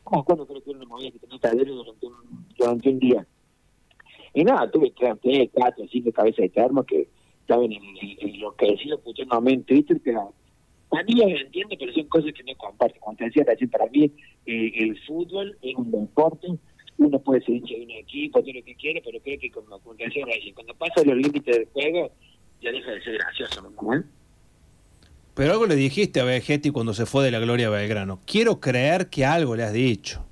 [0.04, 1.74] como cuando creo que era una movida que tenía talleres
[2.56, 3.26] durante un, día.
[4.34, 4.92] Y nada, tuve
[5.22, 7.08] tres, cuatro, cinco cabezas de termo que,
[7.40, 10.30] estaban en, en- en lo que decía puteándome en Twitter, pero a
[11.04, 12.98] mí los entiendo, pero son cosas que no comparto.
[13.00, 14.10] Como te decía recién, para mí
[14.46, 16.48] eh, el fútbol es un deporte,
[16.98, 19.78] uno puede ser hincha de un equipo, todo lo que quiere, pero creo que como,
[19.80, 22.10] como te decía recién, cuando pasa los límites del juego,
[22.60, 24.04] ya deja de ser gracioso, ¿no?
[25.34, 28.20] Pero algo le dijiste a Vegetti cuando se fue de la Gloria a Belgrano.
[28.26, 30.24] Quiero creer que algo le has dicho.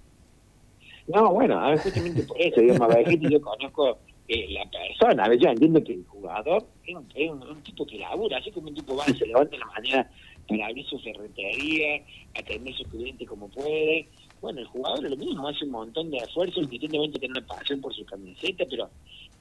[1.06, 5.24] No, bueno, a ver, justamente por eso, digamos, a Vegetti yo conozco eh, la persona,
[5.24, 8.38] a ver, yo entiendo que el jugador es un, es un- un tipo que labura,
[8.38, 10.10] así como un tipo va, se levanta en la mañana
[10.48, 12.02] para abrir su ferretería,
[12.38, 14.08] atender a su cliente como puede.
[14.40, 17.80] Bueno, el jugador es lo mismo, hace un montón de esfuerzos, indistintamente tiene una pasión
[17.80, 18.88] por su camiseta, pero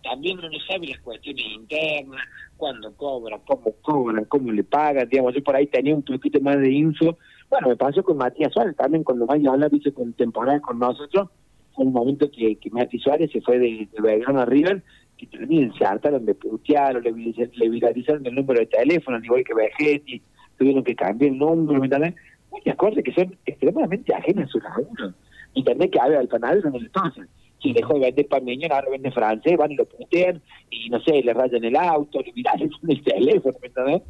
[0.04, 2.22] también uno no sabe las cuestiones internas,
[2.58, 6.60] cuándo cobra, cómo cobran, cómo le pagan, digamos, yo por ahí tenía un poquito más
[6.60, 7.18] de info.
[7.50, 11.30] Bueno, me pasó con Matías Suárez también, cuando Mayo habla, dice con temporada con nosotros,
[11.74, 14.82] fue un momento que, Mati Suárez se fue de, de Belgrano a River,
[15.18, 19.44] que también se hartaron de putear, le, le viralizaron el número de teléfono, al igual
[19.44, 20.22] que Vegetti,
[20.58, 22.16] tuvieron que cambiar el número, ¿me entendés?
[22.52, 25.14] Muchas cosas que son extremadamente ajenas a su laburo.
[25.54, 27.28] Y también que a ver, al panadero no le pasa.
[27.62, 31.00] Si dejó de vender pan miñón, ahora vende francés, van y lo putean, y no
[31.00, 34.02] sé, le rayan el auto, le viralizan el teléfono, ¿me entendés?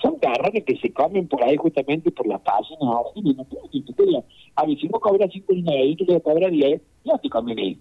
[0.00, 3.10] Son garrones que se comen por ahí justamente por la página ahora.
[3.14, 4.22] Y no puedo putea.
[4.56, 7.78] A ver, si vos cobras 5 líneas ahí, tú le cobras 10, ya te conviene.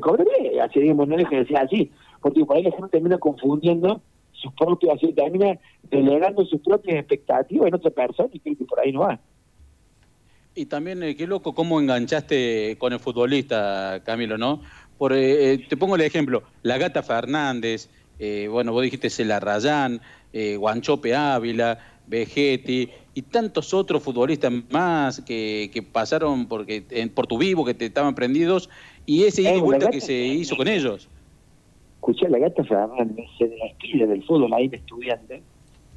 [0.00, 1.90] Cobre 10, así digamos, no deje de ser así.
[2.20, 4.02] Porque por ahí la gente termina confundiendo
[4.42, 5.58] sus propios, así termina
[5.90, 9.20] delegando sus propias expectativas en otra persona y creo que por ahí no va.
[10.54, 14.60] Y también, eh, qué loco, cómo enganchaste con el futbolista, Camilo, ¿no?
[14.98, 17.88] Por, eh, eh, te pongo el ejemplo, la Gata Fernández,
[18.18, 20.00] eh, bueno, vos dijiste Celarrayán,
[20.32, 27.26] eh, Guanchope Ávila, Vegetti y tantos otros futbolistas más que, que pasaron porque, en, por
[27.26, 28.68] tu vivo, que te estaban prendidos,
[29.06, 31.08] y ese ida y vuelta que se hizo con ellos.
[32.02, 35.40] Escuché a la gata Fernández se despide del fútbol ahí de estudiante,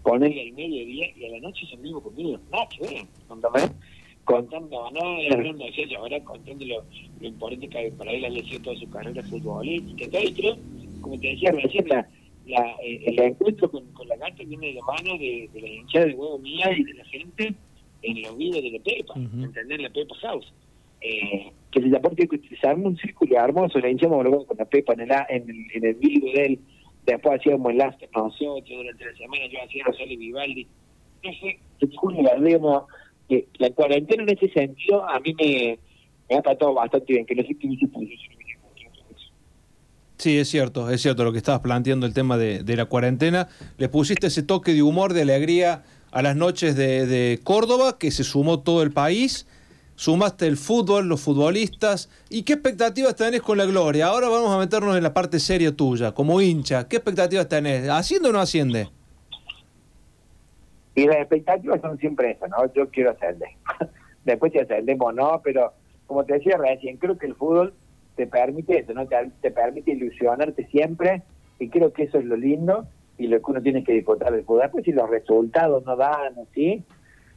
[0.04, 2.38] ponerle al mediodía y a la noche se vivo conmigo.
[2.52, 3.08] Nada que ver.
[4.24, 6.84] Contando, era hablando de ahora contando lo,
[7.20, 10.08] lo importante que para él había sido toda su carrera futbolística.
[10.12, 10.58] Todo esto,
[11.02, 12.08] como te decía recién, la,
[12.46, 15.68] la, eh, el encuentro con, con la gata viene de la mano de, de la
[15.68, 17.56] hinchada de huevo mía y de la gente
[18.04, 19.82] en los videos de la Pepa, ¿entendés?
[19.82, 20.54] La Pepa House.
[21.06, 22.28] Eh, que se porque
[22.60, 25.66] se arma un círculo hermoso, la hinchamos luego con la Pepa en el, en el,
[25.76, 26.60] en el video de él,
[27.06, 30.68] después hacíamos after nosotros, durante la semana yo hacía Rosario Vivaldi,
[31.24, 32.84] no sé, te juro, digamos,
[33.28, 35.78] que la cuarentena en ese sentido a mí me,
[36.30, 38.04] me ha tratado bastante bien, que no sé qué dice por.
[40.18, 43.50] Sí, es cierto, es cierto lo que estabas planteando el tema de, de la cuarentena.
[43.78, 48.24] Le pusiste ese toque de humor, de alegría a las noches de Córdoba, que se
[48.24, 49.46] sumó todo el país.
[49.96, 52.10] Sumaste el fútbol, los futbolistas.
[52.30, 54.08] ¿Y qué expectativas tenés con la gloria?
[54.08, 56.88] Ahora vamos a meternos en la parte seria tuya, como hincha.
[56.88, 57.88] ¿Qué expectativas tenés?
[57.88, 58.90] ¿Asciende o no asciende?
[60.96, 62.74] Y las expectativas son siempre esas, ¿no?
[62.74, 63.50] Yo quiero ascender.
[64.26, 65.74] Después si ascendemos no, pero
[66.08, 67.74] como te decía recién, creo que el fútbol
[68.16, 69.08] te permite eso, ¿no?
[69.08, 71.24] Te, te permite ilusionarte siempre
[71.60, 72.86] y creo que eso es lo lindo
[73.18, 74.64] y lo que uno tiene que disfrutar del fútbol.
[74.64, 76.84] Después si los resultados no dan, ¿sí?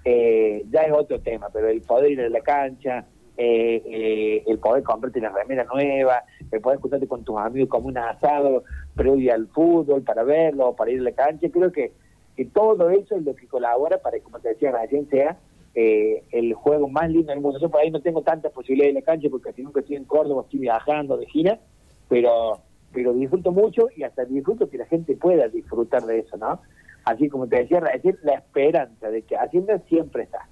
[0.04, 3.04] Eh, ya es otro tema, pero el poder ir a la cancha,
[3.36, 7.88] eh, eh, el poder comprarte una remera nueva, el poder juntarte con tus amigos como
[7.88, 8.64] un asado
[8.94, 11.92] previo al fútbol para verlo, para ir a la cancha, creo que,
[12.36, 15.36] que todo eso es lo que colabora para que, como te decía recién, sea
[15.74, 17.60] eh, el juego más lindo del mundo.
[17.60, 20.04] Yo por ahí no tengo tantas posibilidades de la cancha porque si nunca estoy en
[20.04, 21.60] Córdoba, estoy viajando de gira,
[22.08, 22.60] pero
[22.92, 26.60] pero disfruto mucho y hasta disfruto que la gente pueda disfrutar de eso, ¿no?
[27.09, 30.47] Así como te decía recién, la esperanza de que Hacienda siempre está.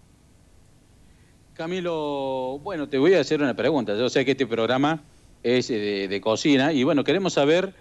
[1.52, 3.94] Camilo, bueno, te voy a hacer una pregunta.
[3.94, 5.02] Yo sé que este programa
[5.42, 7.74] es eh, de, de cocina y bueno, queremos saber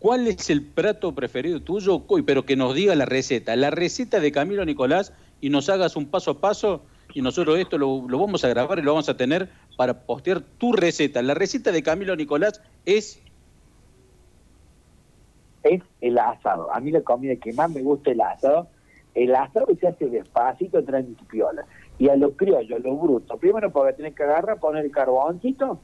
[0.00, 4.18] cuál es el plato preferido tuyo, Uy, pero que nos diga la receta, la receta
[4.18, 6.82] de Camilo Nicolás y nos hagas un paso a paso
[7.14, 10.40] y nosotros esto lo, lo vamos a grabar y lo vamos a tener para postear
[10.58, 11.22] tu receta.
[11.22, 13.20] La receta de Camilo Nicolás es
[15.62, 16.72] es el asado.
[16.72, 18.68] A mí la comida que más me gusta es el asado.
[19.14, 21.64] El asado se hace despacito, tranqui piola.
[21.98, 23.36] Y a lo criollo, a lo bruto.
[23.36, 25.78] Primero porque tenés que agarrar, poner el carboncito,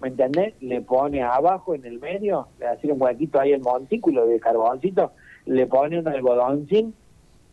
[0.00, 0.54] ¿me entendés?
[0.60, 5.12] Le pone abajo en el medio, le hace un huequito ahí el montículo de carboncito,
[5.46, 6.94] le pone un algodoncín,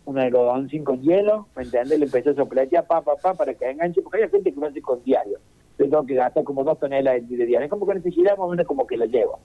[0.06, 2.00] un algodoncín con hielo, ¿me entendés?
[2.00, 4.68] Le empezó a sopletear, pa, pa, pa, para que enganche, porque hay gente que lo
[4.68, 5.38] hace con diario.
[5.78, 7.62] Yo tengo que gastar como dos toneladas de diario.
[7.62, 9.40] Es como que necesitamos menos como que lo llevo.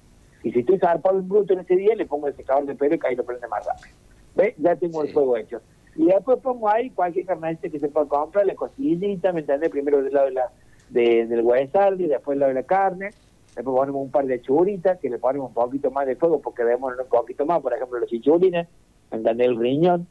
[0.45, 2.95] Y si estoy zarpado en bruto en ese día, le pongo el secador de pelo
[2.95, 3.97] y ahí lo prende más rápido.
[4.37, 4.55] ¿Ves?
[4.59, 5.61] Ya tengo el fuego hecho.
[5.97, 9.71] Y después pongo ahí cualquier carnecita que se pueda comprar, la costillita, ¿me entiendes?
[9.71, 10.53] Primero del lado de la,
[10.91, 13.11] de, del huesal y después del lado de la carne.
[13.57, 16.62] después ponemos un par de churitas que le ponemos un poquito más de fuego porque
[16.62, 18.69] debemos un poquito más, por ejemplo, los chichurines,
[19.11, 19.49] ¿entendés?
[19.49, 20.07] El riñón.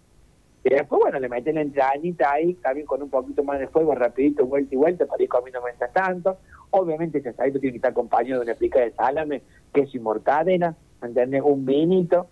[0.63, 3.93] Y después, bueno, le meten la entrañita ahí, también con un poquito más de fuego,
[3.95, 6.37] rapidito, vuelta y vuelta, para ir comiendo mientras tanto.
[6.71, 9.41] Obviamente ese asadito tiene que estar acompañado de una pica de salame,
[9.73, 11.41] queso y mortadela, ¿entendés?
[11.43, 12.27] Un vinito,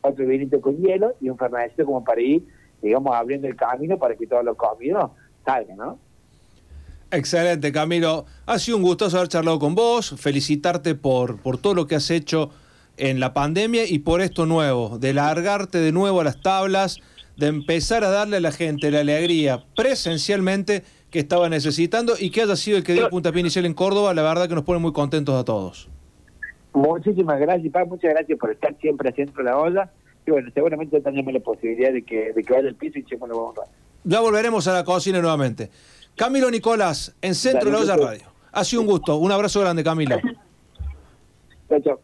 [0.00, 2.46] otro vinito con hielo y un fernandito como para ir,
[2.80, 5.10] digamos, abriendo el camino para que todos los comidos
[5.44, 5.98] salgan, ¿no?
[7.10, 8.24] Excelente, Camilo.
[8.46, 12.10] Ha sido un gustoso haber charlado con vos, felicitarte por, por todo lo que has
[12.10, 12.50] hecho
[12.96, 17.00] en la pandemia y por esto nuevo, de largarte de nuevo a las tablas,
[17.36, 22.42] de empezar a darle a la gente la alegría presencialmente que estaba necesitando y que
[22.42, 24.80] haya sido el que dio el puntapié inicial en Córdoba, la verdad que nos pone
[24.80, 25.88] muy contentos a todos.
[26.72, 29.90] Muchísimas gracias, Pa, muchas gracias por estar siempre haciendo la olla.
[30.26, 33.28] Y bueno, seguramente tenemos la posibilidad de que, de que vaya al piso y echemos
[33.28, 33.62] la bomba.
[34.02, 35.70] Ya volveremos a la cocina nuevamente.
[36.16, 38.24] Camilo Nicolás, en Centro de la Olla Radio.
[38.52, 39.16] Ha sido un gusto.
[39.16, 40.16] Un abrazo grande, Camilo.
[41.68, 42.00] Chao,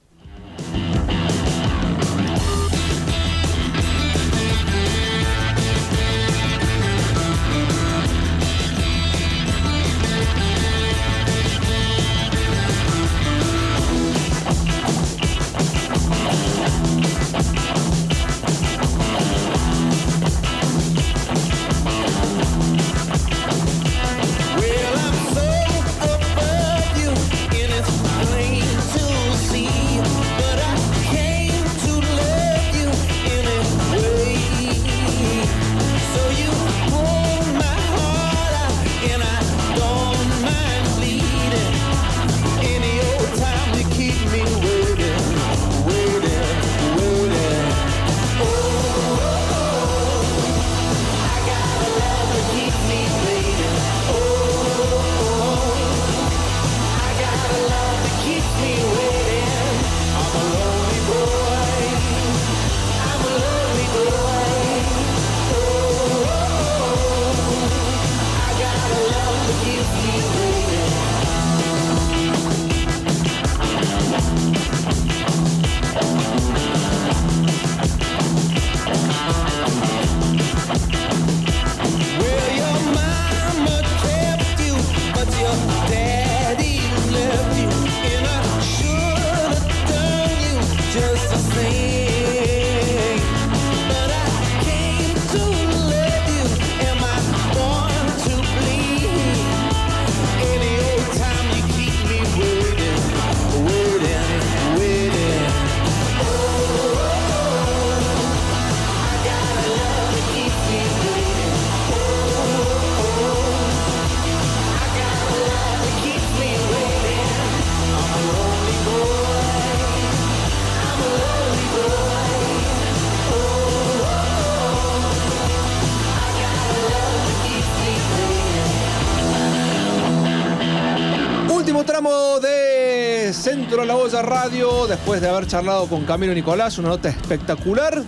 [134.90, 138.02] después de haber charlado con Camilo Nicolás, una nota espectacular,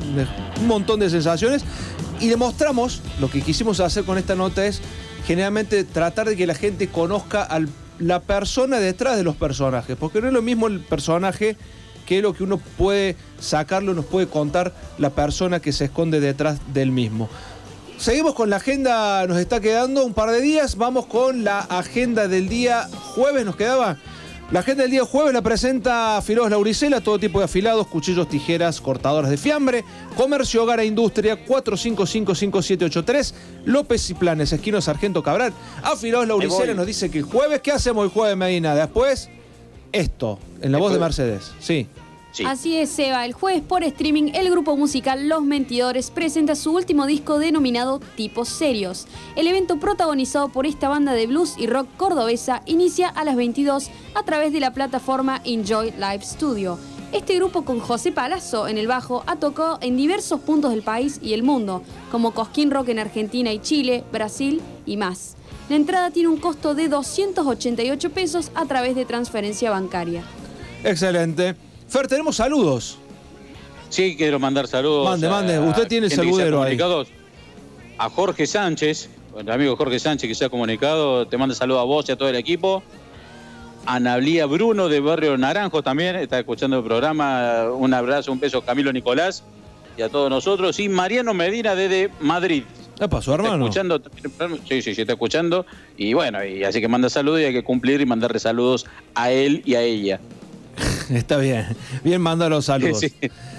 [0.61, 1.63] un montón de sensaciones,
[2.19, 4.81] y demostramos, lo que quisimos hacer con esta nota es
[5.25, 7.61] generalmente tratar de que la gente conozca a
[8.01, 11.57] la persona detrás de los personajes, porque no es lo mismo el personaje
[12.05, 16.59] que lo que uno puede sacarlo, nos puede contar la persona que se esconde detrás
[16.75, 17.29] del mismo.
[17.97, 20.75] Seguimos con la agenda, nos está quedando un par de días.
[20.75, 23.99] Vamos con la agenda del día jueves, nos quedaba.
[24.51, 28.83] La agenda del día jueves la presenta Afilados Lauricela, todo tipo de afilados, cuchillos, tijeras,
[28.83, 29.83] cortadoras de fiambre,
[30.15, 33.33] comercio, hogar e industria, 4555-5783,
[33.65, 35.55] López y Planes, esquino Sargento Cabral.
[35.83, 36.75] Afilados Lauricela voy.
[36.75, 38.75] nos dice que el jueves, ¿qué hacemos el jueves, Medina?
[38.75, 39.31] Después,
[39.91, 41.53] esto, en la voz de Mercedes.
[41.59, 41.87] Sí.
[42.47, 43.27] Así es, Seba.
[43.27, 48.49] El jueves por streaming, el grupo musical Los Mentidores presenta su último disco denominado Tipos
[48.49, 49.07] Serios.
[49.37, 53.91] El evento protagonizado por esta banda de blues y rock cordobesa inicia a las 22
[54.15, 56.79] a través de la plataforma Enjoy Live Studio.
[57.13, 61.19] Este grupo con José Palazzo en el bajo ha tocado en diversos puntos del país
[61.23, 65.37] y el mundo, como Cosquín Rock en Argentina y Chile, Brasil y más.
[65.69, 70.23] La entrada tiene un costo de 288 pesos a través de transferencia bancaria.
[70.83, 71.72] Excelente.
[71.93, 72.99] Fer, tenemos saludos.
[73.91, 75.05] Sí, quiero mandar saludos.
[75.05, 75.59] Mande, a- mande.
[75.59, 76.79] Usted tiene el saludero ahí.
[77.99, 81.85] A Jorge Sánchez, el amigo Jorge Sánchez que se ha comunicado, te manda saludos a
[81.85, 82.83] vos y a todo el equipo.
[83.85, 87.65] A Nablía Bruno de Barrio Naranjo también, está escuchando el programa.
[87.71, 89.45] Un abrazo, un beso Camilo Nicolás
[89.99, 90.81] y a todos nosotros.
[90.81, 92.63] Y Mariano Medina desde Madrid.
[92.99, 93.65] ¿Qué pasó, Está hermano?
[93.65, 94.01] escuchando,
[94.69, 95.67] sí, sí, sí, está escuchando.
[95.99, 99.31] Y bueno, y así que manda saludos y hay que cumplir y mandarle saludos a
[99.33, 100.21] él y a ella.
[101.11, 101.67] Está bien.
[102.05, 103.01] Bien, manda los saludos.
[103.01, 103.13] Sí.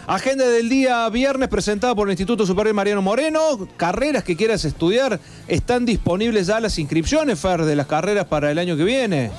[0.07, 3.67] Agenda del día viernes presentada por el Instituto Superior Mariano Moreno.
[3.77, 5.19] Carreras que quieras estudiar.
[5.47, 9.31] Están disponibles ya las inscripciones, Fer, de las carreras para el año que viene.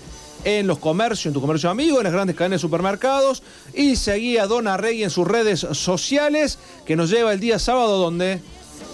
[0.42, 4.38] en los comercios, en tu comercio amigo, en las grandes cadenas de supermercados y seguí
[4.38, 8.40] a Dona Regui en sus redes sociales que nos lleva el día sábado donde...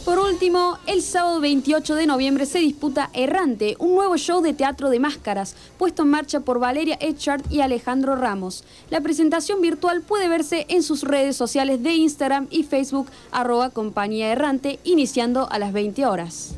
[0.05, 4.91] Por último, el sábado 28 de noviembre se disputa Errante, un nuevo show de teatro
[4.91, 8.65] de máscaras, puesto en marcha por Valeria Echard y Alejandro Ramos.
[8.91, 14.33] La presentación virtual puede verse en sus redes sociales de Instagram y Facebook, arroba compañía
[14.33, 16.57] errante, iniciando a las 20 horas.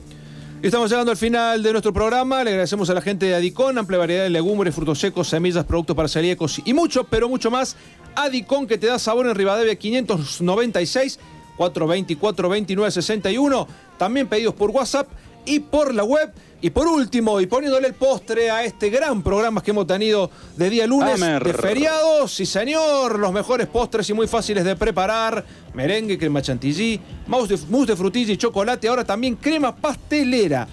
[0.63, 2.43] Estamos llegando al final de nuestro programa.
[2.45, 5.95] Le agradecemos a la gente de Adicón, amplia variedad de legumbres, frutos secos, semillas, productos
[5.95, 7.77] para celíacos y mucho, pero mucho más.
[8.15, 11.19] Adicón que te da sabor en Rivadavia 596
[11.57, 13.69] 424 29 61.
[13.99, 15.09] También pedidos por WhatsApp
[15.47, 16.33] y por la web.
[16.61, 20.71] Y por último, y poniéndole el postre a este gran programa que hemos tenido de
[20.71, 21.45] día lunes, Amer.
[21.45, 25.45] de feriado, sí señor, los mejores postres y muy fáciles de preparar,
[25.75, 30.67] merengue, crema chantilly, mousse de, mousse de frutilla y chocolate, ahora también crema pastelera.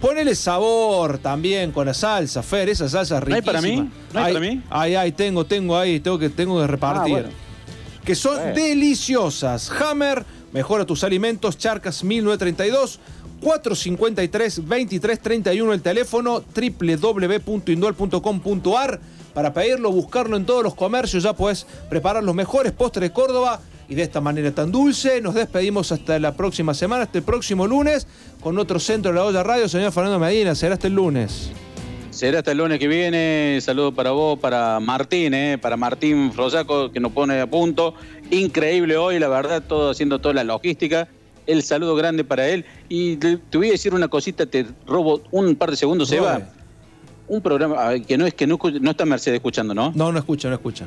[0.00, 3.52] Ponele sabor también con la salsa, Fer, esa salsa ¿No hay riquísima.
[3.52, 3.90] para mí?
[4.12, 4.62] ¿No hay para mí?
[4.68, 7.18] Ay, ay, tengo, tengo ahí, tengo que, tengo que repartir.
[7.18, 7.45] Ah, bueno.
[8.06, 8.54] Que son Bueno.
[8.54, 9.70] deliciosas.
[9.70, 12.98] Hammer, mejora tus alimentos, Charcas 1932.
[13.42, 18.98] 453-2331 el teléfono www.indual.com.ar
[19.34, 23.60] para pedirlo, buscarlo en todos los comercios, ya puedes preparar los mejores postres de Córdoba
[23.90, 25.20] y de esta manera tan dulce.
[25.20, 28.06] Nos despedimos hasta la próxima semana, hasta el próximo lunes,
[28.40, 30.54] con otro centro de la olla radio, señor Fernando Medina.
[30.54, 31.50] Será hasta el lunes.
[32.16, 33.58] Será hasta el lunes que viene.
[33.60, 37.92] Saludo para vos, para Martín, eh, para Martín Frosaco, que nos pone a punto.
[38.30, 41.08] Increíble hoy, la verdad, todo haciendo toda la logística.
[41.46, 42.64] El saludo grande para él.
[42.88, 46.08] Y te, te voy a decir una cosita, te robo un par de segundos.
[46.08, 46.40] Seba.
[47.28, 49.92] Un programa ah, que no es que no, no está Mercedes escuchando, ¿no?
[49.94, 50.86] No, no escucha, no escucha.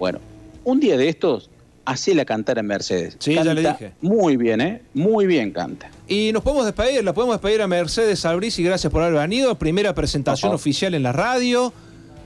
[0.00, 0.18] Bueno,
[0.64, 1.48] un día de estos,
[1.84, 3.16] hacela cantar a Mercedes.
[3.18, 3.92] Sí, ya le dije.
[4.00, 4.82] Muy bien, ¿eh?
[4.94, 5.90] Muy bien canta.
[6.08, 9.54] Y nos podemos despedir, la podemos despedir a Mercedes Albriz y gracias por haber venido.
[9.56, 11.72] Primera presentación oficial en la radio,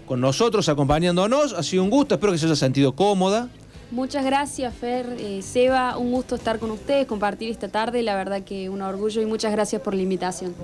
[0.07, 1.53] con nosotros, acompañándonos.
[1.53, 3.49] Ha sido un gusto, espero que se haya sentido cómoda.
[3.91, 8.43] Muchas gracias, Fer, eh, Seba, un gusto estar con ustedes, compartir esta tarde, la verdad
[8.43, 10.55] que un orgullo y muchas gracias por la invitación.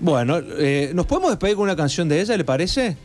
[0.00, 2.96] Bueno, eh, ¿nos podemos despedir con una canción de ella, le parece?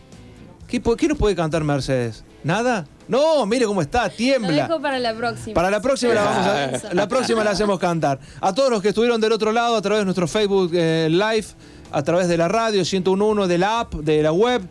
[0.68, 2.24] ¿Qué, qué nos puede cantar Mercedes?
[2.44, 2.86] ¿Nada?
[3.08, 4.68] No, mire cómo está, Lo tiembla.
[4.68, 5.54] dejo para la próxima.
[5.54, 8.20] Para la próxima la vamos a, la próxima la hacemos cantar.
[8.42, 11.48] A todos los que estuvieron del otro lado a través de nuestro Facebook eh, Live,
[11.92, 14.62] a través de la radio 1011, de la app, de la web,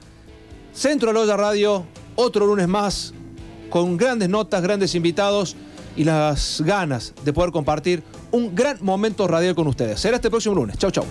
[0.75, 3.15] Centro de la Olla Radio, otro lunes más,
[3.71, 5.57] con grandes notas, grandes invitados
[5.97, 9.99] y las ganas de poder compartir un gran momento radial con ustedes.
[9.99, 10.77] Será este próximo lunes.
[10.77, 11.05] Chau, chau.